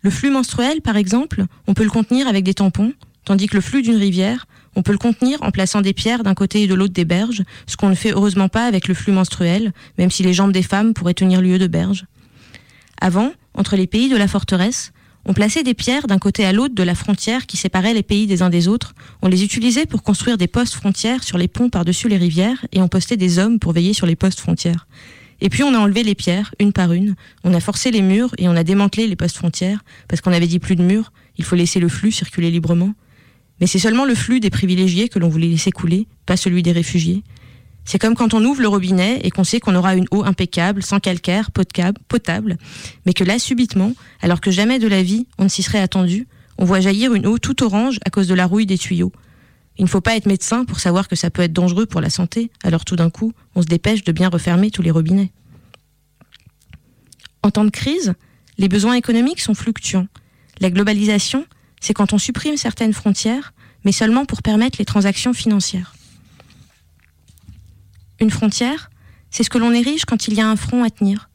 Le 0.00 0.10
flux 0.10 0.30
menstruel, 0.30 0.80
par 0.80 0.96
exemple, 0.96 1.44
on 1.66 1.74
peut 1.74 1.84
le 1.84 1.90
contenir 1.90 2.26
avec 2.26 2.42
des 2.42 2.54
tampons, 2.54 2.94
tandis 3.24 3.46
que 3.46 3.54
le 3.54 3.60
flux 3.60 3.82
d'une 3.82 3.96
rivière, 3.96 4.46
on 4.74 4.82
peut 4.82 4.92
le 4.92 4.98
contenir 4.98 5.42
en 5.42 5.50
plaçant 5.50 5.80
des 5.80 5.92
pierres 5.92 6.22
d'un 6.22 6.34
côté 6.34 6.62
et 6.62 6.66
de 6.66 6.74
l'autre 6.74 6.94
des 6.94 7.04
berges, 7.04 7.42
ce 7.66 7.76
qu'on 7.76 7.90
ne 7.90 7.94
fait 7.94 8.12
heureusement 8.12 8.48
pas 8.48 8.66
avec 8.66 8.88
le 8.88 8.94
flux 8.94 9.12
menstruel, 9.12 9.72
même 9.98 10.10
si 10.10 10.22
les 10.22 10.32
jambes 10.32 10.52
des 10.52 10.62
femmes 10.62 10.94
pourraient 10.94 11.14
tenir 11.14 11.40
lieu 11.40 11.58
de 11.58 11.66
berge. 11.66 12.06
Avant, 13.00 13.32
entre 13.54 13.76
les 13.76 13.86
pays 13.86 14.08
de 14.08 14.16
la 14.16 14.28
forteresse, 14.28 14.92
on 15.24 15.34
plaçait 15.34 15.62
des 15.62 15.74
pierres 15.74 16.08
d'un 16.08 16.18
côté 16.18 16.44
à 16.44 16.52
l'autre 16.52 16.74
de 16.74 16.82
la 16.82 16.94
frontière 16.94 17.46
qui 17.46 17.56
séparait 17.56 17.94
les 17.94 18.02
pays 18.02 18.26
des 18.26 18.42
uns 18.42 18.50
des 18.50 18.66
autres, 18.66 18.94
on 19.22 19.28
les 19.28 19.44
utilisait 19.44 19.86
pour 19.86 20.02
construire 20.02 20.36
des 20.36 20.48
postes 20.48 20.74
frontières 20.74 21.22
sur 21.22 21.38
les 21.38 21.48
ponts 21.48 21.70
par-dessus 21.70 22.08
les 22.08 22.16
rivières, 22.16 22.66
et 22.72 22.80
on 22.80 22.88
postait 22.88 23.16
des 23.16 23.38
hommes 23.38 23.58
pour 23.58 23.72
veiller 23.72 23.92
sur 23.92 24.06
les 24.06 24.16
postes 24.16 24.40
frontières. 24.40 24.86
Et 25.40 25.48
puis 25.48 25.62
on 25.62 25.74
a 25.74 25.78
enlevé 25.78 26.02
les 26.02 26.14
pierres, 26.14 26.54
une 26.58 26.72
par 26.72 26.92
une, 26.92 27.14
on 27.44 27.54
a 27.54 27.60
forcé 27.60 27.90
les 27.90 28.02
murs 28.02 28.32
et 28.38 28.48
on 28.48 28.56
a 28.56 28.64
démantelé 28.64 29.06
les 29.06 29.16
postes 29.16 29.36
frontières, 29.36 29.84
parce 30.08 30.20
qu'on 30.20 30.32
avait 30.32 30.46
dit 30.46 30.58
plus 30.58 30.76
de 30.76 30.82
murs, 30.82 31.12
il 31.36 31.44
faut 31.44 31.56
laisser 31.56 31.80
le 31.80 31.88
flux 31.88 32.12
circuler 32.12 32.50
librement. 32.50 32.94
Mais 33.62 33.68
c'est 33.68 33.78
seulement 33.78 34.04
le 34.04 34.16
flux 34.16 34.40
des 34.40 34.50
privilégiés 34.50 35.08
que 35.08 35.20
l'on 35.20 35.28
voulait 35.28 35.46
laisser 35.46 35.70
couler, 35.70 36.08
pas 36.26 36.36
celui 36.36 36.64
des 36.64 36.72
réfugiés. 36.72 37.22
C'est 37.84 38.00
comme 38.00 38.16
quand 38.16 38.34
on 38.34 38.44
ouvre 38.44 38.60
le 38.60 38.66
robinet 38.66 39.20
et 39.22 39.30
qu'on 39.30 39.44
sait 39.44 39.60
qu'on 39.60 39.76
aura 39.76 39.94
une 39.94 40.06
eau 40.10 40.24
impeccable, 40.24 40.82
sans 40.82 40.98
calcaire, 40.98 41.52
potable, 41.52 42.58
mais 43.06 43.12
que 43.12 43.22
là, 43.22 43.38
subitement, 43.38 43.92
alors 44.20 44.40
que 44.40 44.50
jamais 44.50 44.80
de 44.80 44.88
la 44.88 45.04
vie 45.04 45.28
on 45.38 45.44
ne 45.44 45.48
s'y 45.48 45.62
serait 45.62 45.78
attendu, 45.78 46.26
on 46.58 46.64
voit 46.64 46.80
jaillir 46.80 47.14
une 47.14 47.24
eau 47.24 47.38
tout 47.38 47.62
orange 47.62 48.00
à 48.04 48.10
cause 48.10 48.26
de 48.26 48.34
la 48.34 48.46
rouille 48.46 48.66
des 48.66 48.78
tuyaux. 48.78 49.12
Il 49.78 49.84
ne 49.84 49.88
faut 49.88 50.00
pas 50.00 50.16
être 50.16 50.26
médecin 50.26 50.64
pour 50.64 50.80
savoir 50.80 51.06
que 51.06 51.14
ça 51.14 51.30
peut 51.30 51.42
être 51.42 51.52
dangereux 51.52 51.86
pour 51.86 52.00
la 52.00 52.10
santé, 52.10 52.50
alors 52.64 52.84
tout 52.84 52.96
d'un 52.96 53.10
coup, 53.10 53.32
on 53.54 53.62
se 53.62 53.68
dépêche 53.68 54.02
de 54.02 54.10
bien 54.10 54.28
refermer 54.28 54.72
tous 54.72 54.82
les 54.82 54.90
robinets. 54.90 55.30
En 57.44 57.52
temps 57.52 57.64
de 57.64 57.70
crise, 57.70 58.14
les 58.58 58.66
besoins 58.66 58.94
économiques 58.94 59.40
sont 59.40 59.54
fluctuants. 59.54 60.08
La 60.58 60.68
globalisation, 60.68 61.46
c'est 61.82 61.92
quand 61.92 62.14
on 62.14 62.18
supprime 62.18 62.56
certaines 62.56 62.94
frontières, 62.94 63.52
mais 63.84 63.92
seulement 63.92 64.24
pour 64.24 64.40
permettre 64.40 64.78
les 64.78 64.84
transactions 64.84 65.34
financières. 65.34 65.94
Une 68.20 68.30
frontière, 68.30 68.88
c'est 69.30 69.42
ce 69.42 69.50
que 69.50 69.58
l'on 69.58 69.72
érige 69.72 70.04
quand 70.04 70.28
il 70.28 70.34
y 70.34 70.40
a 70.40 70.48
un 70.48 70.54
front 70.54 70.84
à 70.84 70.90
tenir. 70.90 71.28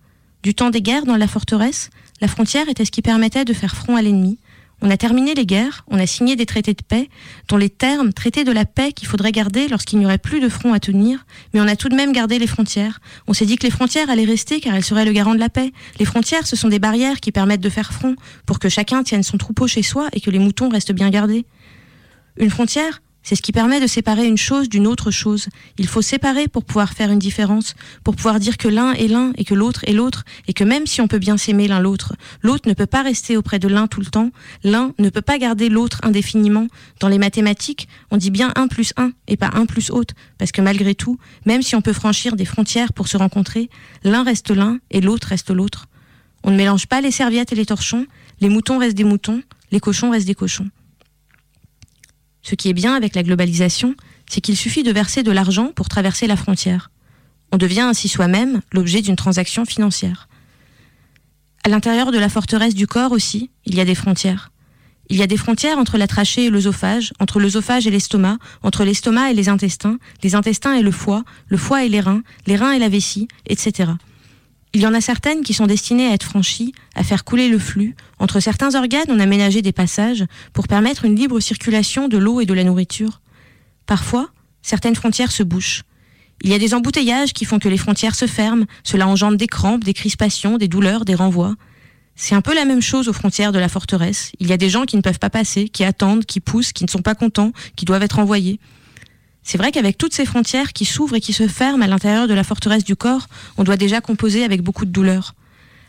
Du 0.44 0.56
temps 0.56 0.70
des 0.70 0.82
guerres 0.82 1.06
dans 1.06 1.18
la 1.18 1.28
forteresse, 1.28 1.90
la 2.22 2.30
frontière 2.30 2.70
était 2.70 2.86
ce 2.86 2.92
qui 2.92 3.02
permettait 3.02 3.44
de 3.44 3.54
faire 3.54 3.76
front 3.76 3.98
à 3.98 4.02
l'ennemi. 4.02 4.40
On 4.82 4.92
a 4.92 4.98
terminé 4.98 5.34
les 5.34 5.46
guerres, 5.48 5.84
on 5.88 5.98
a 5.98 6.06
signé 6.06 6.36
des 6.36 6.46
traités 6.46 6.74
de 6.74 6.84
paix, 6.88 7.10
dont 7.48 7.58
les 7.58 7.70
termes 7.70 8.14
traités 8.14 8.44
de 8.44 8.52
la 8.52 8.66
paix 8.66 8.92
qu'il 8.92 9.08
faudrait 9.08 9.32
garder 9.32 9.68
lorsqu'il 9.68 9.98
n'y 9.98 10.06
aurait 10.06 10.20
plus 10.20 10.40
de 10.40 10.50
front 10.50 10.72
à 10.72 10.80
tenir, 10.80 11.26
mais 11.54 11.62
on 11.62 11.68
a 11.68 11.76
tout 11.76 11.90
de 11.90 11.96
même 11.96 12.12
gardé 12.12 12.38
les 12.38 12.46
frontières. 12.46 13.00
On 13.26 13.34
s'est 13.34 13.48
dit 13.48 13.56
que 13.56 13.64
les 13.64 13.72
frontières 13.72 14.10
allaient 14.10 14.24
rester 14.24 14.60
car 14.60 14.76
elles 14.76 14.84
seraient 14.84 15.06
le 15.06 15.14
garant 15.14 15.34
de 15.34 15.40
la 15.40 15.50
paix. 15.50 15.72
Les 16.00 16.06
frontières, 16.06 16.46
ce 16.46 16.56
sont 16.56 16.68
des 16.68 16.80
barrières 16.80 17.20
qui 17.20 17.32
permettent 17.32 17.62
de 17.62 17.70
faire 17.70 17.92
front 17.92 18.16
pour 18.46 18.60
que 18.60 18.70
chacun 18.70 19.02
tienne 19.02 19.24
son 19.24 19.38
troupeau 19.38 19.66
chez 19.66 19.82
soi 19.82 20.10
et 20.14 20.22
que 20.22 20.30
les 20.30 20.40
moutons 20.40 20.70
restent 20.70 20.94
bien 20.94 21.10
gardés. 21.10 21.46
Une 22.38 22.52
frontière, 22.52 23.02
c'est 23.28 23.36
ce 23.36 23.42
qui 23.42 23.52
permet 23.52 23.82
de 23.82 23.88
séparer 23.88 24.26
une 24.26 24.38
chose 24.38 24.70
d'une 24.70 24.88
autre 24.88 25.12
chose. 25.12 25.50
Il 25.78 25.86
faut 25.86 26.02
séparer 26.02 26.48
pour 26.48 26.64
pouvoir 26.64 26.94
faire 26.94 27.12
une 27.12 27.20
différence, 27.20 27.76
pour 28.06 28.16
pouvoir 28.16 28.40
dire 28.40 28.56
que 28.56 28.70
l'un 28.70 28.94
est 28.94 29.10
l'un 29.10 29.34
et 29.36 29.44
que 29.44 29.54
l'autre 29.54 29.84
est 29.86 29.92
l'autre, 29.92 30.24
et 30.48 30.54
que 30.54 30.64
même 30.64 30.88
si 30.88 31.02
on 31.02 31.10
peut 31.10 31.20
bien 31.20 31.36
s'aimer 31.36 31.68
l'un 31.68 31.82
l'autre, 31.82 32.16
l'autre 32.42 32.70
ne 32.70 32.74
peut 32.74 32.86
pas 32.86 33.02
rester 33.02 33.36
auprès 33.36 33.60
de 33.60 33.68
l'un 33.68 33.88
tout 33.88 34.00
le 34.00 34.06
temps, 34.06 34.32
l'un 34.64 34.94
ne 34.98 35.10
peut 35.10 35.22
pas 35.22 35.40
garder 35.40 35.68
l'autre 35.68 36.00
indéfiniment. 36.04 36.68
Dans 37.02 37.10
les 37.10 37.18
mathématiques, 37.18 37.90
on 38.12 38.18
dit 38.18 38.32
bien 38.32 38.54
1 38.56 38.70
plus 38.70 38.94
1 38.96 39.12
et 39.28 39.36
pas 39.36 39.50
1 39.54 39.66
plus 39.66 39.92
autre, 39.92 40.14
parce 40.38 40.54
que 40.54 40.62
malgré 40.62 40.96
tout, 40.96 41.20
même 41.46 41.64
si 41.64 41.76
on 41.76 41.82
peut 41.82 41.92
franchir 41.92 42.38
des 42.38 42.46
frontières 42.46 42.94
pour 42.94 43.10
se 43.10 43.18
rencontrer, 43.18 43.70
l'un 44.06 44.24
reste 44.24 44.52
l'un 44.52 44.80
et 44.90 45.02
l'autre 45.02 45.28
reste 45.28 45.50
l'autre. 45.50 45.88
On 46.46 46.52
ne 46.52 46.56
mélange 46.56 46.88
pas 46.88 47.02
les 47.02 47.12
serviettes 47.12 47.52
et 47.52 47.56
les 47.56 47.66
torchons, 47.66 48.06
les 48.40 48.48
moutons 48.48 48.78
restent 48.78 48.96
des 48.96 49.04
moutons, 49.04 49.42
les 49.74 49.82
cochons 49.82 50.12
restent 50.12 50.28
des 50.28 50.34
cochons. 50.34 50.70
Ce 52.48 52.56
qui 52.56 52.70
est 52.70 52.74
bien 52.74 52.96
avec 52.96 53.14
la 53.14 53.24
globalisation, 53.24 53.94
c'est 54.30 54.40
qu'il 54.40 54.56
suffit 54.56 54.84
de 54.84 54.92
verser 54.94 55.22
de 55.22 55.32
l'argent 55.32 55.74
pour 55.76 55.90
traverser 55.90 56.28
la 56.28 56.38
frontière. 56.38 56.92
On 57.52 57.58
devient 57.58 57.82
ainsi 57.82 58.08
soi-même 58.08 58.62
l'objet 58.72 59.02
d'une 59.02 59.18
transaction 59.18 59.66
financière. 59.66 60.30
À 61.66 61.70
l'intérieur 61.70 62.14
de 62.14 62.18
la 62.18 62.30
forteresse 62.30 62.74
du 62.74 62.88
corps 62.88 63.12
aussi, 63.12 63.52
il 63.66 63.76
y 63.76 63.82
a 63.82 63.86
des 63.86 63.96
frontières. 63.96 64.54
Il 65.10 65.18
y 65.18 65.24
a 65.24 65.28
des 65.28 65.36
frontières 65.36 65.78
entre 65.78 65.98
la 65.98 66.08
trachée 66.08 66.46
et 66.46 66.50
l'œsophage, 66.50 67.12
entre 67.20 67.42
l'œsophage 67.42 67.86
et 67.86 67.92
l'estomac, 67.92 68.38
entre 68.64 68.86
l'estomac 68.86 69.32
et 69.32 69.34
les 69.34 69.50
intestins, 69.50 69.98
les 70.24 70.34
intestins 70.34 70.74
et 70.74 70.84
le 70.84 70.92
foie, 70.92 71.26
le 71.50 71.58
foie 71.58 71.84
et 71.84 71.90
les 71.90 72.00
reins, 72.00 72.24
les 72.46 72.56
reins 72.56 72.72
et 72.72 72.80
la 72.80 72.88
vessie, 72.88 73.28
etc. 73.48 73.92
Il 74.78 74.84
y 74.84 74.86
en 74.86 74.94
a 74.94 75.02
certaines 75.02 75.42
qui 75.42 75.56
sont 75.56 75.66
destinées 75.66 76.06
à 76.06 76.14
être 76.14 76.22
franchies, 76.22 76.72
à 76.94 77.04
faire 77.04 77.24
couler 77.24 77.50
le 77.50 77.58
flux. 77.58 77.96
Entre 78.20 78.40
certains 78.40 78.76
organes, 78.76 79.08
on 79.10 79.20
a 79.20 79.26
ménagé 79.26 79.64
des 79.64 79.72
passages 79.72 80.24
pour 80.54 80.68
permettre 80.68 81.04
une 81.04 81.16
libre 81.16 81.40
circulation 81.40 82.08
de 82.08 82.20
l'eau 82.20 82.42
et 82.42 82.46
de 82.46 82.54
la 82.54 82.64
nourriture. 82.64 83.22
Parfois, 83.88 84.30
certaines 84.62 84.96
frontières 84.96 85.32
se 85.32 85.42
bouchent. 85.42 85.82
Il 86.44 86.52
y 86.52 86.54
a 86.54 86.60
des 86.60 86.76
emboutteillages 86.76 87.34
qui 87.34 87.44
font 87.44 87.58
que 87.58 87.68
les 87.68 87.78
frontières 87.80 88.14
se 88.14 88.28
ferment, 88.28 88.68
cela 88.84 89.08
engendre 89.08 89.36
des 89.36 89.48
crampes, 89.48 89.84
des 89.84 89.96
crispations, 89.96 90.60
des 90.60 90.68
douleurs, 90.68 91.06
des 91.06 91.16
renvois. 91.16 91.56
C'est 92.16 92.36
un 92.36 92.42
peu 92.42 92.54
la 92.54 92.66
même 92.66 92.84
chose 92.84 93.08
aux 93.08 93.14
frontières 93.14 93.54
de 93.54 93.58
la 93.58 93.70
forteresse. 93.70 94.32
Il 94.40 94.46
y 94.46 94.54
a 94.54 94.58
des 94.58 94.70
gens 94.70 94.86
qui 94.86 94.96
ne 94.96 95.02
peuvent 95.02 95.18
pas 95.18 95.32
passer, 95.32 95.70
qui 95.70 95.86
attendent, 95.86 96.24
qui 96.24 96.40
poussent, 96.40 96.72
qui 96.72 96.84
ne 96.84 96.90
sont 96.92 97.02
pas 97.02 97.16
contents, 97.16 97.52
qui 97.76 97.86
doivent 97.86 98.04
être 98.04 98.20
envoyés. 98.20 98.60
C'est 99.50 99.58
vrai 99.58 99.72
qu'avec 99.72 99.98
toutes 99.98 100.14
ces 100.14 100.26
frontières 100.26 100.74
qui 100.74 100.84
s'ouvrent 100.84 101.16
et 101.16 101.22
qui 101.22 101.32
se 101.32 101.48
ferment 101.48 101.82
à 101.82 101.88
l'intérieur 101.88 102.28
de 102.28 102.34
la 102.34 102.44
forteresse 102.44 102.84
du 102.84 102.98
corps, 102.98 103.28
on 103.56 103.64
doit 103.64 103.78
déjà 103.78 104.02
composer 104.02 104.44
avec 104.44 104.62
beaucoup 104.62 104.84
de 104.84 104.92
douleur. 104.92 105.36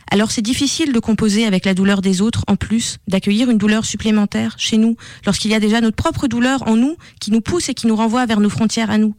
Alors 0.09 0.31
c'est 0.31 0.41
difficile 0.41 0.93
de 0.93 0.99
composer 0.99 1.45
avec 1.45 1.65
la 1.65 1.73
douleur 1.73 2.01
des 2.01 2.21
autres, 2.21 2.45
en 2.47 2.55
plus, 2.55 2.99
d'accueillir 3.09 3.49
une 3.49 3.57
douleur 3.57 3.83
supplémentaire 3.83 4.55
chez 4.57 4.77
nous, 4.77 4.95
lorsqu'il 5.25 5.51
y 5.51 5.55
a 5.55 5.59
déjà 5.59 5.81
notre 5.81 5.97
propre 5.97 6.27
douleur 6.27 6.65
en 6.69 6.77
nous 6.77 6.95
qui 7.19 7.31
nous 7.31 7.41
pousse 7.41 7.67
et 7.67 7.73
qui 7.73 7.87
nous 7.87 7.97
renvoie 7.97 8.25
vers 8.25 8.39
nos 8.39 8.49
frontières 8.49 8.91
à 8.91 8.97
nous. 8.97 9.13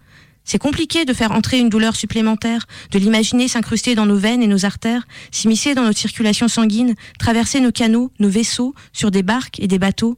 C'est 0.45 0.59
compliqué 0.59 1.05
de 1.05 1.13
faire 1.13 1.33
entrer 1.33 1.59
une 1.59 1.69
douleur 1.69 1.95
supplémentaire, 1.95 2.65
de 2.93 2.99
l'imaginer 2.99 3.47
s'incruster 3.47 3.95
dans 3.95 4.07
nos 4.07 4.17
veines 4.17 4.43
et 4.43 4.47
nos 4.47 4.65
artères, 4.65 5.07
s'immiscer 5.31 5.75
dans 5.75 5.83
notre 5.83 5.99
circulation 5.99 6.49
sanguine, 6.49 6.95
traverser 7.19 7.61
nos 7.61 7.73
canaux, 7.73 8.11
nos 8.19 8.31
vaisseaux, 8.31 8.75
sur 8.95 9.11
des 9.11 9.23
barques 9.23 9.61
et 9.61 9.67
des 9.67 9.79
bateaux. 9.79 10.17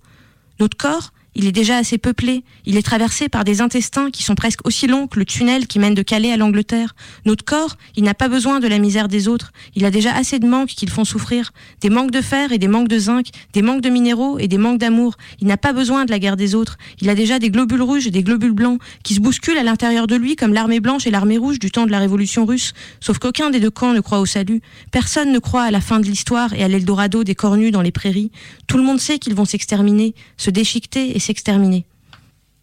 Notre 0.60 0.76
corps, 0.76 1.12
il 1.34 1.46
est 1.46 1.52
déjà 1.52 1.76
assez 1.76 1.98
peuplé, 1.98 2.44
il 2.66 2.76
est 2.76 2.82
traversé 2.82 3.28
par 3.28 3.44
des 3.44 3.60
intestins 3.60 4.10
qui 4.10 4.22
sont 4.22 4.34
presque 4.34 4.66
aussi 4.66 4.86
longs 4.86 5.06
que 5.06 5.18
le 5.18 5.24
tunnel 5.24 5.66
qui 5.66 5.78
mène 5.78 5.94
de 5.94 6.02
Calais 6.02 6.32
à 6.32 6.36
l'Angleterre. 6.36 6.94
Notre 7.24 7.44
corps, 7.44 7.76
il 7.96 8.04
n'a 8.04 8.14
pas 8.14 8.28
besoin 8.28 8.60
de 8.60 8.68
la 8.68 8.78
misère 8.78 9.08
des 9.08 9.28
autres, 9.28 9.52
il 9.74 9.84
a 9.84 9.90
déjà 9.90 10.14
assez 10.14 10.38
de 10.38 10.46
manques 10.46 10.68
qui 10.68 10.86
le 10.86 10.90
font 10.90 11.04
souffrir, 11.04 11.52
des 11.80 11.90
manques 11.90 12.10
de 12.10 12.20
fer 12.20 12.52
et 12.52 12.58
des 12.58 12.68
manques 12.68 12.88
de 12.88 12.98
zinc, 12.98 13.28
des 13.52 13.62
manques 13.62 13.80
de 13.80 13.88
minéraux 13.88 14.38
et 14.38 14.48
des 14.48 14.58
manques 14.58 14.78
d'amour. 14.78 15.16
Il 15.40 15.46
n'a 15.46 15.56
pas 15.56 15.72
besoin 15.72 16.04
de 16.04 16.10
la 16.10 16.18
guerre 16.18 16.36
des 16.36 16.54
autres, 16.54 16.76
il 17.00 17.08
a 17.08 17.14
déjà 17.14 17.38
des 17.38 17.50
globules 17.50 17.82
rouges 17.82 18.06
et 18.06 18.10
des 18.10 18.22
globules 18.22 18.52
blancs 18.52 18.80
qui 19.02 19.14
se 19.14 19.20
bousculent 19.20 19.58
à 19.58 19.62
l'intérieur 19.62 20.06
de 20.06 20.16
lui 20.16 20.36
comme 20.36 20.52
l'armée 20.52 20.80
blanche 20.80 21.06
et 21.06 21.10
l'armée 21.10 21.38
rouge 21.38 21.58
du 21.58 21.70
temps 21.70 21.86
de 21.86 21.90
la 21.90 21.98
révolution 21.98 22.44
russe, 22.44 22.72
sauf 23.00 23.18
qu'aucun 23.18 23.50
des 23.50 23.60
deux 23.60 23.70
camps 23.70 23.92
ne 23.92 24.00
croit 24.00 24.20
au 24.20 24.26
salut. 24.26 24.60
Personne 24.90 25.32
ne 25.32 25.38
croit 25.38 25.62
à 25.62 25.70
la 25.70 25.80
fin 25.80 26.00
de 26.00 26.06
l'histoire 26.06 26.52
et 26.52 26.62
à 26.62 26.68
l'Eldorado 26.68 27.24
des 27.24 27.34
cornus 27.34 27.72
dans 27.72 27.82
les 27.82 27.92
prairies. 27.92 28.30
Tout 28.66 28.76
le 28.76 28.82
monde 28.82 29.00
sait 29.00 29.18
qu'ils 29.18 29.34
vont 29.34 29.44
s'exterminer, 29.44 30.14
se 30.36 30.50
déchiqueter 30.50 31.16
et 31.16 31.20
s'exterminer. 31.22 31.84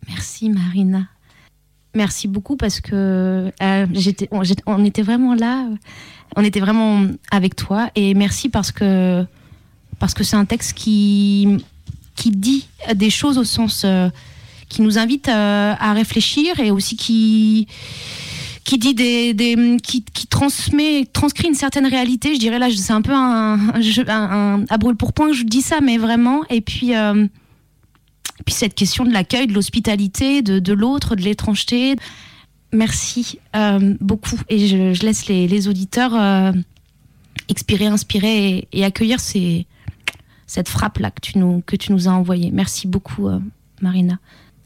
Merci 0.08 0.50
Marina. 0.50 1.08
Merci 1.96 2.28
beaucoup 2.28 2.56
parce 2.56 2.82
que 2.82 3.52
euh, 3.62 3.86
on, 4.68 4.84
était 4.86 5.02
vraiment 5.02 5.34
là, 5.34 5.66
euh, 5.66 5.76
on 6.36 6.44
était 6.44 6.60
vraiment 6.60 7.02
avec 7.32 7.56
toi 7.56 7.90
et 7.96 8.14
merci 8.14 8.50
parce 8.50 8.72
que 8.72 9.26
parce 9.98 10.14
que 10.14 10.24
c'est 10.24 10.36
un 10.36 10.46
texte 10.46 10.74
qui 10.74 11.58
qui 12.16 12.30
dit 12.30 12.68
des 12.94 13.10
choses 13.10 13.38
au 13.40 13.44
sens 13.44 13.84
euh, 13.86 14.10
qui 14.70 14.84
nous 14.84 15.00
invite 15.00 15.30
à 15.30 15.94
réfléchir 15.94 16.60
et 16.60 16.70
aussi 16.70 16.96
qui 16.96 17.68
qui 18.66 18.78
dit 18.78 18.94
des, 18.94 19.78
qui, 19.82 20.04
transmet 20.30 21.06
transcrit 21.12 21.48
une 21.48 21.56
certaine 21.56 21.88
réalité 21.88 22.36
je 22.36 22.40
dirais 22.40 22.60
là 22.60 22.68
c'est 22.70 22.94
un 22.94 23.02
peu 23.02 23.14
un, 23.14 23.58
un, 23.58 24.10
un- 24.10 24.66
à 24.70 24.78
brûle 24.78 24.96
pour 24.96 25.12
point 25.12 25.34
je 25.34 25.42
dis 25.44 25.64
ça 25.64 25.82
mais 25.82 25.98
vraiment 25.98 26.44
et 26.52 26.62
puis 26.62 26.94
et 28.40 28.44
puis 28.44 28.54
cette 28.54 28.74
question 28.74 29.04
de 29.04 29.12
l'accueil, 29.12 29.48
de 29.48 29.54
l'hospitalité, 29.54 30.42
de, 30.42 30.74
l'autre, 30.74 31.16
de 31.16 31.22
l'étrangeté. 31.22 31.96
Merci 32.72 33.40
euh, 33.56 33.96
beaucoup. 34.00 34.40
Et 34.48 34.68
je, 34.68 35.06
laisse 35.06 35.28
les, 35.28 35.68
auditeurs 35.68 36.16
euh, 36.16 36.52
expirer, 37.50 37.88
inspirer 37.88 38.68
et, 38.72 38.86
accueillir 38.86 39.20
cette 39.20 40.70
frappe-là 40.70 41.12
que, 41.12 41.22
tu 41.22 41.38
nous- 41.38 41.62
que 41.66 41.76
tu 41.76 41.92
nous 41.92 42.08
as 42.08 42.12
envoyée. 42.12 42.52
Merci 42.52 42.88
beaucoup, 42.88 43.28
euh, 43.28 43.40
Marina. 43.82 44.20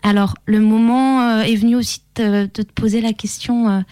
Alors, 0.04 0.36
le 0.46 0.60
moment 0.60 1.40
est 1.40 1.56
venu 1.56 1.76
aussi 1.78 2.02
de, 2.16 2.50
de 2.54 2.62
te 2.62 2.72
poser 2.74 3.00
la 3.00 3.14
question 3.14 3.86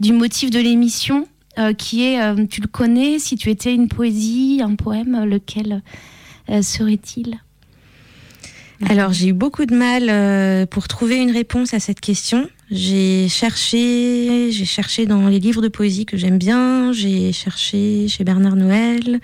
du 0.00 0.14
motif 0.14 0.50
de 0.50 0.58
l'émission, 0.58 1.28
qui 1.76 2.04
est, 2.04 2.46
tu 2.46 2.62
le 2.62 2.68
connais, 2.68 3.18
si 3.18 3.36
tu 3.36 3.50
étais 3.50 3.74
une 3.74 3.88
poésie, 3.88 4.62
un 4.64 4.76
poème, 4.76 5.24
lequel 5.26 5.82
serait-il? 6.62 7.38
Alors 8.88 9.12
j'ai 9.12 9.28
eu 9.28 9.32
beaucoup 9.32 9.64
de 9.64 9.74
mal 9.74 10.08
euh, 10.08 10.66
pour 10.66 10.88
trouver 10.88 11.16
une 11.16 11.30
réponse 11.30 11.74
à 11.74 11.80
cette 11.80 12.00
question. 12.00 12.48
J'ai 12.70 13.28
cherché, 13.28 14.50
j'ai 14.50 14.64
cherché 14.64 15.06
dans 15.06 15.28
les 15.28 15.38
livres 15.38 15.60
de 15.60 15.68
poésie 15.68 16.06
que 16.06 16.16
j'aime 16.16 16.38
bien, 16.38 16.92
j'ai 16.92 17.32
cherché 17.32 18.08
chez 18.08 18.24
Bernard 18.24 18.56
Noël, 18.56 19.20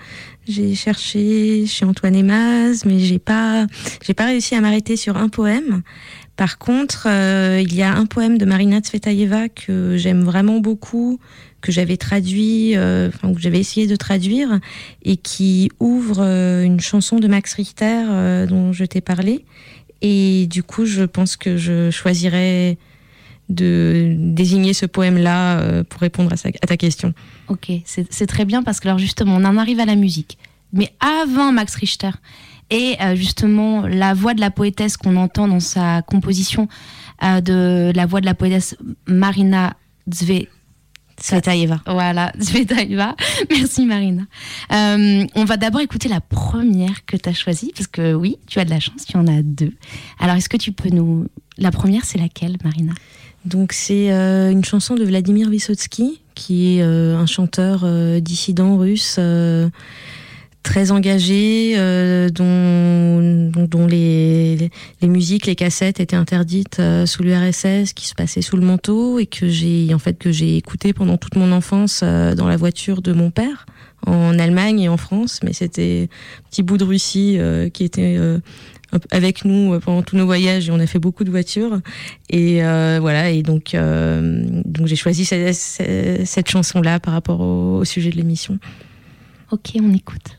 j'ai 0.47 0.75
cherché 0.75 1.65
chez 1.65 1.83
Antoine 1.83 2.15
Emaz, 2.15 2.85
mais 2.85 2.99
j'ai 2.99 3.17
pas, 3.17 3.65
j'ai 4.05 4.13
pas 4.13 4.25
réussi 4.25 4.53
à 4.53 4.61
m'arrêter 4.61 4.95
sur 4.95 5.17
un 5.17 5.29
poème. 5.29 5.81
Par 6.35 6.57
contre, 6.57 7.07
euh, 7.09 7.59
il 7.61 7.75
y 7.75 7.81
a 7.81 7.93
un 7.93 8.05
poème 8.05 8.37
de 8.37 8.45
Marina 8.45 8.79
Tsvetaeva 8.79 9.49
que 9.49 9.97
j'aime 9.97 10.23
vraiment 10.23 10.59
beaucoup, 10.59 11.19
que 11.61 11.71
j'avais 11.71 11.97
traduit, 11.97 12.75
euh, 12.75 13.09
que 13.09 13.39
j'avais 13.39 13.59
essayé 13.59 13.87
de 13.87 13.95
traduire, 13.95 14.59
et 15.03 15.17
qui 15.17 15.69
ouvre 15.79 16.21
euh, 16.21 16.63
une 16.63 16.79
chanson 16.79 17.19
de 17.19 17.27
Max 17.27 17.53
Richter 17.53 18.05
euh, 18.09 18.45
dont 18.45 18.73
je 18.73 18.85
t'ai 18.85 19.01
parlé. 19.01 19.45
Et 20.01 20.47
du 20.47 20.63
coup, 20.63 20.85
je 20.85 21.03
pense 21.03 21.35
que 21.35 21.57
je 21.57 21.91
choisirais 21.91 22.77
de 23.49 24.15
désigner 24.17 24.73
ce 24.73 24.85
poème-là 24.85 25.83
pour 25.83 25.99
répondre 26.01 26.31
à, 26.31 26.37
ta 26.37 26.77
question. 26.77 27.13
Ok, 27.47 27.71
c'est 27.83 28.27
très 28.27 28.45
bien 28.45 28.63
parce 28.63 28.79
que 28.79 28.87
alors 28.87 28.99
justement, 28.99 29.35
on 29.35 29.43
en 29.43 29.57
arrive 29.57 29.79
à 29.79 29.85
la 29.85 29.95
musique. 29.95 30.37
Mais 30.71 30.93
avant 30.99 31.51
Max 31.51 31.75
Richter 31.75 32.11
et 32.69 32.95
justement 33.15 33.87
la 33.87 34.13
voix 34.13 34.35
de 34.35 34.39
la 34.39 34.51
poétesse 34.51 34.95
qu'on 34.97 35.17
entend 35.17 35.47
dans 35.47 35.59
sa 35.59 36.03
composition 36.03 36.69
de 37.21 37.91
la 37.93 38.05
voix 38.05 38.21
de 38.21 38.27
la 38.27 38.35
poétesse 38.35 38.77
Marina 39.07 39.75
Zve 40.13 40.45
Tsvetaeva. 41.19 41.81
Voilà, 41.85 42.31
Zvetaeva. 42.39 43.15
Merci 43.49 43.85
Marina. 43.85 44.23
Euh, 44.71 45.25
on 45.35 45.45
va 45.45 45.57
d'abord 45.57 45.81
écouter 45.81 46.09
la 46.09 46.21
première 46.21 47.05
que 47.05 47.17
tu 47.17 47.29
as 47.29 47.33
choisie 47.33 47.71
parce 47.75 47.87
que 47.87 48.13
oui, 48.13 48.37
tu 48.47 48.59
as 48.59 48.65
de 48.65 48.69
la 48.69 48.79
chance, 48.79 49.05
tu 49.05 49.17
en 49.17 49.27
as 49.27 49.41
deux. 49.41 49.73
Alors 50.19 50.35
est-ce 50.35 50.49
que 50.49 50.57
tu 50.57 50.71
peux 50.71 50.89
nous... 50.89 51.27
La 51.57 51.71
première, 51.71 52.05
c'est 52.05 52.17
laquelle, 52.17 52.57
Marina? 52.63 52.93
Donc 53.45 53.73
c'est 53.73 54.11
euh, 54.11 54.51
une 54.51 54.63
chanson 54.65 54.95
de 54.95 55.03
Vladimir 55.03 55.49
Vysotsky, 55.49 56.21
qui 56.35 56.77
est 56.77 56.81
euh, 56.81 57.17
un 57.17 57.25
chanteur 57.25 57.81
euh, 57.83 58.19
dissident 58.19 58.77
russe 58.77 59.17
euh, 59.19 59.69
très 60.69 60.91
engagé, 60.91 61.73
euh, 61.77 62.29
dont, 62.29 63.87
les, 63.87 64.69
musiques, 65.01 65.47
les 65.47 65.55
cassettes 65.55 65.99
étaient 65.99 66.15
interdites 66.15 66.79
euh, 66.79 67.07
sous 67.07 67.23
l'URSS, 67.23 67.93
qui 67.93 68.05
se 68.05 68.13
passaient 68.13 68.43
sous 68.43 68.55
le 68.55 68.61
manteau 68.61 69.17
et 69.17 69.25
que 69.25 69.47
j'ai 69.47 69.91
en 69.95 69.97
fait 69.97 70.19
que 70.19 70.31
j'ai 70.31 70.57
écouté 70.57 70.93
pendant 70.93 71.17
toute 71.17 71.37
mon 71.37 71.51
enfance 71.51 72.01
euh, 72.03 72.35
dans 72.35 72.47
la 72.47 72.55
voiture 72.55 73.01
de 73.01 73.13
mon 73.13 73.31
père 73.31 73.65
en 74.05 74.37
Allemagne 74.37 74.81
et 74.81 74.89
en 74.89 74.97
France. 74.97 75.39
Mais 75.43 75.53
c'était 75.53 76.07
un 76.37 76.49
petit 76.51 76.61
bout 76.61 76.77
de 76.77 76.83
Russie 76.83 77.39
qui 77.73 77.83
était 77.83 78.19
avec 79.09 79.45
nous 79.45 79.79
pendant 79.79 80.03
tous 80.03 80.17
nos 80.17 80.25
voyages 80.25 80.69
et 80.69 80.71
on 80.71 80.79
a 80.79 80.85
fait 80.85 80.99
beaucoup 80.99 81.23
de 81.23 81.31
voitures 81.31 81.79
et 82.29 82.61
voilà 82.61 83.31
et 83.31 83.41
donc 83.41 83.75
j'ai 84.85 84.95
choisi 84.95 85.25
cette, 85.25 86.49
chanson 86.49 86.81
là 86.81 86.99
par 86.99 87.13
rapport 87.13 87.41
au 87.41 87.83
sujet 87.85 88.11
de 88.11 88.15
l'émission. 88.15 88.59
Ok, 89.51 89.71
on 89.81 89.93
écoute. 89.93 90.38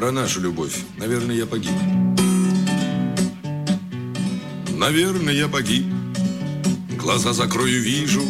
Про 0.00 0.12
нашу 0.12 0.40
любовь, 0.40 0.78
наверное, 0.96 1.36
я 1.36 1.44
погиб. 1.44 1.74
Наверное, 4.74 5.34
я 5.34 5.46
погиб. 5.46 5.84
Глаза 6.96 7.34
закрою, 7.34 7.82
вижу. 7.82 8.22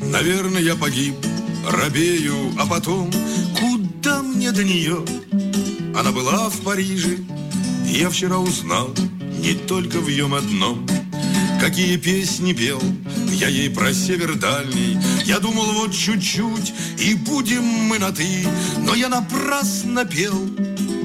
Наверное, 0.00 0.62
я 0.62 0.76
погиб. 0.76 1.16
Робею, 1.68 2.54
а 2.56 2.66
потом 2.66 3.10
куда 3.58 4.22
мне 4.22 4.52
до 4.52 4.62
нее? 4.62 5.04
Она 5.98 6.12
была 6.12 6.48
в 6.50 6.60
Париже, 6.60 7.18
и 7.84 7.98
я 7.98 8.10
вчера 8.10 8.38
узнал 8.38 8.94
не 9.42 9.54
только 9.54 9.98
в 9.98 10.08
нем 10.08 10.34
одном. 10.34 10.86
Какие 11.60 11.96
песни 11.96 12.52
пел 12.52 12.80
я 13.32 13.48
ей 13.48 13.68
про 13.68 13.92
север 13.92 14.36
дальний 14.36 14.96
Я 15.24 15.40
думал 15.40 15.72
вот 15.72 15.92
чуть-чуть 15.92 16.72
и 16.98 17.14
будем 17.14 17.64
мы 17.64 17.98
на 17.98 18.12
ты 18.12 18.46
Но 18.78 18.94
я 18.94 19.08
напрасно 19.08 20.04
пел 20.04 20.48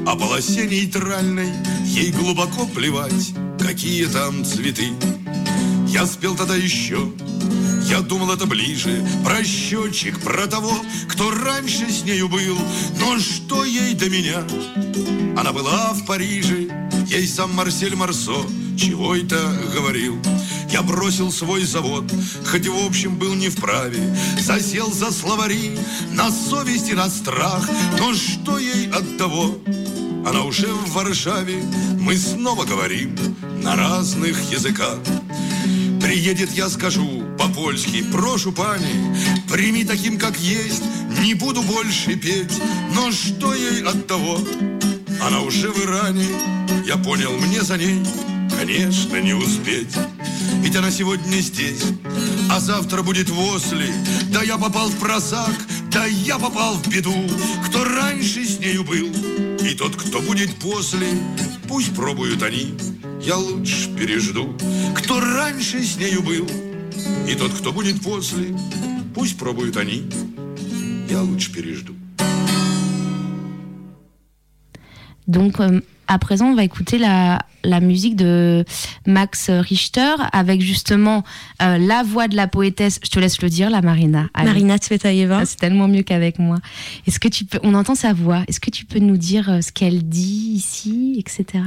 о 0.06 0.16
полосе 0.16 0.66
нейтральной 0.66 1.50
Ей 1.86 2.12
глубоко 2.12 2.66
плевать, 2.66 3.34
какие 3.60 4.06
там 4.06 4.44
цветы. 4.46 4.90
Я 5.88 6.06
спел 6.06 6.36
тогда 6.36 6.56
еще 6.56 7.12
я 7.90 8.00
думал, 8.00 8.32
это 8.32 8.46
ближе 8.46 9.06
Про 9.26 9.44
счетчик, 9.44 10.20
про 10.22 10.48
того, 10.48 10.74
кто 11.10 11.32
раньше 11.32 11.92
с 11.92 12.04
нею 12.04 12.30
был. 12.30 12.58
Но 12.98 13.20
что 13.20 13.66
ей 13.66 13.94
до 13.94 14.10
меня? 14.10 14.44
Она 15.38 15.52
была 15.52 15.94
в 15.94 16.06
Париже 16.06 16.70
Ей 17.08 17.28
сам 17.28 17.54
Марсель 17.54 17.96
Марсо 17.96 18.42
чего 18.78 19.16
это 19.16 19.38
говорил. 19.74 20.18
Я 20.70 20.82
бросил 20.82 21.32
свой 21.32 21.64
завод 21.64 22.12
Хоть 22.46 22.68
в 22.68 22.86
общем 22.86 23.18
был 23.18 23.36
не 23.36 23.50
вправе. 23.50 24.16
Засел 24.40 24.92
за 24.92 25.12
словари 25.12 25.78
На 26.12 26.32
совесть 26.32 26.90
и 26.90 26.94
на 26.94 27.10
страх. 27.10 27.70
Но 28.00 28.14
что 28.14 28.58
ей 28.58 28.90
от 28.90 29.18
того? 29.18 29.56
Она 30.26 30.44
уже 30.44 30.68
в 30.68 30.94
Варшаве. 30.94 31.64
Мы 32.00 32.18
снова 32.18 32.66
говорим 32.66 33.16
На 33.62 33.76
разных 33.76 34.52
языках. 34.52 34.98
Приедет, 36.02 36.52
я 36.52 36.70
скажу 36.70 37.24
по-польски. 37.38 38.04
Прошу, 38.12 38.52
пани, 38.52 39.16
прими 39.50 39.84
таким, 39.84 40.18
как 40.18 40.40
есть. 40.40 40.84
Не 41.22 41.34
буду 41.36 41.62
больше 41.62 42.16
петь 42.16 42.60
Но 42.94 43.12
что 43.12 43.54
ей 43.54 43.84
от 43.84 44.08
того? 44.08 44.40
Она 45.22 45.42
уже 45.42 45.70
в 45.70 45.86
Иране. 45.86 46.28
Я 46.86 46.98
понял, 46.98 47.32
мне 47.32 47.62
за 47.62 47.78
ней, 47.78 48.02
конечно, 48.66 49.18
не 49.18 49.34
успеть. 49.34 49.94
Ведь 50.62 50.76
она 50.78 50.90
сегодня 50.90 51.40
здесь 51.40 51.84
А 52.50 52.62
завтра 52.62 53.02
будет 53.02 53.30
в 53.30 53.38
Осле 53.38 53.94
Да 54.32 54.42
я 54.42 54.58
попал 54.58 54.88
в 54.88 54.98
просак 54.98 55.54
Да 55.92 56.06
я 56.06 56.40
попал 56.40 56.76
в 56.76 56.88
беду. 56.88 57.14
Кто 57.66 57.84
раньше 57.84 58.46
с 58.46 58.60
нею 58.60 58.86
был 58.86 59.12
И 59.60 59.74
тот, 59.76 59.98
кто 59.98 60.22
будет 60.22 60.56
после 60.56 61.08
Пусть 61.68 61.94
пробуют 61.94 62.42
они. 62.44 62.74
Я 63.22 63.36
лучше 63.38 63.94
пережду. 63.98 64.56
Кто 64.96 65.20
раньше 65.20 65.84
с 65.84 65.98
нею 65.98 66.22
был, 66.22 66.48
и 67.28 67.36
тот, 67.36 67.52
кто 67.54 67.72
будет 67.72 68.02
после, 68.02 68.56
пусть 69.16 69.38
пробуют 69.38 69.78
они, 69.78 70.04
я 71.10 71.22
лучше 71.22 71.52
пережду. 71.52 71.96
Donc, 75.26 75.60
euh, 75.62 75.82
à 76.06 76.20
présent, 76.20 76.52
on 76.52 76.56
va 76.56 76.66
écouter 76.66 76.98
la, 77.00 77.46
la 77.64 77.80
musique 77.80 78.16
de 78.16 78.66
Max 79.06 79.50
Richter 79.50 80.16
avec 80.32 80.62
justement 80.62 81.24
euh, 81.62 81.78
la 81.78 82.04
voix 82.04 82.28
de 82.28 82.36
la 82.36 82.48
poétesse. 82.48 83.00
Je 83.04 83.10
te 83.10 83.20
laisse 83.20 83.42
le 83.42 83.50
dire, 83.50 83.70
la 83.70 83.82
Marina. 83.82 84.28
Allez. 84.34 84.48
Marina 84.48 84.78
Tsvetaeva. 84.78 85.40
Ah, 85.42 85.46
C'est 85.46 85.58
tellement 85.58 85.88
mieux 85.88 86.04
qu'avec 86.04 86.40
moi. 86.40 86.58
Est-ce 87.08 87.20
que 87.20 87.28
tu 87.28 87.46
peux, 87.46 87.60
on 87.64 87.74
entend 87.74 87.96
sa 87.96 88.14
voix. 88.14 88.44
Est-ce 88.48 88.60
que 88.60 88.70
tu 88.72 88.86
peux 88.86 89.00
nous 89.00 89.18
dire 89.18 89.50
euh, 89.50 89.62
ce 89.62 89.72
qu'elle 89.72 90.08
dit 90.08 90.54
ici, 90.56 91.16
etc. 91.18 91.64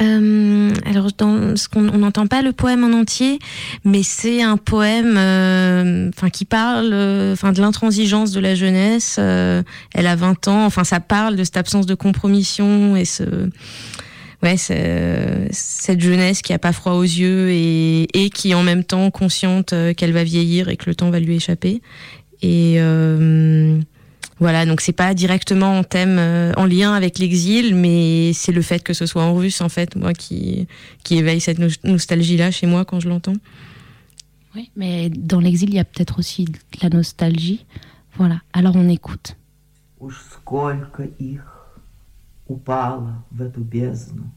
Euh, 0.00 0.70
alors, 0.84 1.08
dans 1.16 1.56
ce 1.56 1.68
qu'on 1.68 1.88
on 1.88 1.98
n'entend 1.98 2.26
pas 2.26 2.42
le 2.42 2.52
poème 2.52 2.84
en 2.84 2.98
entier, 2.98 3.38
mais 3.84 4.02
c'est 4.02 4.42
un 4.42 4.56
poème, 4.56 5.16
euh, 5.16 6.10
enfin, 6.14 6.28
qui 6.28 6.44
parle, 6.44 6.90
euh, 6.92 7.32
enfin, 7.32 7.52
de 7.52 7.60
l'intransigeance 7.60 8.32
de 8.32 8.40
la 8.40 8.54
jeunesse. 8.54 9.18
Elle 9.18 10.06
a 10.06 10.16
20 10.16 10.48
ans. 10.48 10.66
Enfin, 10.66 10.84
ça 10.84 11.00
parle 11.00 11.36
de 11.36 11.44
cette 11.44 11.56
absence 11.56 11.86
de 11.86 11.94
compromission 11.94 12.96
et 12.96 13.04
ce, 13.04 13.24
ouais, 14.42 14.56
c'est- 14.56 15.48
cette 15.52 16.00
jeunesse 16.00 16.42
qui 16.42 16.52
a 16.52 16.58
pas 16.58 16.72
froid 16.72 16.92
aux 16.92 17.02
yeux 17.02 17.50
et, 17.50 18.02
et 18.14 18.30
qui 18.30 18.50
est 18.50 18.54
en 18.54 18.62
même 18.62 18.84
temps 18.84 19.10
consciente 19.10 19.72
euh, 19.72 19.94
qu'elle 19.94 20.12
va 20.12 20.24
vieillir 20.24 20.68
et 20.68 20.76
que 20.76 20.84
le 20.88 20.94
temps 20.94 21.10
va 21.10 21.20
lui 21.20 21.34
échapper. 21.36 21.80
Et 22.42 22.74
euh, 22.78 23.78
voilà, 24.38 24.66
donc 24.66 24.82
c'est 24.82 24.92
pas 24.92 25.14
directement 25.14 25.78
en 25.78 25.84
thème, 25.84 26.16
euh, 26.18 26.52
en 26.56 26.66
lien 26.66 26.92
avec 26.92 27.18
l'exil, 27.18 27.74
mais 27.74 28.32
c'est 28.34 28.52
le 28.52 28.60
fait 28.62 28.82
que 28.82 28.92
ce 28.92 29.06
soit 29.06 29.22
en 29.22 29.34
russe, 29.34 29.60
en 29.62 29.70
fait, 29.70 29.96
moi, 29.96 30.12
qui, 30.12 30.66
qui 31.02 31.16
éveille 31.16 31.40
cette 31.40 31.58
nos- 31.58 31.68
nostalgie-là 31.84 32.50
chez 32.50 32.66
moi 32.66 32.84
quand 32.84 33.00
je 33.00 33.08
l'entends. 33.08 33.36
Oui, 34.54 34.70
mais 34.76 35.08
dans 35.10 35.40
l'exil, 35.40 35.70
il 35.70 35.76
y 35.76 35.78
a 35.78 35.84
peut-être 35.84 36.18
aussi 36.18 36.44
de 36.44 36.52
la 36.82 36.88
nostalgie. 36.90 37.64
Voilà. 38.16 38.40
Alors 38.52 38.74
on 38.76 38.88
écoute. 38.88 39.36
Упало 42.48 43.24
в 43.32 43.42
эту 43.42 43.60
бездну, 43.60 44.30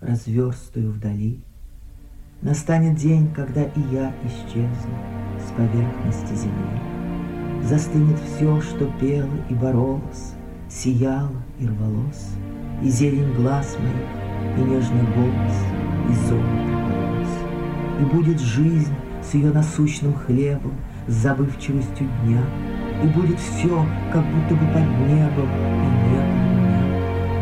разверстую 0.00 0.92
вдали. 0.92 1.40
Настанет 2.42 2.96
день, 2.96 3.32
когда 3.34 3.62
и 3.62 3.80
я 3.90 4.14
исчезну 4.22 4.94
с 5.38 5.50
поверхности 5.52 6.34
земли. 6.34 7.64
Застынет 7.64 8.18
все, 8.18 8.60
что 8.60 8.92
пело 9.00 9.30
и 9.48 9.54
боролось, 9.54 10.34
сияло 10.68 11.42
и 11.58 11.66
рвалось, 11.66 12.32
и 12.82 12.90
зелень 12.90 13.32
глаз 13.34 13.78
моих, 13.78 14.58
и 14.58 14.70
нежный 14.70 15.06
голос, 15.14 15.56
и 16.10 16.28
золото 16.28 16.76
волос. 16.92 17.28
И 18.00 18.04
будет 18.14 18.40
жизнь 18.40 18.94
с 19.22 19.32
ее 19.32 19.52
насущным 19.52 20.12
хлебом, 20.12 20.74
с 21.06 21.14
забывчивостью 21.14 22.08
дня, 22.24 22.44
и 23.02 23.06
будет 23.06 23.38
все, 23.40 23.86
как 24.12 24.24
будто 24.26 24.54
бы 24.54 24.66
под 24.66 24.86
небом, 25.08 25.48
и 25.48 26.10
небо 26.10 26.28
меня. 26.28 26.47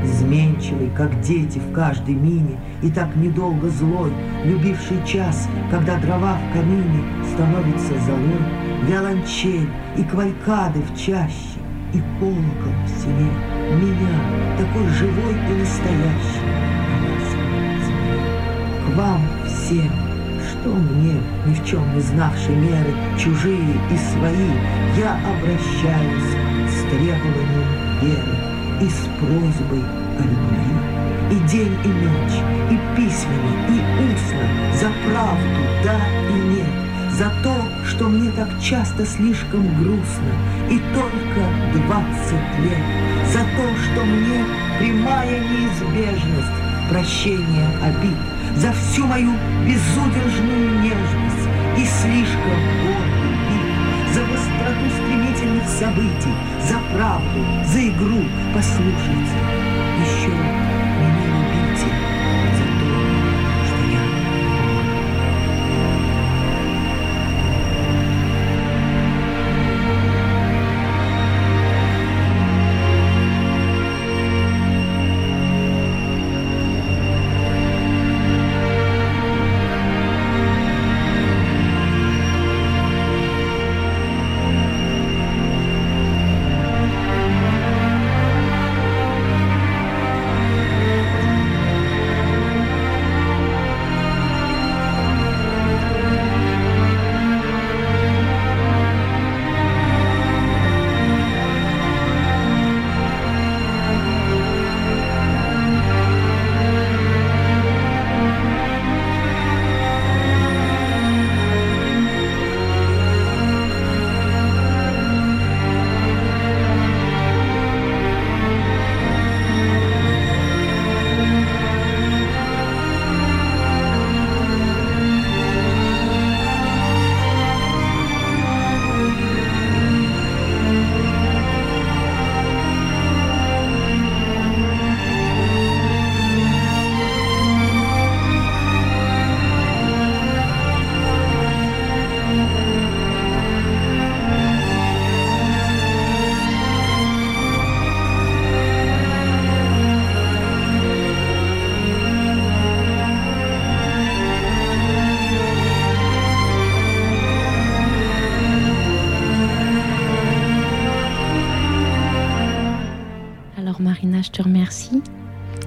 Изменчивый, 0.06 0.90
как 0.96 1.20
дети 1.20 1.58
в 1.58 1.72
каждой 1.72 2.14
мине, 2.14 2.58
и 2.80 2.90
так 2.90 3.14
недолго 3.16 3.68
злой, 3.68 4.12
любивший 4.44 5.04
час, 5.04 5.48
когда 5.70 5.98
дрова 5.98 6.38
в 6.38 6.52
камине 6.52 7.02
становится 7.34 7.92
золой, 8.04 8.40
виолончель 8.86 9.68
и 9.96 10.04
квалькады 10.04 10.80
в 10.80 10.96
чаще, 10.96 11.58
и 11.92 12.00
колокол 12.20 12.72
в 12.84 13.00
селе, 13.00 13.30
меня, 13.80 14.56
такой 14.56 14.86
живой 14.90 15.34
и 15.34 15.58
настоящий. 15.58 16.46
К 18.86 18.96
вам 18.96 19.20
всем, 19.46 19.90
что 20.48 20.70
мне, 20.70 21.20
ни 21.46 21.54
в 21.54 21.66
чем 21.66 21.82
не 21.94 22.00
знавшей 22.00 22.54
меры, 22.54 22.94
чужие 23.18 23.74
и 23.90 23.96
свои, 23.96 24.50
я 24.96 25.18
обращаюсь 25.34 26.36
с 26.70 26.82
требованием 26.90 27.66
веры 28.02 28.55
и 28.80 28.88
с 28.88 29.08
просьбой 29.18 29.84
о 30.18 30.22
любви. 30.22 30.66
И 31.30 31.48
день, 31.48 31.76
и 31.84 31.88
ночь, 31.88 32.38
и 32.70 32.78
письменно, 32.96 33.52
и 33.68 34.12
устно, 34.12 34.46
за 34.74 34.92
правду, 35.08 35.60
да 35.82 35.96
и 36.30 36.34
нет, 36.50 37.12
за 37.12 37.32
то, 37.42 37.54
что 37.84 38.08
мне 38.08 38.30
так 38.30 38.48
часто 38.60 39.04
слишком 39.04 39.66
грустно, 39.82 40.30
и 40.70 40.78
только 40.94 41.42
двадцать 41.74 42.58
лет, 42.62 42.84
за 43.32 43.40
то, 43.40 43.66
что 43.84 44.04
мне 44.04 44.44
прямая 44.78 45.40
неизбежность 45.40 46.90
прощения 46.90 47.68
обид, 47.82 48.16
за 48.56 48.72
всю 48.72 49.06
мою 49.06 49.32
безудержную 49.66 50.80
нежность 50.80 51.48
и 51.76 51.84
слишком 51.84 52.60
гордый 52.84 53.36
вид, 53.50 54.14
за 54.14 54.20
быстроту 54.20 54.90
стремительных 55.56 55.68
событий, 55.68 56.34
за 56.60 56.78
правду, 56.94 57.44
за 57.64 57.88
игру, 57.88 58.24
послушайте, 58.54 59.36
еще 60.02 60.28
меня 60.28 60.75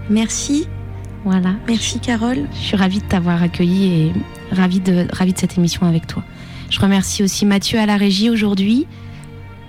Merci. 0.09 0.67
Voilà. 1.25 1.55
Merci 1.67 1.99
Carole. 1.99 2.47
Je 2.53 2.57
suis 2.57 2.77
ravie 2.77 2.99
de 2.99 3.05
t'avoir 3.05 3.41
accueilli 3.41 3.85
et 3.85 4.13
ravie 4.51 4.79
de, 4.79 5.07
ravie 5.11 5.33
de 5.33 5.37
cette 5.37 5.57
émission 5.57 5.85
avec 5.85 6.07
toi. 6.07 6.23
Je 6.69 6.79
remercie 6.79 7.23
aussi 7.23 7.45
Mathieu 7.45 7.79
à 7.79 7.85
la 7.85 7.97
régie 7.97 8.29
aujourd'hui. 8.29 8.87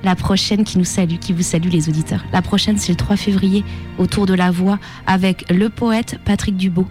La 0.03 0.17
prochaine 0.17 0.65
qui 0.65 0.79
nous 0.79 0.85
salue, 0.85 1.17
qui 1.17 1.33
vous 1.33 1.43
salue 1.43 1.69
les 1.69 1.89
auditeurs. 1.89 2.25
La 2.33 2.41
prochaine, 2.41 2.79
c'est 2.79 2.93
le 2.93 2.97
3 2.97 3.17
février, 3.17 3.65
autour 3.99 4.25
de 4.25 4.33
la 4.33 4.51
voix, 4.51 4.79
avec 5.07 5.51
le 5.51 5.69
poète 5.69 6.19
Patrick 6.25 6.57
Dubo. 6.57 6.87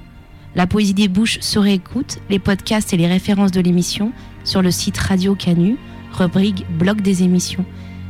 La 0.55 0.67
poésie 0.67 0.93
des 0.93 1.07
bouches 1.07 1.39
se 1.41 1.57
réécoute, 1.57 2.19
les 2.29 2.37
podcasts 2.37 2.93
et 2.93 2.97
les 2.97 3.07
références 3.07 3.51
de 3.51 3.61
l'émission 3.61 4.11
sur 4.43 4.61
le 4.61 4.69
site 4.69 4.97
Radio 4.97 5.33
Canu, 5.33 5.77
rubrique 6.11 6.65
blog 6.77 7.01
des 7.01 7.23
émissions. 7.23 7.65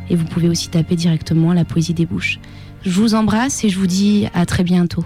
Et 0.10 0.16
vous 0.16 0.26
pouvez 0.26 0.50
aussi 0.50 0.70
taper 0.70 0.96
directement 0.96 1.54
la 1.54 1.64
poésie 1.64 1.94
des 1.94 2.06
bouches. 2.06 2.40
Je 2.84 2.92
vous 2.92 3.14
embrasse 3.14 3.64
et 3.64 3.70
je 3.70 3.78
vous 3.78 3.88
dis 3.88 4.28
à 4.34 4.46
très 4.46 4.64
bientôt. 4.64 5.06